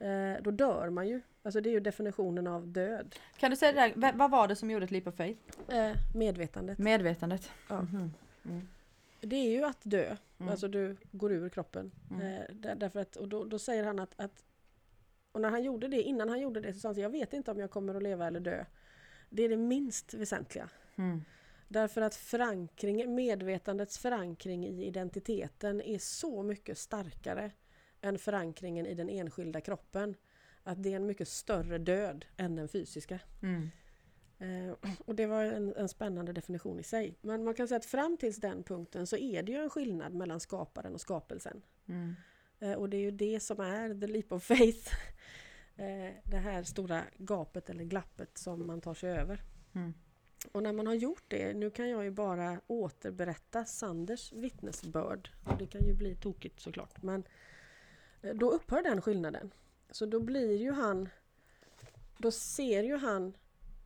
Eh, 0.00 0.42
då 0.42 0.50
dör 0.50 0.90
man 0.90 1.08
ju. 1.08 1.20
Alltså 1.42 1.60
det 1.60 1.68
är 1.68 1.72
ju 1.72 1.80
definitionen 1.80 2.46
av 2.46 2.66
död. 2.66 3.14
Kan 3.36 3.50
du 3.50 3.56
säga 3.56 3.72
det 3.72 4.00
där, 4.00 4.12
vad 4.12 4.30
var 4.30 4.48
det 4.48 4.56
som 4.56 4.70
gjorde 4.70 4.84
ett 4.84 4.90
leap 4.90 5.06
of 5.06 5.14
faith? 5.14 5.40
Eh, 5.68 5.96
medvetandet. 6.14 6.78
Medvetandet. 6.78 7.50
Ja. 7.68 7.82
Mhm. 7.82 8.12
Mm. 8.44 8.68
Det 9.20 9.36
är 9.36 9.50
ju 9.50 9.64
att 9.64 9.80
dö. 9.82 10.16
Mm. 10.38 10.50
Alltså 10.50 10.68
du 10.68 10.96
går 11.12 11.32
ur 11.32 11.48
kroppen. 11.48 11.92
Mm. 12.10 12.26
Eh, 12.26 12.42
där, 12.54 12.74
därför 12.74 13.00
att, 13.00 13.16
och 13.16 13.28
då, 13.28 13.44
då 13.44 13.58
säger 13.58 13.84
han 13.84 13.98
att, 13.98 14.14
att 14.16 14.44
och 15.32 15.40
när 15.40 15.50
han 15.50 15.62
gjorde 15.62 15.88
det, 15.88 16.02
innan 16.02 16.28
han 16.28 16.40
gjorde 16.40 16.60
det 16.60 16.72
så 16.72 16.80
sa 16.80 16.88
han 16.88 16.96
jag 16.96 17.10
vet 17.10 17.32
inte 17.32 17.50
om 17.50 17.58
jag 17.58 17.70
kommer 17.70 17.94
att 17.94 18.02
leva 18.02 18.26
eller 18.26 18.40
dö. 18.40 18.64
Det 19.34 19.42
är 19.42 19.48
det 19.48 19.56
minst 19.56 20.14
väsentliga. 20.14 20.68
Mm. 20.96 21.24
Därför 21.68 22.00
att 22.00 22.14
förankring, 22.14 23.14
medvetandets 23.14 23.98
förankring 23.98 24.66
i 24.66 24.84
identiteten 24.86 25.80
är 25.80 25.98
så 25.98 26.42
mycket 26.42 26.78
starkare 26.78 27.50
än 28.00 28.18
förankringen 28.18 28.86
i 28.86 28.94
den 28.94 29.08
enskilda 29.08 29.60
kroppen. 29.60 30.14
Att 30.62 30.82
det 30.82 30.92
är 30.92 30.96
en 30.96 31.06
mycket 31.06 31.28
större 31.28 31.78
död 31.78 32.24
än 32.36 32.56
den 32.56 32.68
fysiska. 32.68 33.20
Mm. 33.42 33.70
Eh, 34.38 34.74
och 35.04 35.14
det 35.14 35.26
var 35.26 35.44
en, 35.44 35.74
en 35.76 35.88
spännande 35.88 36.32
definition 36.32 36.80
i 36.80 36.82
sig. 36.82 37.18
Men 37.20 37.44
man 37.44 37.54
kan 37.54 37.68
säga 37.68 37.78
att 37.78 37.84
fram 37.84 38.16
tills 38.16 38.36
den 38.36 38.62
punkten 38.62 39.06
så 39.06 39.16
är 39.16 39.42
det 39.42 39.52
ju 39.52 39.58
en 39.58 39.70
skillnad 39.70 40.14
mellan 40.14 40.40
skaparen 40.40 40.94
och 40.94 41.00
skapelsen. 41.00 41.62
Mm. 41.86 42.14
Eh, 42.60 42.72
och 42.72 42.88
det 42.88 42.96
är 42.96 43.00
ju 43.00 43.10
det 43.10 43.40
som 43.40 43.60
är 43.60 44.00
the 44.00 44.06
leap 44.06 44.32
of 44.32 44.44
faith. 44.44 44.92
Eh, 45.76 46.12
det 46.24 46.36
här 46.36 46.62
stora 46.62 47.04
gapet 47.18 47.70
eller 47.70 47.84
glappet 47.84 48.38
som 48.38 48.66
man 48.66 48.80
tar 48.80 48.94
sig 48.94 49.10
över. 49.10 49.42
Mm. 49.74 49.94
Och 50.52 50.62
när 50.62 50.72
man 50.72 50.86
har 50.86 50.94
gjort 50.94 51.24
det, 51.28 51.54
nu 51.54 51.70
kan 51.70 51.88
jag 51.90 52.04
ju 52.04 52.10
bara 52.10 52.60
återberätta 52.66 53.64
Sanders 53.64 54.32
vittnesbörd. 54.32 55.30
Och 55.44 55.58
det 55.58 55.66
kan 55.66 55.86
ju 55.86 55.94
bli 55.94 56.14
tokigt 56.14 56.60
såklart. 56.60 57.02
Men 57.02 57.24
eh, 58.22 58.34
då 58.34 58.50
upphör 58.50 58.82
den 58.82 59.02
skillnaden. 59.02 59.50
Så 59.90 60.06
då 60.06 60.20
blir 60.20 60.56
ju 60.56 60.72
han... 60.72 61.08
Då 62.18 62.30
ser 62.30 62.82
ju 62.82 62.96
han 62.96 63.36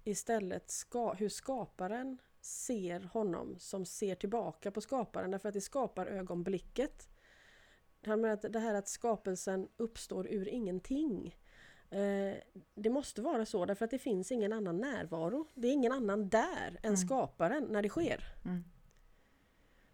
istället 0.04 0.70
ska, 0.70 1.12
hur 1.12 1.28
skaparen 1.28 2.18
ser 2.40 3.00
honom 3.00 3.56
som 3.58 3.84
ser 3.86 4.14
tillbaka 4.14 4.70
på 4.70 4.80
skaparen. 4.80 5.30
Därför 5.30 5.48
att 5.48 5.54
det 5.54 5.60
skapar 5.60 6.06
ögonblicket. 6.06 7.08
Det 8.00 8.10
här 8.10 8.28
att, 8.28 8.52
det 8.52 8.58
här 8.58 8.74
att 8.74 8.88
skapelsen 8.88 9.68
uppstår 9.76 10.28
ur 10.28 10.48
ingenting. 10.48 11.36
Eh, 11.90 12.34
det 12.74 12.90
måste 12.90 13.22
vara 13.22 13.46
så 13.46 13.66
därför 13.66 13.84
att 13.84 13.90
det 13.90 13.98
finns 13.98 14.32
ingen 14.32 14.52
annan 14.52 14.78
närvaro. 14.78 15.46
Det 15.54 15.68
är 15.68 15.72
ingen 15.72 15.92
annan 15.92 16.28
där 16.28 16.68
än 16.82 16.84
Mm. 16.84 16.96
skaparen 16.96 17.64
när 17.70 17.82
det 17.82 17.88
sker. 17.88 18.24
Mm. 18.44 18.64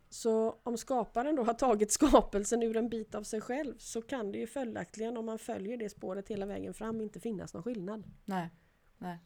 Så 0.08 0.58
om 0.62 0.76
skaparen 0.78 1.36
då 1.36 1.42
har 1.42 1.54
tagit 1.54 1.92
skapelsen 1.92 2.62
ur 2.62 2.76
en 2.76 2.88
bit 2.88 3.14
av 3.14 3.22
sig 3.22 3.40
själv 3.40 3.74
så 3.78 4.02
kan 4.02 4.32
det 4.32 4.38
ju 4.38 4.46
följaktligen 4.46 5.16
om 5.16 5.26
man 5.26 5.38
följer 5.38 5.76
det 5.76 5.88
spåret 5.88 6.28
hela 6.28 6.46
vägen 6.46 6.74
fram 6.74 7.00
inte 7.00 7.20
finnas 7.20 7.54
någon 7.54 7.62
skillnad. 7.62 8.04
Nej. 8.24 8.50
Nej. 8.98 9.18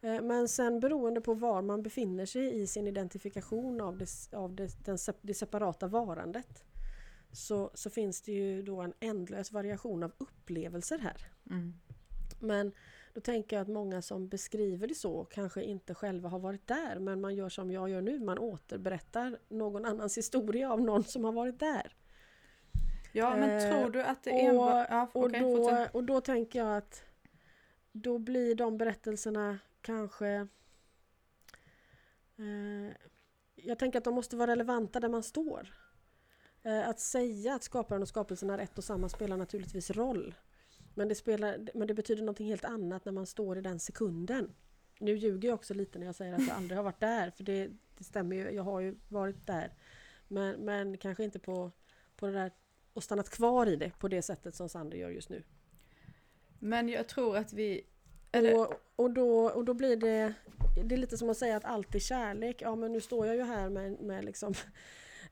Eh, 0.00 0.22
Men 0.22 0.48
sen 0.48 0.80
beroende 0.80 1.20
på 1.20 1.34
var 1.34 1.62
man 1.62 1.82
befinner 1.82 2.26
sig 2.26 2.62
i 2.62 2.66
sin 2.66 2.86
identifikation 2.88 3.80
av 3.80 3.98
det, 3.98 4.06
av 4.32 4.54
det, 4.54 4.84
den, 4.84 4.98
det 5.22 5.34
separata 5.34 5.86
varandet 5.88 6.64
så, 7.32 7.70
så 7.74 7.90
finns 7.90 8.22
det 8.22 8.32
ju 8.32 8.62
då 8.62 8.80
en 8.80 8.92
ändlös 9.00 9.52
variation 9.52 10.02
av 10.02 10.12
upplevelser 10.18 10.98
här. 10.98 11.26
Mm. 11.50 11.74
Men 12.44 12.72
då 13.14 13.20
tänker 13.20 13.56
jag 13.56 13.62
att 13.62 13.68
många 13.68 14.02
som 14.02 14.28
beskriver 14.28 14.86
det 14.86 14.94
så 14.94 15.24
kanske 15.24 15.62
inte 15.62 15.94
själva 15.94 16.28
har 16.28 16.38
varit 16.38 16.66
där 16.66 16.98
men 16.98 17.20
man 17.20 17.34
gör 17.34 17.48
som 17.48 17.70
jag 17.70 17.88
gör 17.90 18.00
nu, 18.00 18.18
man 18.20 18.38
återberättar 18.38 19.38
någon 19.48 19.84
annans 19.84 20.18
historia 20.18 20.72
av 20.72 20.80
någon 20.80 21.04
som 21.04 21.24
har 21.24 21.32
varit 21.32 21.58
där. 21.60 21.96
Ja 23.12 23.36
men 23.36 23.50
Eh, 23.50 23.70
tror 23.80 23.90
du 23.90 24.02
att 24.02 24.22
det 24.22 24.30
och- 24.32 24.40
enbart... 24.40 24.86
Ja, 24.90 25.10
Och, 25.12 25.24
okej, 25.24 25.40
då, 25.40 25.56
fortsätt. 25.56 25.94
och 25.94 26.04
då 26.04 26.20
tänker 26.20 26.58
jag 26.58 26.76
att 26.76 27.02
då 27.92 28.18
blir 28.18 28.54
de 28.54 28.78
berättelserna 28.78 29.58
kanske... 29.80 30.28
Eh, 32.36 32.96
jag 33.54 33.78
tänker 33.78 33.98
att 33.98 34.04
de 34.04 34.14
måste 34.14 34.36
vara 34.36 34.50
relevanta 34.50 35.00
där 35.00 35.08
man 35.08 35.22
står. 35.22 35.68
Eh, 36.62 36.88
att 36.88 37.00
säga 37.00 37.54
att 37.54 37.62
skaparen 37.62 38.02
och 38.02 38.08
skapelsen 38.08 38.50
är 38.50 38.58
ett 38.58 38.78
och 38.78 38.84
samma 38.84 39.08
spelar 39.08 39.36
naturligtvis 39.36 39.90
roll. 39.90 40.34
Men 40.94 41.08
det, 41.08 41.14
spelar, 41.14 41.68
men 41.74 41.88
det 41.88 41.94
betyder 41.94 42.22
någonting 42.22 42.46
helt 42.46 42.64
annat 42.64 43.04
när 43.04 43.12
man 43.12 43.26
står 43.26 43.58
i 43.58 43.60
den 43.60 43.80
sekunden. 43.80 44.54
Nu 44.98 45.16
ljuger 45.16 45.48
jag 45.48 45.54
också 45.54 45.74
lite 45.74 45.98
när 45.98 46.06
jag 46.06 46.14
säger 46.14 46.34
att 46.34 46.46
jag 46.48 46.56
aldrig 46.56 46.78
har 46.78 46.84
varit 46.84 47.00
där, 47.00 47.30
för 47.30 47.44
det, 47.44 47.70
det 47.98 48.04
stämmer 48.04 48.36
ju, 48.36 48.50
jag 48.50 48.62
har 48.62 48.80
ju 48.80 48.94
varit 49.08 49.46
där. 49.46 49.72
Men, 50.28 50.60
men 50.60 50.98
kanske 50.98 51.24
inte 51.24 51.38
på, 51.38 51.70
på 52.16 52.26
det 52.26 52.32
där 52.32 52.52
och 52.92 53.02
stannat 53.02 53.30
kvar 53.30 53.66
i 53.66 53.76
det 53.76 53.90
på 53.98 54.08
det 54.08 54.22
sättet 54.22 54.54
som 54.54 54.68
Sander 54.68 54.96
gör 54.96 55.10
just 55.10 55.28
nu. 55.28 55.42
Men 56.58 56.88
jag 56.88 57.08
tror 57.08 57.36
att 57.36 57.52
vi... 57.52 57.86
Eller, 58.32 58.60
Och, 58.60 58.74
och, 58.96 59.10
då, 59.10 59.50
och 59.50 59.64
då 59.64 59.74
blir 59.74 59.96
det, 59.96 60.34
det 60.84 60.94
är 60.94 60.98
lite 60.98 61.18
som 61.18 61.30
att 61.30 61.36
säga 61.36 61.56
att 61.56 61.64
allt 61.64 61.94
är 61.94 61.98
kärlek. 61.98 62.62
Ja 62.62 62.76
men 62.76 62.92
nu 62.92 63.00
står 63.00 63.26
jag 63.26 63.36
ju 63.36 63.42
här 63.42 63.68
med, 63.68 64.00
med 64.00 64.24
liksom, 64.24 64.54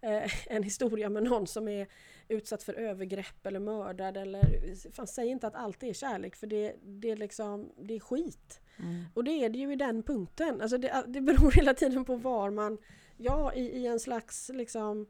eh, 0.02 0.30
en 0.46 0.62
historia 0.62 1.08
med 1.08 1.22
någon 1.22 1.46
som 1.46 1.68
är 1.68 1.86
utsatt 2.28 2.62
för 2.62 2.74
övergrepp 2.74 3.46
eller 3.46 3.60
mördad. 3.60 4.16
Eller, 4.16 4.74
fan, 4.92 5.06
säg 5.06 5.28
inte 5.28 5.46
att 5.46 5.54
allt 5.54 5.82
är 5.82 5.92
kärlek 5.92 6.36
för 6.36 6.46
det, 6.46 6.76
det, 6.82 7.10
är 7.10 7.16
liksom, 7.16 7.72
det 7.76 7.94
är 7.94 8.00
skit. 8.00 8.60
mm. 8.78 9.04
Och 9.14 9.24
det 9.24 9.30
är 9.30 9.48
det 9.48 9.58
ju 9.58 9.72
i 9.72 9.76
den 9.76 10.02
punkten. 10.02 10.60
Alltså 10.60 10.78
det, 10.78 11.04
det 11.06 11.20
beror 11.20 11.50
hela 11.54 11.74
tiden 11.74 12.04
på 12.04 12.16
var 12.16 12.50
man... 12.50 12.78
Ja, 13.16 13.52
i, 13.54 13.60
i 13.60 13.86
en 13.86 14.00
slags 14.00 14.50
liksom 14.54 15.06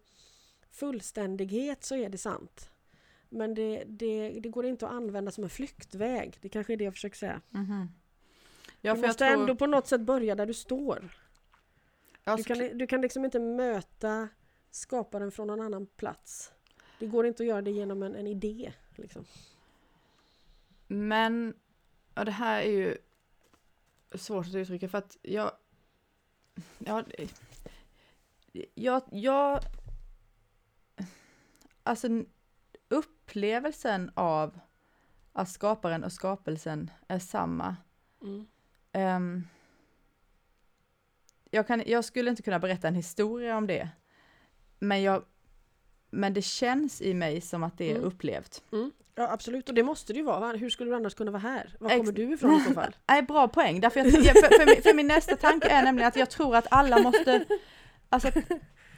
fullständighet 0.71 1.85
så 1.85 1.95
är 1.97 2.09
det 2.09 2.19
sant. 2.19 2.71
Men 3.29 3.55
det, 3.55 3.85
det, 3.87 4.41
det 4.41 4.49
går 4.49 4.67
inte 4.67 4.87
att 4.87 4.93
använda 4.93 5.31
som 5.31 5.45
en 5.45 5.51
flyktväg. 5.51 6.39
Det 6.41 6.49
kanske 6.49 6.73
är 6.73 6.77
det 6.77 6.85
jag 6.85 6.95
försöker 6.95 7.17
säga. 7.17 7.41
Mhm. 7.51 7.89
Ja, 8.81 8.95
du 8.95 9.01
måste 9.01 9.25
tror... 9.25 9.41
ändå 9.41 9.57
på 9.57 9.67
något 9.67 9.87
sätt 9.87 10.01
börja 10.01 10.35
där 10.35 10.47
du 10.47 10.55
står. 10.55 11.17
Ja, 12.25 12.37
Du 12.37 12.45
kan, 12.45 12.79
du 12.79 12.87
kan 12.87 13.01
liksom 13.01 13.25
inte 13.25 13.39
möta 13.39 14.29
skaparen 14.73 15.31
från 15.31 15.47
någon 15.47 15.61
annan 15.61 15.87
plats. 15.87 16.53
Det 16.99 17.07
går 17.07 17.27
inte 17.27 17.43
att 17.43 17.47
göra 17.49 17.63
det 17.63 17.71
genom 17.71 18.03
en, 18.03 18.15
en 18.15 18.27
idé. 18.27 18.73
Liksom. 18.97 19.25
Men 20.87 21.55
ja, 22.15 22.25
det 22.25 22.31
här 22.31 22.63
är 22.63 22.71
ju 22.71 22.99
svårt 24.15 24.47
att 24.47 24.55
uttrycka 24.55 24.89
för 24.89 24.99
att 24.99 25.17
jag... 25.23 25.53
Ja, 26.79 27.05
jag, 28.75 29.03
jag... 29.11 29.61
Alltså 31.83 32.09
upplevelsen 32.89 34.11
av 34.15 34.61
att 35.33 35.49
skaparen 35.49 36.05
och 36.05 36.13
skapelsen 36.13 36.91
är 37.09 37.19
samma. 37.19 37.77
Mm. 38.23 38.47
ehm, 38.93 39.49
jag, 41.51 41.67
kan, 41.67 41.83
jag 41.87 42.05
skulle 42.05 42.31
inte 42.31 42.43
kunna 42.43 42.59
berätta 42.59 42.89
en 42.89 42.95
historia 42.95 43.57
om 43.57 43.67
det. 43.67 43.91
Men, 44.83 45.03
jag, 45.03 45.25
men 46.11 46.35
det 46.35 46.43
känns 46.43 47.03
i 47.03 47.15
mig 47.15 47.41
som 47.41 47.63
att 47.63 47.79
det 47.79 47.85
är 47.91 47.95
Mm. 47.97 48.05
upplevt. 48.05 48.63
Ja 49.15 49.31
absolut, 49.33 49.69
och 49.69 49.75
det 49.75 49.83
måste 49.83 50.13
det 50.13 50.17
ju 50.17 50.23
vara. 50.25 50.41
va? 50.41 50.53
Hur 50.53 50.71
skulle 50.71 50.91
du 50.91 50.97
annars 50.97 51.15
kunna 51.15 51.31
vara 51.31 51.41
här? 51.43 51.77
Var 51.81 51.91
Ex- 51.91 51.99
kommer 51.99 52.13
du 52.13 52.35
ifrån 52.35 52.61
i 52.61 52.65
så 52.65 52.75
fall? 52.75 52.97
Nej, 53.09 53.23
bra 53.23 53.49
poäng. 53.49 53.81
Därför 53.81 54.01
jag, 54.01 54.11
för, 54.13 54.59
för, 54.59 54.67
min, 54.67 54.83
för 54.83 54.95
min 54.95 55.07
nästa 55.07 55.37
tanke 55.37 55.69
är 55.69 55.83
nämligen 55.83 56.09
att 56.09 56.17
jag 56.17 56.31
tror 56.31 56.57
att 56.57 56.67
alla 56.71 56.99
måste... 57.03 57.45
Alltså 58.09 58.29
att, 58.29 58.37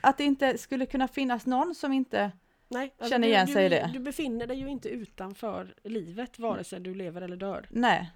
att 0.01 0.19
det 0.19 0.25
inte 0.25 0.59
skulle 0.59 0.87
kunna 0.87 1.09
finnas 1.09 1.47
någon 1.47 1.75
som 1.75 1.93
inte... 1.93 2.33
Nej, 2.69 2.95
alltså 2.99 3.11
Känner 3.13 3.27
du- 3.29 3.33
igen 3.33 3.47
du, 3.47 3.53
sig 3.53 3.67
i 3.67 3.69
du, 3.69 3.75
det. 3.75 3.91
Du 3.93 3.99
befinner 3.99 4.47
dig 4.47 4.59
ju 4.59 4.69
inte 4.69 4.89
utanför 4.89 5.75
livet 5.85 6.39
vare 6.39 6.65
sig 6.65 6.81
du 6.81 6.95
lever 6.95 7.23
eller 7.23 7.37
dör. 7.37 7.67
Nej. 7.71 8.11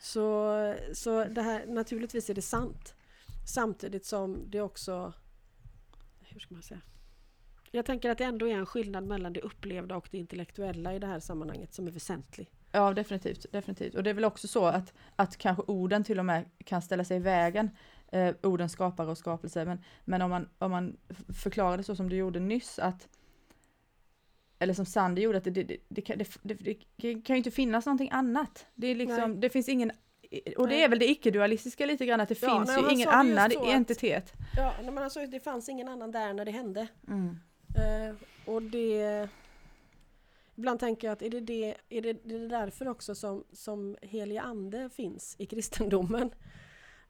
Så, 0.00 0.54
så 0.94 1.24
det 1.24 1.42
här, 1.42 1.66
naturligtvis 1.66 2.30
är 2.30 2.34
det 2.34 2.42
sant. 2.42 2.94
Samtidigt 3.54 4.06
som 4.06 4.50
det 4.50 4.60
också... 4.60 5.12
Hur 6.20 6.40
ska 6.40 6.54
man 6.54 6.62
säga? 6.62 6.80
Jag 7.70 7.86
tänker 7.86 8.10
att 8.10 8.18
det 8.18 8.24
ändå 8.24 8.48
är 8.48 8.54
en 8.54 8.66
skillnad 8.66 9.04
mellan 9.04 9.32
det 9.32 9.40
upplevda 9.40 9.96
och 9.96 10.08
det 10.10 10.18
intellektuella 10.18 10.94
i 10.94 10.98
det 10.98 11.06
här 11.06 11.20
sammanhanget 11.20 11.74
som 11.74 11.86
är 11.86 11.90
väsentlig. 11.90 12.50
Ja, 12.72 12.92
definitivt, 12.92 13.52
definitivt. 13.52 13.94
Och 13.94 14.02
det 14.02 14.10
är 14.10 14.14
väl 14.14 14.24
också 14.24 14.48
så 14.48 14.64
att, 14.64 14.92
att 15.16 15.36
kanske 15.36 15.62
orden 15.66 16.04
till 16.04 16.18
och 16.18 16.24
med 16.24 16.44
kan 16.64 16.82
ställa 16.82 17.04
sig 17.04 17.16
i 17.16 17.20
vägen. 17.20 17.70
eh, 18.12 18.34
orden 18.42 18.68
skapare 18.68 19.10
och 19.10 19.18
skapelse. 19.18 19.64
Men, 19.64 19.78
men 20.04 20.22
om, 20.22 20.30
man, 20.30 20.48
om 20.58 20.70
man 20.70 20.96
förklarar 21.42 21.76
det 21.76 21.82
så 21.84 21.96
som 21.96 22.08
du 22.08 22.16
gjorde 22.16 22.40
nyss, 22.40 22.78
att 22.78 23.08
eller 24.58 24.74
som 24.74 24.86
Sander 24.86 25.22
gjorde, 25.22 25.38
att 25.38 25.44
det, 25.44 25.50
det, 25.50 25.62
det, 25.88 26.02
det, 26.54 26.74
kan- 27.24 27.34
ju 27.34 27.36
inte 27.36 27.50
finnas 27.50 27.86
någonting 27.86 28.10
annat. 28.12 28.66
Det 28.74 28.86
är 28.86 28.94
liksom, 28.94 29.30
Nej. 29.30 29.40
det 29.40 29.50
finns 29.50 29.68
ingen, 29.68 29.92
och 30.56 30.68
det 30.68 30.82
är 30.84 30.88
väl 30.88 30.98
det 30.98 31.10
icke-dualistiska 31.10 31.86
lite 31.86 32.06
grann, 32.06 32.20
att 32.20 32.28
det 32.28 32.42
Ja, 32.42 32.64
finns 32.66 32.78
ju 32.78 32.90
ingen 32.94 33.08
annan 33.08 33.50
så 33.50 33.62
att- 33.62 33.68
entitet. 33.68 34.32
Ja, 34.56 34.74
men 34.84 34.98
alltså, 34.98 35.26
det 35.26 35.40
fanns 35.40 35.68
ingen 35.68 35.88
annan 35.88 36.10
där 36.10 36.32
när 36.34 36.44
det 36.44 36.50
hände. 36.50 36.86
Mm. 37.08 37.36
Eh, 37.76 38.14
och 38.44 38.62
det... 38.62 39.28
Ibland 40.54 40.80
tänker 40.80 41.06
jag 41.06 41.12
att 41.12 41.22
är 41.22 41.30
det, 41.30 41.40
det, 41.40 41.76
är 41.88 42.02
det, 42.02 42.12
det 42.12 42.34
är 42.34 42.48
därför 42.48 42.88
också 42.88 43.14
som, 43.14 43.44
som 43.52 43.96
heliga 44.02 44.42
ande 44.42 44.90
finns 44.90 45.36
i 45.38 45.46
kristendomen. 45.46 46.30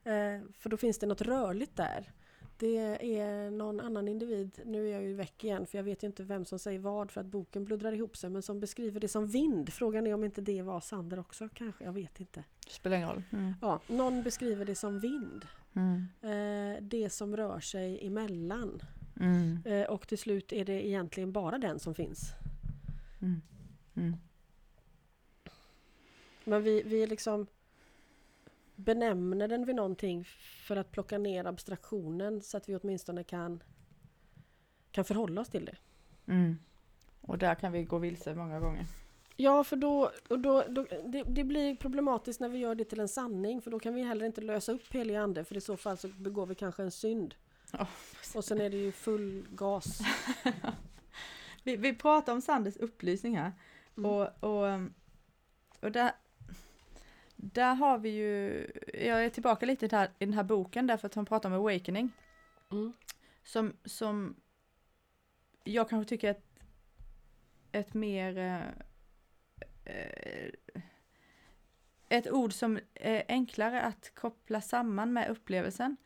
Eh, 0.05 0.41
för 0.59 0.69
då 0.69 0.77
finns 0.77 0.99
det 0.99 1.07
något 1.07 1.21
rörligt 1.21 1.77
där. 1.77 2.13
Det 2.59 2.77
är 3.19 3.51
någon 3.51 3.81
annan 3.81 4.09
individ, 4.09 4.61
nu 4.65 4.89
är 4.89 4.93
jag 4.93 5.03
ju 5.03 5.15
väck 5.15 5.45
igen 5.45 5.67
för 5.67 5.79
jag 5.79 5.83
vet 5.83 6.03
ju 6.03 6.07
inte 6.07 6.23
vem 6.23 6.45
som 6.45 6.59
säger 6.59 6.79
vad 6.79 7.11
för 7.11 7.21
att 7.21 7.27
boken 7.27 7.65
bluddrar 7.65 7.93
ihop 7.93 8.17
sig, 8.17 8.31
men 8.31 8.43
som 8.43 8.61
beskriver 8.61 9.01
det 9.01 9.09
som 9.09 9.27
vind. 9.27 9.73
Frågan 9.73 10.07
är 10.07 10.15
om 10.15 10.25
inte 10.25 10.41
det 10.41 10.63
var 10.63 10.81
Sander 10.81 11.19
också 11.19 11.49
kanske, 11.55 11.85
jag 11.85 11.93
vet 11.93 12.21
inte. 12.21 12.45
Det 12.67 12.73
spelar 12.73 12.97
ingen 12.97 13.09
roll. 13.09 13.23
Mm. 13.33 13.55
Ja, 13.61 13.81
någon 13.87 14.23
beskriver 14.23 14.65
det 14.65 14.75
som 14.75 15.01
vind. 15.01 15.47
Mm. 15.75 16.07
Eh, 16.23 16.83
det 16.83 17.11
som 17.11 17.37
rör 17.37 17.61
sig 17.61 18.07
emellan. 18.07 18.83
Mm. 19.21 19.63
Eh, 19.65 19.83
och 19.83 20.09
till 20.09 20.19
slut 20.19 20.53
är 20.53 20.65
det 20.65 20.87
egentligen 20.87 21.33
bara 21.33 21.59
den 21.59 21.79
som 21.79 21.95
finns. 21.95 22.33
Mm. 23.23 23.43
Mm. 23.95 24.17
Men 26.45 26.63
vi, 26.63 26.83
vi 26.83 27.07
liksom 27.07 27.47
benämner 28.77 29.49
den 29.49 29.65
vid 29.65 29.77
någonting 29.77 30.25
för 30.67 30.77
att 30.77 30.93
plocka 30.93 31.19
ner 31.19 31.45
abstraktionen 31.45 32.43
så 32.43 32.57
att 32.57 32.69
vi 32.69 32.77
åtminstone 32.77 33.25
kan, 33.25 33.63
kan 34.91 35.05
förhålla 35.05 35.41
oss 35.41 35.49
till 35.49 35.65
det. 35.65 35.77
Mm. 36.33 36.59
Och 37.21 37.39
där 37.39 37.55
kan 37.55 37.73
vi 37.73 37.85
gå 37.85 37.99
vilse 37.99 38.35
många 38.35 38.61
gånger. 38.61 38.87
Ja, 39.37 39.65
för 39.65 39.77
då, 39.77 40.11
och 40.29 40.39
då, 40.39 40.65
då 40.69 40.87
det, 41.05 41.23
det 41.23 41.45
blir 41.45 41.77
problematiskt 41.77 42.41
när 42.41 42.49
vi 42.49 42.59
gör 42.59 42.75
det 42.75 42.85
till 42.85 43.01
en 43.01 43.09
sanning 43.09 43.63
för 43.63 43.71
då 43.71 43.79
kan 43.79 43.95
vi 43.95 44.03
heller 44.03 44.27
inte 44.27 44.41
lösa 44.41 44.73
upp 44.73 44.93
helig 44.95 45.15
ande 45.15 45.45
för 45.45 45.57
i 45.57 45.61
så 45.61 45.77
fall 45.77 45.97
så 45.97 46.09
begår 46.09 46.47
vi 46.47 46.55
kanske 46.55 46.83
en 46.83 46.91
synd. 46.91 47.35
Ja. 47.73 47.87
Och 48.35 48.45
sen 48.45 48.61
är 48.61 48.71
det 48.71 48.77
ju 48.77 48.93
full 48.93 49.47
gas. 49.51 50.01
Vi, 51.63 51.77
vi 51.77 51.95
pratar 51.95 52.33
om 52.33 52.43
Sanders 52.43 52.77
upplysning 52.77 53.37
här. 53.39 53.53
Mm. 53.97 54.11
Och, 54.11 54.45
och, 54.45 54.81
och 55.81 55.93
där, 55.93 56.13
där 57.37 57.75
har 57.75 57.99
vi 57.99 58.09
ju, 58.09 58.67
jag 58.95 59.25
är 59.25 59.31
tillbaka 59.31 59.67
lite 59.67 59.97
här, 59.97 60.11
i 60.19 60.25
den 60.25 60.35
här 60.35 60.43
boken 60.43 60.87
därför 60.87 61.07
att 61.07 61.15
hon 61.15 61.27
pratar 61.27 61.49
om 61.49 61.55
awakening. 61.55 62.11
Mm. 62.71 62.93
Som, 63.45 63.77
som 63.85 64.37
jag 65.65 65.89
kanske 65.89 66.09
tycker 66.09 66.31
ett, 66.31 66.47
ett 67.73 67.95
mer 67.95 68.39
eh, 68.39 68.69
eh, 69.85 70.53
ett 72.09 72.31
ord 72.31 72.53
som 72.53 72.79
är 72.95 73.25
enklare 73.29 73.83
att 73.83 74.15
koppla 74.15 74.61
samman 74.61 75.13
med 75.13 75.31
upplevelsen. 75.31 75.97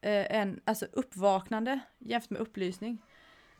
Eh, 0.00 0.36
än, 0.40 0.60
alltså 0.64 0.86
uppvaknande 0.92 1.80
jämfört 1.98 2.30
med 2.30 2.40
upplysning. 2.40 3.02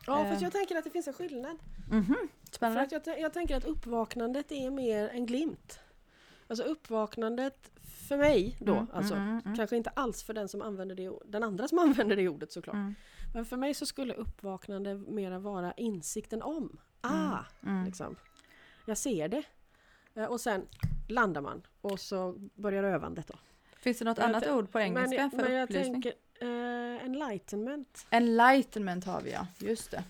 Ja, 0.07 0.23
Eh. 0.25 0.29
fast 0.29 0.41
jag 0.41 0.51
tänker 0.51 0.75
att 0.77 0.83
det 0.83 0.89
finns 0.89 1.07
en 1.07 1.13
skillnad. 1.13 1.57
Mhm, 1.91 2.05
För 2.49 2.55
Spännande. 2.55 2.81
att 2.97 3.07
jag, 3.07 3.19
jag 3.19 3.33
tänker 3.33 3.55
att 3.57 3.63
uppvaknandet 3.65 4.51
är 4.51 4.71
mer 4.71 5.09
en 5.09 5.25
glimt. 5.25 5.79
Alltså 6.47 6.63
uppvaknandet 6.63 7.71
för 8.07 8.17
mig 8.17 8.57
då, 8.59 8.73
Mm, 8.73 8.87
alltså 8.93 9.13
mm, 9.13 9.27
mm, 9.29 9.41
mm. 9.45 9.55
kanske 9.57 9.77
inte 9.77 9.89
alls 9.89 10.23
för 10.23 10.33
den 10.33 10.47
som 10.47 10.61
använder 10.61 10.95
det, 10.95 11.11
den 11.25 11.43
andra 11.43 11.67
som 11.67 11.79
använder 11.79 12.15
det 12.15 12.29
ordet 12.29 12.51
såklart. 12.51 12.73
Mm, 12.73 12.95
Men 13.33 13.45
för 13.45 13.57
mig 13.57 13.73
så 13.73 13.85
skulle 13.85 14.13
uppvaknande 14.13 14.95
mera 14.95 15.39
vara 15.39 15.71
insikten 15.73 16.41
om. 16.41 16.77
Ah, 17.01 17.37
mm. 17.65 17.85
liksom. 17.85 18.15
Jag 18.85 18.97
ser 18.97 19.27
det. 19.27 19.43
Eh, 20.15 20.25
Och 20.25 20.41
sen 20.41 20.67
landar 21.07 21.41
man 21.41 21.61
och 21.81 21.99
så 21.99 22.31
börjar 22.55 22.83
övandet 22.83 23.27
då. 23.27 23.35
Finns 23.79 23.99
det 23.99 24.05
något 24.05 24.19
annat 24.19 24.47
ord 24.47 24.71
på 24.71 24.79
engelska 24.79 25.17
men 25.21 25.29
för 25.31 25.37
men 25.49 25.63
upplysning? 25.63 25.93
tänker 25.93 26.13
eh, 26.41 27.05
enlightenment. 27.05 28.07
Enlightenment 28.09 29.05
har 29.05 29.21
vi 29.21 29.31
ja, 29.31 29.47
just 29.57 29.91
det. 29.91 30.03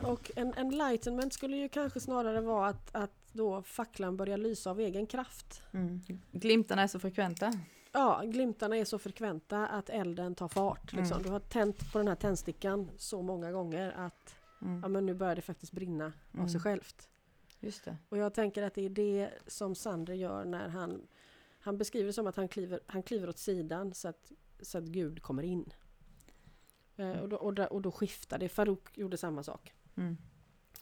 Eh, 0.00 0.08
och 0.10 0.30
en 0.36 0.54
enlightenment 0.54 1.32
skulle 1.32 1.56
ju 1.56 1.68
kanske 1.68 2.00
snarare 2.00 2.40
vara 2.40 2.68
att, 2.68 2.94
att 2.94 3.10
då 3.32 3.62
facklan 3.62 4.16
börjar 4.16 4.38
lysa 4.38 4.70
av 4.70 4.80
egen 4.80 5.06
kraft. 5.06 5.62
Mm. 5.72 6.00
Glimtarna 6.32 6.82
är 6.82 6.86
så 6.86 6.98
frekventa. 7.00 7.52
Ja, 7.92 8.22
glimtarna 8.24 8.76
är 8.76 8.84
så 8.84 8.98
frekventa 8.98 9.66
att 9.66 9.90
elden 9.90 10.34
tar 10.34 10.48
fart. 10.48 10.92
Liksom. 10.92 11.12
Mm. 11.16 11.22
Du 11.22 11.30
har 11.30 11.40
tänt 11.40 11.92
på 11.92 11.98
den 11.98 12.08
här 12.08 12.14
tändstickan 12.14 12.90
så 12.96 13.22
många 13.22 13.52
gånger 13.52 13.92
att 13.92 14.34
Mm. 14.62 14.80
ja, 14.82 14.88
men 14.88 15.06
nu 15.06 15.14
börjar 15.14 15.36
det 15.36 15.42
faktiskt 15.42 15.72
brinna 15.72 16.06
av 16.06 16.12
Mm. 16.34 16.48
sig 16.48 16.60
självt. 16.60 17.08
Just 17.60 17.84
det. 17.84 17.96
Och 18.08 18.18
jag 18.18 18.34
tänker 18.34 18.62
att 18.62 18.74
det 18.74 18.84
är 18.84 18.88
det 18.88 19.30
som 19.46 19.74
Sander 19.74 20.14
gör 20.14 20.44
när 20.44 20.68
han 20.68 21.06
Han 21.60 21.78
beskriver 21.78 22.06
det 22.06 22.12
som 22.12 22.26
att 22.26 22.36
han 22.36 22.48
kliver, 22.48 22.80
han 22.86 23.02
kliver 23.02 23.28
åt 23.28 23.38
sidan 23.38 23.94
så 23.94 24.08
att, 24.08 24.32
så 24.62 24.78
att 24.78 24.84
Gud 24.84 25.22
kommer 25.22 25.42
in. 25.42 25.72
Eh, 26.96 27.10
och, 27.20 27.28
då, 27.28 27.36
och, 27.36 27.54
då, 27.54 27.64
och 27.64 27.82
då 27.82 27.92
skiftar 27.92 28.38
det. 28.38 28.48
Farouk 28.48 28.98
gjorde 28.98 29.16
samma 29.16 29.42
sak. 29.42 29.72
Mm. 29.96 30.16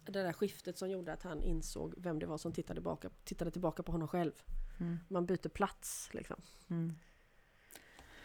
Det 0.07 0.13
där 0.13 0.33
skiftet 0.33 0.79
som 0.79 0.91
gjorde 0.91 1.13
att 1.13 1.23
han 1.23 1.43
insåg 1.43 1.95
vem 1.97 2.19
det 2.19 2.27
var 2.27 2.39
som 2.39 2.53
tittade 2.53 2.77
tillbaka, 2.81 3.11
tittade 3.25 3.51
tillbaka 3.51 3.83
på 3.83 3.93
honom 3.93 4.09
själv. 4.09 4.33
Mm. 4.81 4.99
Man 5.09 5.27
byter 5.27 5.49
plats 5.49 6.11
liksom. 6.13 6.37
Mm. 6.69 6.93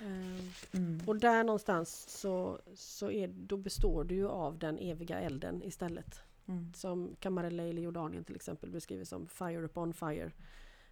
Eh, 0.02 0.45
Mm. 0.72 1.02
och 1.08 1.16
där 1.20 1.43
någonstans 1.43 2.10
så, 2.20 2.62
så 2.76 3.12
är, 3.12 3.28
då 3.28 3.58
består 3.58 4.04
du 4.04 4.16
ju 4.16 4.28
av 4.28 4.60
den 4.60 4.78
eviga 4.80 5.20
elden 5.20 5.64
istället. 5.64 6.22
Mm. 6.45 6.74
Som 6.74 7.16
Kamar 7.20 7.54
i 7.62 7.82
Jordanien 7.82 8.24
till 8.24 8.36
exempel 8.36 8.70
beskriver 8.70 9.04
som 9.06 9.28
Fire 9.28 9.64
upon 9.66 9.93
fire. 9.93 10.32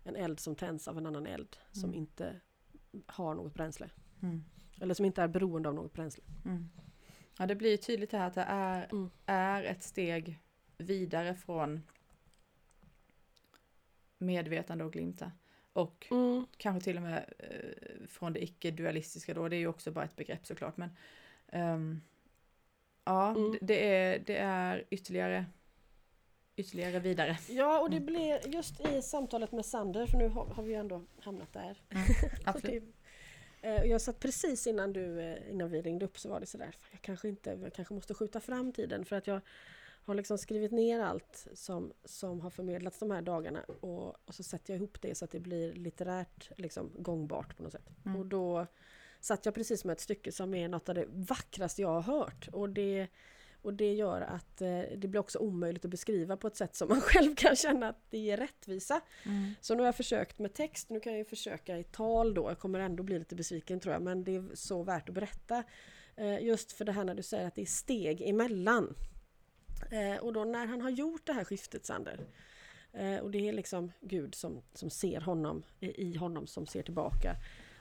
En 0.03 0.15
eld 0.15 0.39
som 0.39 0.55
tänds 0.55 0.87
av 0.87 0.97
en 0.97 1.05
annan 1.05 1.27
eld 1.27 1.57
som 1.71 1.83
Mm. 1.89 1.95
inte 1.95 2.41
har 3.05 3.33
något 3.35 3.53
bränsle. 3.53 3.89
Mm. 4.21 4.43
Eller 4.81 4.93
som 4.93 5.05
inte 5.05 5.21
är 5.21 5.27
beroende 5.27 5.69
av 5.69 5.75
något 5.75 5.93
bränsle. 5.93 6.23
Mm. 6.45 6.69
Ja, 7.37 7.45
det 7.45 7.55
blir 7.55 7.77
tydligt 7.77 8.11
här 8.11 8.27
att 8.27 8.33
det 8.33 8.45
är, 8.47 8.87
Mm. 8.91 9.09
är 9.25 9.63
ett 9.63 9.83
steg 9.83 10.39
vidare 10.77 11.35
från 11.35 11.83
medvetande 14.17 14.83
och 14.83 14.93
glimta. 14.93 15.31
Och 15.73 16.07
kanske 16.57 16.83
till 16.83 16.95
och 16.97 17.03
med 17.03 17.33
eh, 17.39 18.07
från 18.07 18.33
det 18.33 18.43
icke-dualistiska 18.43 19.33
då, 19.33 19.47
det 19.49 19.55
är 19.55 19.59
ju 19.59 19.67
också 19.67 19.91
bara 19.91 20.05
ett 20.05 20.15
begrepp 20.15 20.45
såklart. 20.45 20.77
Men 20.77 20.89
ehm, 21.47 22.01
ja, 23.03 23.29
Mm. 23.31 23.51
det, 23.51 23.57
det, 23.61 23.87
är, 23.89 24.19
det 24.25 24.37
är 24.37 24.83
ytterligare, 24.89 25.45
ytterligare 26.55 26.99
vidare. 26.99 27.37
Ja, 27.49 27.79
och 27.81 27.89
det 27.89 27.97
Mm. 27.97 28.05
blev 28.05 28.39
just 28.47 28.79
i 28.79 29.01
samtalet 29.01 29.51
med 29.51 29.65
Sander, 29.65 30.05
för 30.07 30.17
nu 30.17 30.27
har, 30.27 30.45
har 30.45 30.63
vi 30.63 30.69
ju 30.69 30.75
ändå 30.79 31.03
hamnat 31.19 31.53
där. 31.53 31.81
Absolut. 32.45 32.55
Och 32.55 32.61
det- 32.61 32.77
eh, 32.77 32.83
och 33.56 33.56
jag 33.67 34.01
satt 34.01 34.19
precis 34.19 34.67
innan, 34.67 34.93
du, 34.93 35.21
eh, 35.21 35.51
innan 35.51 35.69
vi 35.69 35.81
ringde 35.81 36.05
upp 36.05 36.19
så 36.19 36.29
var 36.29 36.39
det 36.39 36.45
sådär, 36.45 36.71
"Fan, 36.79 36.89
jag 36.91 37.01
kanske 37.01 37.27
inte, 37.27 37.59
jag 37.63 37.73
kanske 37.73 37.93
måste 37.93 38.13
skjuta 38.13 38.39
fram 38.39 38.71
tiden 38.71 39.05
för 39.05 39.15
att 39.15 39.27
jag 39.27 39.41
har 40.07 40.15
liksom 40.15 40.37
skrivit 40.37 40.71
ner 40.71 40.99
allt 40.99 41.47
som, 41.53 41.93
som 42.05 42.41
har 42.41 42.49
förmedlats 42.49 42.99
de 42.99 43.11
här 43.11 43.21
dagarna 43.21 43.63
och, 43.81 44.27
och 44.27 44.33
så 44.33 44.43
sätter 44.43 44.73
jag 44.73 44.77
ihop 44.77 45.01
det 45.01 45.15
så 45.15 45.25
att 45.25 45.31
det 45.31 45.39
blir 45.39 45.73
litterärt 45.73 46.51
liksom, 46.57 46.91
gångbart 46.97 47.57
på 47.57 47.63
något 47.63 47.71
sätt. 47.71 47.89
Mm. 48.05 48.19
Och 48.19 48.25
då 48.25 48.67
satt 49.19 49.45
jag 49.45 49.55
precis 49.55 49.85
med 49.85 49.93
ett 49.93 49.99
stycke 49.99 50.31
som 50.31 50.53
är 50.53 50.67
något 50.67 50.89
av 50.89 50.95
det 50.95 51.05
vackraste 51.09 51.81
jag 51.81 52.01
har 52.01 52.01
hört. 52.01 52.47
Och 52.51 52.69
det, 52.69 53.07
och 53.67 53.73
det 53.73 53.93
gör 53.93 54.21
att 54.21 54.61
eh, 54.61 54.79
det 54.97 55.07
blir 55.07 55.19
också 55.19 55.39
omöjligt 55.39 55.85
att 55.85 55.91
beskriva 55.91 56.37
på 56.37 56.47
ett 56.47 56.55
sätt 56.55 56.75
som 56.75 56.89
man 56.89 57.01
själv 57.01 57.35
kan 57.35 57.55
känna 57.55 57.89
att 57.89 58.01
det 58.09 58.17
ger 58.17 58.37
rättvisa. 58.37 59.01
Mm. 59.25 59.53
Så 59.61 59.73
nu 59.75 59.79
har 59.81 59.85
jag 59.87 59.95
försökt 59.95 60.39
med 60.39 60.53
text, 60.53 60.89
nu 60.89 60.99
kan 60.99 61.11
jag 61.13 61.17
ju 61.17 61.25
försöka 61.25 61.77
i 61.77 61.83
tal 61.83 62.33
då. 62.33 62.49
Jag 62.49 62.59
kommer 62.59 62.79
ändå 62.79 63.03
bli 63.03 63.19
lite 63.19 63.35
besviken 63.35 63.79
tror 63.79 63.93
jag, 63.93 64.01
men 64.01 64.23
det 64.23 64.35
är 64.35 64.45
så 64.53 64.83
värt 64.83 65.09
att 65.09 65.15
berätta. 65.15 65.63
Eh, 66.15 66.43
Just 66.43 66.71
för 66.71 66.85
det 66.85 66.91
här 66.91 67.03
när 67.03 67.15
du 67.15 67.23
säger 67.23 67.47
att 67.47 67.55
det 67.55 67.61
är 67.61 67.65
steg 67.65 68.21
emellan. 68.21 68.95
Eh, 69.91 70.23
Och 70.23 70.33
då 70.33 70.45
när 70.45 70.65
han 70.65 70.81
har 70.81 70.89
gjort 70.89 71.25
det 71.25 71.33
här 71.33 71.43
skiftet, 71.43 71.85
Sander, 71.85 72.19
eh, 72.93 73.17
och 73.17 73.31
det 73.31 73.49
är 73.49 73.53
liksom 73.53 73.91
Gud 74.01 74.35
som, 74.35 74.61
som 74.73 74.89
ser 74.89 75.21
honom, 75.21 75.63
i 75.79 76.01
i 76.01 76.17
honom 76.17 76.47
som 76.47 76.67
ser 76.67 76.83
tillbaka. 76.83 77.35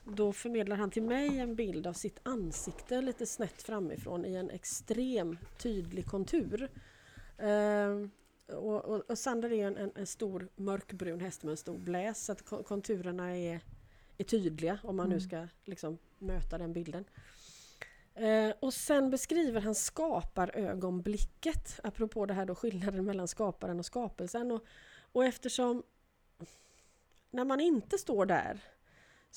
Då 0.09 0.33
förmedlar 0.33 0.77
han 0.77 0.91
till 0.91 1.03
mig 1.03 1.39
en 1.39 1.55
bild 1.55 1.87
av 1.87 1.93
sitt 1.93 2.19
ansikte 2.23 3.03
lite 3.03 3.27
snett 3.27 3.63
framifrån 3.63 4.25
i 4.25 4.35
en 4.35 4.51
extrem 4.51 5.39
tydlig 5.59 6.07
kontur. 6.07 6.71
Eh, 7.39 8.07
och, 8.57 8.85
och, 8.85 9.11
och 9.11 9.19
Sander 9.19 9.53
är 9.53 9.67
en, 9.67 9.91
en, 9.95 10.07
stor 10.07 10.49
mörkbrun 10.57 11.21
häst 11.21 11.43
med 11.43 11.51
en 11.51 11.57
stor 11.57 11.79
bläs 11.79 12.25
så 12.25 12.33
att 12.33 12.43
ko- 12.43 12.63
konturerna 12.63 13.37
är, 13.37 13.61
är 14.19 14.25
tydliga 14.25 14.79
om 14.83 14.97
man 14.97 15.09
nu 15.09 15.15
Mm. 15.15 15.29
ska 15.29 15.49
liksom 15.65 15.99
möta 16.19 16.59
den 16.59 16.73
bilden. 16.73 17.05
Eh, 18.15 18.51
och 18.61 18.75
sen 18.75 19.11
beskriver 19.11 19.61
han 19.61 19.75
skaparögonblicket 19.75 21.81
apropå 21.83 22.27
det 22.27 22.35
här 22.35 22.47
då 22.47 22.55
skillnaden 22.55 23.05
mellan 23.05 23.29
skaparen 23.29 23.79
och 23.79 23.87
skapelsen. 23.87 24.51
Och, 24.51 24.65
och 25.13 25.25
eftersom 25.25 25.83
när 27.31 27.45
man 27.45 27.61
inte 27.61 27.99
står 27.99 28.27
där 28.27 28.61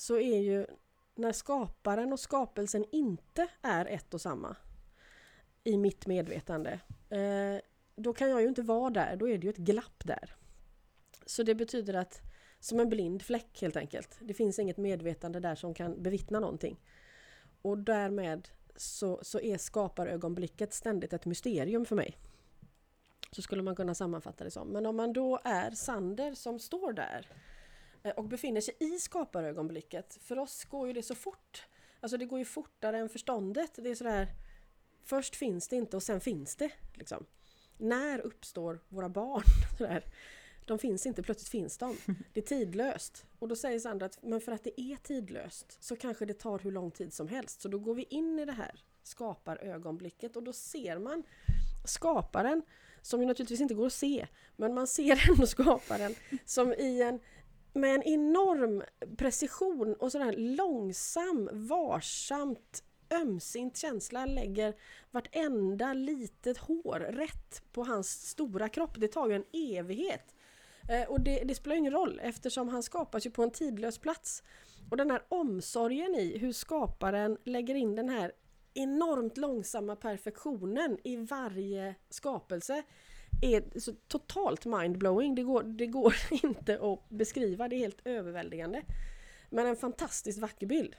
så 0.00 0.18
är 0.18 0.38
ju 0.38 0.66
när 1.14 1.32
skaparen 1.32 2.12
och 2.12 2.20
skapelsen 2.20 2.84
inte 2.92 3.48
är 3.62 3.86
ett 3.86 4.14
och 4.14 4.20
samma 4.20 4.56
i 5.64 5.76
mitt 5.76 6.06
medvetande, 6.06 6.80
eh, 7.08 7.60
då 7.96 8.12
kan 8.12 8.30
jag 8.30 8.42
ju 8.42 8.48
inte 8.48 8.62
vara 8.62 8.90
där, 8.90 9.16
då 9.16 9.28
är 9.28 9.38
det 9.38 9.44
ju 9.44 9.50
ett 9.50 9.56
glapp 9.56 10.02
där. 10.04 10.36
Så 11.26 11.42
det 11.42 11.54
betyder 11.54 11.94
att, 11.94 12.20
som 12.60 12.80
en 12.80 12.88
blind 12.88 13.22
fläck 13.22 13.60
helt 13.60 13.76
enkelt, 13.76 14.18
det 14.20 14.34
finns 14.34 14.58
inget 14.58 14.76
medvetande 14.76 15.40
där 15.40 15.54
som 15.54 15.74
kan 15.74 16.02
bevittna 16.02 16.40
någonting. 16.40 16.80
Och 17.62 17.78
därmed 17.78 18.48
så, 18.76 19.18
så 19.22 19.40
är 19.40 19.58
skaparögonblicket 19.58 20.72
ständigt 20.72 21.12
ett 21.12 21.26
mysterium 21.26 21.84
för 21.84 21.96
mig. 21.96 22.16
Så 23.32 23.42
skulle 23.42 23.62
man 23.62 23.76
kunna 23.76 23.94
sammanfatta 23.94 24.44
det 24.44 24.50
som. 24.50 24.68
Men 24.68 24.86
om 24.86 24.96
man 24.96 25.12
då 25.12 25.40
är 25.44 25.70
Sander 25.70 26.34
som 26.34 26.58
står 26.58 26.92
där 26.92 27.26
eh, 27.28 27.49
och 28.16 28.24
befinner 28.24 28.60
sig 28.60 28.76
i 28.80 28.98
skaparögonblicket. 28.98 30.18
För 30.20 30.38
oss 30.38 30.64
går 30.64 30.86
ju 30.86 30.92
det 30.92 31.02
så 31.02 31.14
fort. 31.14 31.66
Alltså 32.00 32.16
det 32.16 32.24
går 32.24 32.38
ju 32.38 32.44
fortare 32.44 32.98
än 32.98 33.08
förståndet. 33.08 33.70
Det 33.74 33.90
är 33.90 33.94
sådär 33.94 34.28
Först 35.04 35.36
finns 35.36 35.68
det 35.68 35.76
inte 35.76 35.96
och 35.96 36.02
sen 36.02 36.20
finns 36.20 36.56
det. 36.56 36.70
Liksom. 36.94 37.26
När 37.78 38.20
uppstår 38.20 38.80
våra 38.88 39.08
barn? 39.08 39.42
Sådär. 39.78 40.04
De 40.66 40.78
finns 40.78 41.06
inte, 41.06 41.22
plötsligt 41.22 41.48
finns 41.48 41.78
de. 41.78 41.96
Det 42.32 42.40
är 42.40 42.44
tidlöst. 42.44 43.24
Och 43.38 43.48
då 43.48 43.56
säger 43.56 43.78
Sandra 43.78 44.06
att 44.06 44.22
men 44.22 44.40
för 44.40 44.52
att 44.52 44.64
det 44.64 44.80
är 44.80 44.96
tidlöst 44.96 45.76
så 45.80 45.96
kanske 45.96 46.26
det 46.26 46.34
tar 46.34 46.58
hur 46.58 46.72
lång 46.72 46.90
tid 46.90 47.12
som 47.12 47.28
helst. 47.28 47.60
Så 47.60 47.68
då 47.68 47.78
går 47.78 47.94
vi 47.94 48.02
in 48.02 48.38
i 48.38 48.44
det 48.44 48.52
här 48.52 48.84
skaparögonblicket 49.02 50.36
och 50.36 50.42
då 50.42 50.52
ser 50.52 50.98
man 50.98 51.22
skaparen 51.84 52.62
som 53.02 53.20
ju 53.20 53.26
naturligtvis 53.26 53.60
inte 53.60 53.74
går 53.74 53.86
att 53.86 53.92
se, 53.92 54.26
men 54.56 54.74
man 54.74 54.86
ser 54.86 55.28
ändå 55.30 55.46
skaparen 55.46 56.14
som 56.44 56.72
i 56.72 57.02
en 57.02 57.20
med 57.72 57.94
en 57.94 58.02
enorm 58.02 58.82
precision 59.16 59.94
och 59.94 60.12
sådär 60.12 60.34
långsam, 60.36 61.48
varsamt, 61.52 62.82
ömsint 63.10 63.76
känsla 63.76 64.26
lägger 64.26 64.74
vartenda 65.10 65.92
litet 65.92 66.58
hår 66.58 67.00
rätt 67.00 67.62
på 67.72 67.84
hans 67.84 68.28
stora 68.28 68.68
kropp. 68.68 69.00
Det 69.00 69.08
tar 69.08 69.28
ju 69.28 69.34
en 69.34 69.44
evighet. 69.52 70.34
Eh, 70.88 71.08
och 71.08 71.20
det, 71.20 71.42
det 71.44 71.54
spelar 71.54 71.76
ingen 71.76 71.92
roll 71.92 72.20
eftersom 72.22 72.68
han 72.68 72.82
skapas 72.82 73.26
ju 73.26 73.30
på 73.30 73.42
en 73.42 73.50
tidlös 73.50 73.98
plats. 73.98 74.42
Och 74.90 74.96
den 74.96 75.10
här 75.10 75.22
omsorgen 75.28 76.14
i 76.14 76.38
hur 76.38 76.52
skaparen 76.52 77.38
lägger 77.44 77.74
in 77.74 77.96
den 77.96 78.08
här 78.08 78.32
enormt 78.74 79.36
långsamma 79.36 79.96
perfektionen 79.96 80.98
i 81.04 81.16
varje 81.16 81.94
skapelse 82.08 82.82
är 83.42 83.80
så 83.80 83.92
totalt 84.08 84.64
mindblowing. 84.64 85.34
Det 85.34 85.42
går, 85.42 85.62
det 85.62 85.86
går 85.86 86.14
inte 86.44 86.78
att 86.92 87.08
beskriva, 87.08 87.68
det 87.68 87.76
är 87.76 87.78
helt 87.78 88.06
överväldigande. 88.06 88.82
Men 89.50 89.66
en 89.66 89.76
fantastiskt 89.76 90.38
vacker 90.38 90.66
bild. 90.66 90.96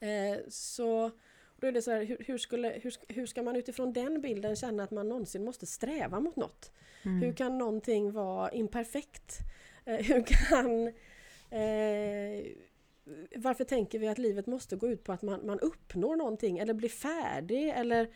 Eh, 0.00 0.38
så 0.48 1.10
då 1.56 1.66
är 1.66 1.72
det 1.72 1.82
så 1.82 1.90
här, 1.90 2.04
hur, 2.04 2.16
hur, 2.26 2.38
skulle, 2.38 2.68
hur, 2.82 2.94
hur 3.08 3.26
ska 3.26 3.42
man 3.42 3.56
utifrån 3.56 3.92
den 3.92 4.20
bilden 4.20 4.56
känna 4.56 4.82
att 4.82 4.90
man 4.90 5.08
någonsin 5.08 5.44
måste 5.44 5.66
sträva 5.66 6.20
mot 6.20 6.36
något? 6.36 6.72
Mm. 7.02 7.22
Hur 7.22 7.32
kan 7.32 7.58
någonting 7.58 8.12
vara 8.12 8.50
imperfekt? 8.50 9.38
Eh, 9.84 9.96
hur 9.96 10.24
kan... 10.26 10.86
Eh, 11.60 12.46
varför 13.36 13.64
tänker 13.64 13.98
vi 13.98 14.08
att 14.08 14.18
livet 14.18 14.46
måste 14.46 14.76
gå 14.76 14.88
ut 14.88 15.04
på 15.04 15.12
att 15.12 15.22
man, 15.22 15.46
man 15.46 15.60
uppnår 15.60 16.16
någonting 16.16 16.58
eller 16.58 16.74
blir 16.74 16.88
färdig 16.88 17.68
eller 17.68 18.08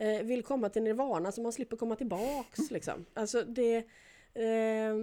eh, 0.00 0.22
vill 0.22 0.42
komma 0.42 0.68
till 0.68 0.82
nirvana 0.82 1.32
så 1.32 1.42
man 1.42 1.52
slipper 1.52 1.76
komma 1.76 1.96
tillbaks? 1.96 2.70
Liksom. 2.70 3.06
Alltså 3.14 3.42
det... 3.42 3.76
Eh, 4.34 4.94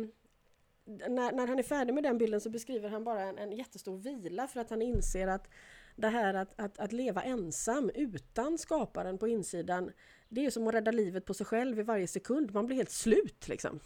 när, 1.10 1.32
när 1.32 1.48
han 1.48 1.60
är 1.60 1.64
färdig 1.64 1.94
med 1.94 2.04
den 2.04 2.18
bilden 2.18 2.42
så 2.42 2.50
beskriver 2.50 2.90
han 2.90 3.04
bara 3.04 3.22
en, 3.22 3.38
en 3.38 3.52
jättestor 3.52 3.98
vila 3.98 4.48
för 4.48 4.60
att 4.60 4.70
han 4.70 4.82
inser 4.82 5.28
att 5.28 5.48
det 5.96 6.08
här 6.08 6.34
att, 6.34 6.60
att, 6.60 6.80
att 6.80 6.92
leva 6.92 7.22
ensam 7.22 7.92
utan 7.96 8.58
skaparen 8.58 9.18
på 9.18 9.28
insidan 9.28 9.92
det 10.30 10.46
är 10.46 10.50
som 10.50 10.68
att 10.68 10.74
rädda 10.74 10.92
livet 10.92 11.26
på 11.26 11.34
sig 11.34 11.46
själv 11.46 11.80
i 11.80 11.84
varje 11.84 12.08
sekund. 12.08 12.54
Man 12.54 12.66
blir 12.66 12.78
helt 12.78 12.92
slut 12.92 13.48
liksom. 13.48 13.80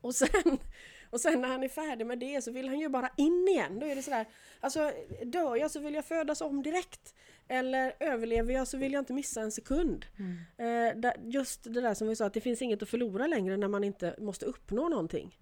Och 0.00 0.14
sen, 0.14 0.58
och 1.10 1.20
sen 1.20 1.40
när 1.40 1.48
han 1.48 1.62
är 1.62 1.68
färdig 1.68 2.06
med 2.06 2.18
det 2.18 2.42
så 2.44 2.50
vill 2.50 2.68
han 2.68 2.78
ju 2.78 2.88
bara 2.88 3.10
in 3.16 3.48
igen. 3.48 3.78
Då 3.78 3.86
är 3.86 3.94
det 3.94 4.02
sådär, 4.02 4.26
alltså 4.60 4.92
dör 5.24 5.56
jag 5.56 5.70
så 5.70 5.80
vill 5.80 5.94
jag 5.94 6.04
födas 6.04 6.40
om 6.40 6.62
direkt. 6.62 7.14
Eller 7.48 7.94
överlever 8.00 8.54
jag 8.54 8.68
så 8.68 8.78
vill 8.78 8.92
jag 8.92 9.00
inte 9.00 9.12
missa 9.12 9.40
en 9.40 9.52
sekund. 9.52 10.06
Mm. 10.18 11.04
Eh, 11.04 11.12
just 11.22 11.64
det 11.64 11.80
där 11.80 11.94
som 11.94 12.08
vi 12.08 12.16
sa, 12.16 12.26
att 12.26 12.34
det 12.34 12.40
finns 12.40 12.62
inget 12.62 12.82
att 12.82 12.88
förlora 12.88 13.26
längre 13.26 13.56
när 13.56 13.68
man 13.68 13.84
inte 13.84 14.16
måste 14.18 14.46
uppnå 14.46 14.88
någonting. 14.88 15.38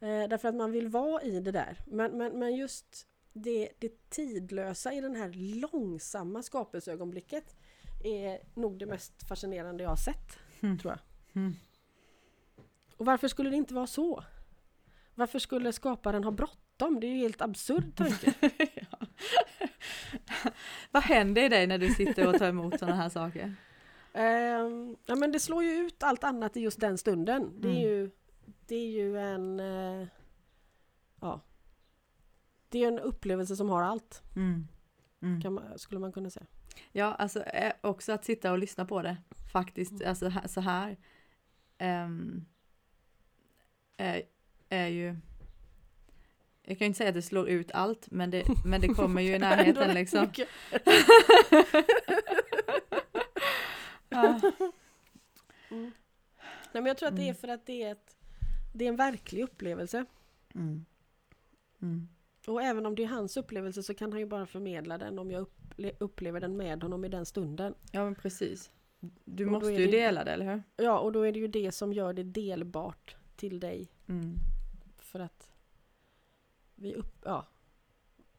Eh, 0.00 0.28
därför 0.28 0.48
att 0.48 0.54
man 0.54 0.72
vill 0.72 0.88
vara 0.88 1.22
i 1.22 1.40
det 1.40 1.52
där. 1.52 1.78
Men, 1.86 2.18
men, 2.18 2.38
men 2.38 2.56
just 2.56 3.06
det, 3.32 3.68
det 3.78 4.10
tidlösa 4.10 4.92
i 4.92 5.00
den 5.00 5.16
här 5.16 5.32
långsamma 5.60 6.42
skapelseögonblicket 6.42 7.56
är 8.04 8.60
nog 8.60 8.78
det 8.78 8.86
mest 8.86 9.28
fascinerande 9.28 9.82
jag 9.82 9.90
har 9.90 9.96
sett, 9.96 10.38
mm. 10.60 10.78
tror 10.78 10.92
jag. 10.92 11.00
Mm. 11.42 11.54
Och 12.96 13.06
varför 13.06 13.28
skulle 13.28 13.50
det 13.50 13.56
inte 13.56 13.74
vara 13.74 13.86
så? 13.86 14.24
Varför 15.14 15.38
skulle 15.38 15.72
skaparen 15.72 16.24
ha 16.24 16.30
bråttom? 16.30 16.63
Det 16.76 17.06
är 17.06 17.10
ju 17.10 17.18
helt 17.18 17.42
absurd 17.42 17.96
tanke. 17.96 18.34
ja. 18.74 19.06
Vad 20.90 21.02
händer 21.02 21.42
i 21.42 21.48
dig 21.48 21.66
när 21.66 21.78
du 21.78 21.94
sitter 21.94 22.28
och 22.28 22.38
tar 22.38 22.48
emot 22.48 22.78
sådana 22.78 22.96
här 22.96 23.08
saker? 23.08 23.54
Um, 24.14 24.96
ja 25.06 25.14
men 25.16 25.32
det 25.32 25.40
slår 25.40 25.64
ju 25.64 25.70
ut 25.70 26.02
allt 26.02 26.24
annat 26.24 26.56
i 26.56 26.60
just 26.60 26.80
den 26.80 26.98
stunden. 26.98 27.60
Det 27.60 27.68
är 27.68 27.72
mm. 27.72 27.82
ju, 27.82 28.10
det 28.66 28.74
är 28.74 28.90
ju 28.90 29.18
en... 29.18 29.60
Uh, 29.60 30.06
ja, 31.20 31.40
det 32.68 32.84
är 32.84 32.88
en 32.88 32.98
upplevelse 32.98 33.56
som 33.56 33.68
har 33.68 33.82
allt. 33.82 34.22
Mm. 34.36 34.66
Mm. 35.22 35.54
Man, 35.54 35.78
skulle 35.78 36.00
man 36.00 36.12
kunna 36.12 36.30
säga. 36.30 36.46
Ja, 36.92 37.14
alltså 37.14 37.44
också 37.80 38.12
att 38.12 38.24
sitta 38.24 38.52
och 38.52 38.58
lyssna 38.58 38.84
på 38.84 39.02
det 39.02 39.16
faktiskt, 39.52 39.92
mm. 39.92 40.08
alltså 40.08 40.32
så 40.46 40.60
här. 40.60 40.96
Um, 41.80 42.46
är, 43.96 44.22
är 44.68 44.86
ju 44.86 45.16
jag 46.66 46.78
kan 46.78 46.84
ju 46.84 46.86
inte 46.86 46.98
säga 46.98 47.08
att 47.08 47.14
det 47.14 47.22
slår 47.22 47.48
ut 47.48 47.70
allt, 47.72 48.10
men 48.10 48.30
det, 48.30 48.44
men 48.64 48.80
det 48.80 48.88
kommer 48.88 49.22
ju 49.22 49.34
i 49.34 49.38
närheten 49.38 49.94
liksom. 49.94 50.28
ja. 54.08 54.40
mm. 55.70 55.92
Nej, 56.72 56.82
men 56.82 56.86
jag 56.86 56.96
tror 56.96 57.08
att 57.08 57.16
det 57.16 57.22
är 57.22 57.24
mm. 57.24 57.34
för 57.34 57.48
att 57.48 57.66
det 57.66 57.82
är, 57.82 57.92
ett, 57.92 58.16
det 58.72 58.84
är 58.84 58.88
en 58.88 58.96
verklig 58.96 59.42
upplevelse. 59.42 60.04
Mm. 60.54 60.84
Mm. 61.82 62.08
Och 62.46 62.62
även 62.62 62.86
om 62.86 62.94
det 62.94 63.02
är 63.02 63.08
hans 63.08 63.36
upplevelse 63.36 63.82
så 63.82 63.94
kan 63.94 64.12
han 64.12 64.20
ju 64.20 64.26
bara 64.26 64.46
förmedla 64.46 64.98
den 64.98 65.18
om 65.18 65.30
jag 65.30 65.46
upplever 65.98 66.40
den 66.40 66.56
med 66.56 66.82
honom 66.82 67.04
i 67.04 67.08
den 67.08 67.26
stunden. 67.26 67.74
Ja 67.92 68.04
men 68.04 68.14
precis. 68.14 68.70
Du 69.24 69.46
och 69.46 69.52
måste 69.52 69.70
ju 69.70 69.86
det, 69.86 69.92
dela 69.92 70.24
det, 70.24 70.30
eller 70.30 70.52
hur? 70.52 70.62
Ja, 70.76 70.98
och 70.98 71.12
då 71.12 71.22
är 71.22 71.32
det 71.32 71.38
ju 71.38 71.48
det 71.48 71.72
som 71.72 71.92
gör 71.92 72.12
det 72.12 72.22
delbart 72.22 73.16
till 73.36 73.60
dig. 73.60 73.88
Mm. 74.08 74.34
För 74.98 75.20
att 75.20 75.53
vi 76.74 76.94
upp, 76.94 77.22
ja, 77.24 77.46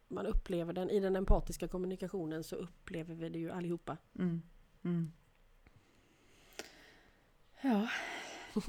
man 0.08 0.26
upplever 0.26 0.72
den 0.72 0.90
i 0.90 1.00
den 1.00 1.16
empatiska 1.16 1.68
kommunikationen 1.68 2.44
så 2.44 2.56
upplever 2.56 3.14
vi 3.14 3.28
det 3.28 3.38
ju 3.38 3.50
allihopa. 3.50 3.96
Mm. 4.18 4.42
Mm. 4.84 5.12
Ja, 7.60 7.88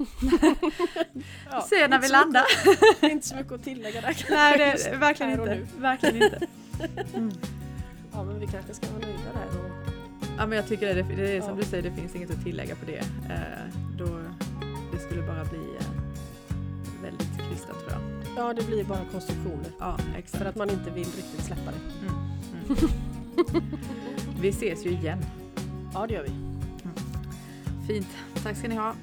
ja, 1.50 1.60
Se 1.60 1.88
när 1.88 2.00
vi 2.00 2.08
landar. 2.08 2.44
är 3.00 3.10
inte 3.10 3.26
så 3.26 3.36
mycket 3.36 3.52
att 3.52 3.64
tillägga 3.64 4.00
där. 4.00 4.26
Nej, 4.30 4.58
det 4.58 4.96
verkligen 4.96 5.32
inte. 5.32 5.66
Verkligen 5.78 6.22
inte. 6.22 6.46
Mm. 7.14 7.30
Ja, 8.12 8.24
men 8.24 8.40
vi 8.40 8.46
kanske 8.46 8.74
ska 8.74 8.86
vara 8.86 8.98
nöjda 8.98 9.32
där. 9.32 9.60
Och... 9.60 9.70
Ja, 10.38 10.46
men 10.46 10.56
jag 10.56 10.68
tycker 10.68 10.94
det, 10.94 11.02
det 11.02 11.36
är 11.36 11.40
som 11.40 11.50
ja. 11.50 11.56
du 11.56 11.62
säger, 11.62 11.82
det 11.82 11.96
finns 11.96 12.14
inget 12.14 12.30
att 12.30 12.44
tillägga 12.44 12.76
på 12.76 12.86
det. 12.86 12.98
Eh, 12.98 13.87
Ja, 18.38 18.52
det 18.52 18.66
blir 18.66 18.84
bara 18.84 19.04
konstruktioner. 19.12 19.70
Ja, 19.78 19.98
exakt. 20.16 20.42
För 20.42 20.44
att 20.50 20.56
man 20.56 20.70
inte 20.70 20.90
vill 20.90 21.04
riktigt 21.04 21.44
släppa 21.44 21.70
det. 21.70 22.06
Mm. 22.06 22.14
Mm. 23.48 23.62
vi 24.40 24.48
ses 24.48 24.86
ju 24.86 24.90
igen. 24.90 25.18
Ja, 25.94 26.06
det 26.06 26.14
gör 26.14 26.22
vi. 26.22 26.30
Mm. 26.30 26.96
Fint. 27.86 28.08
Tack 28.42 28.56
ska 28.56 28.68
ni 28.68 28.74
ha. 28.74 28.94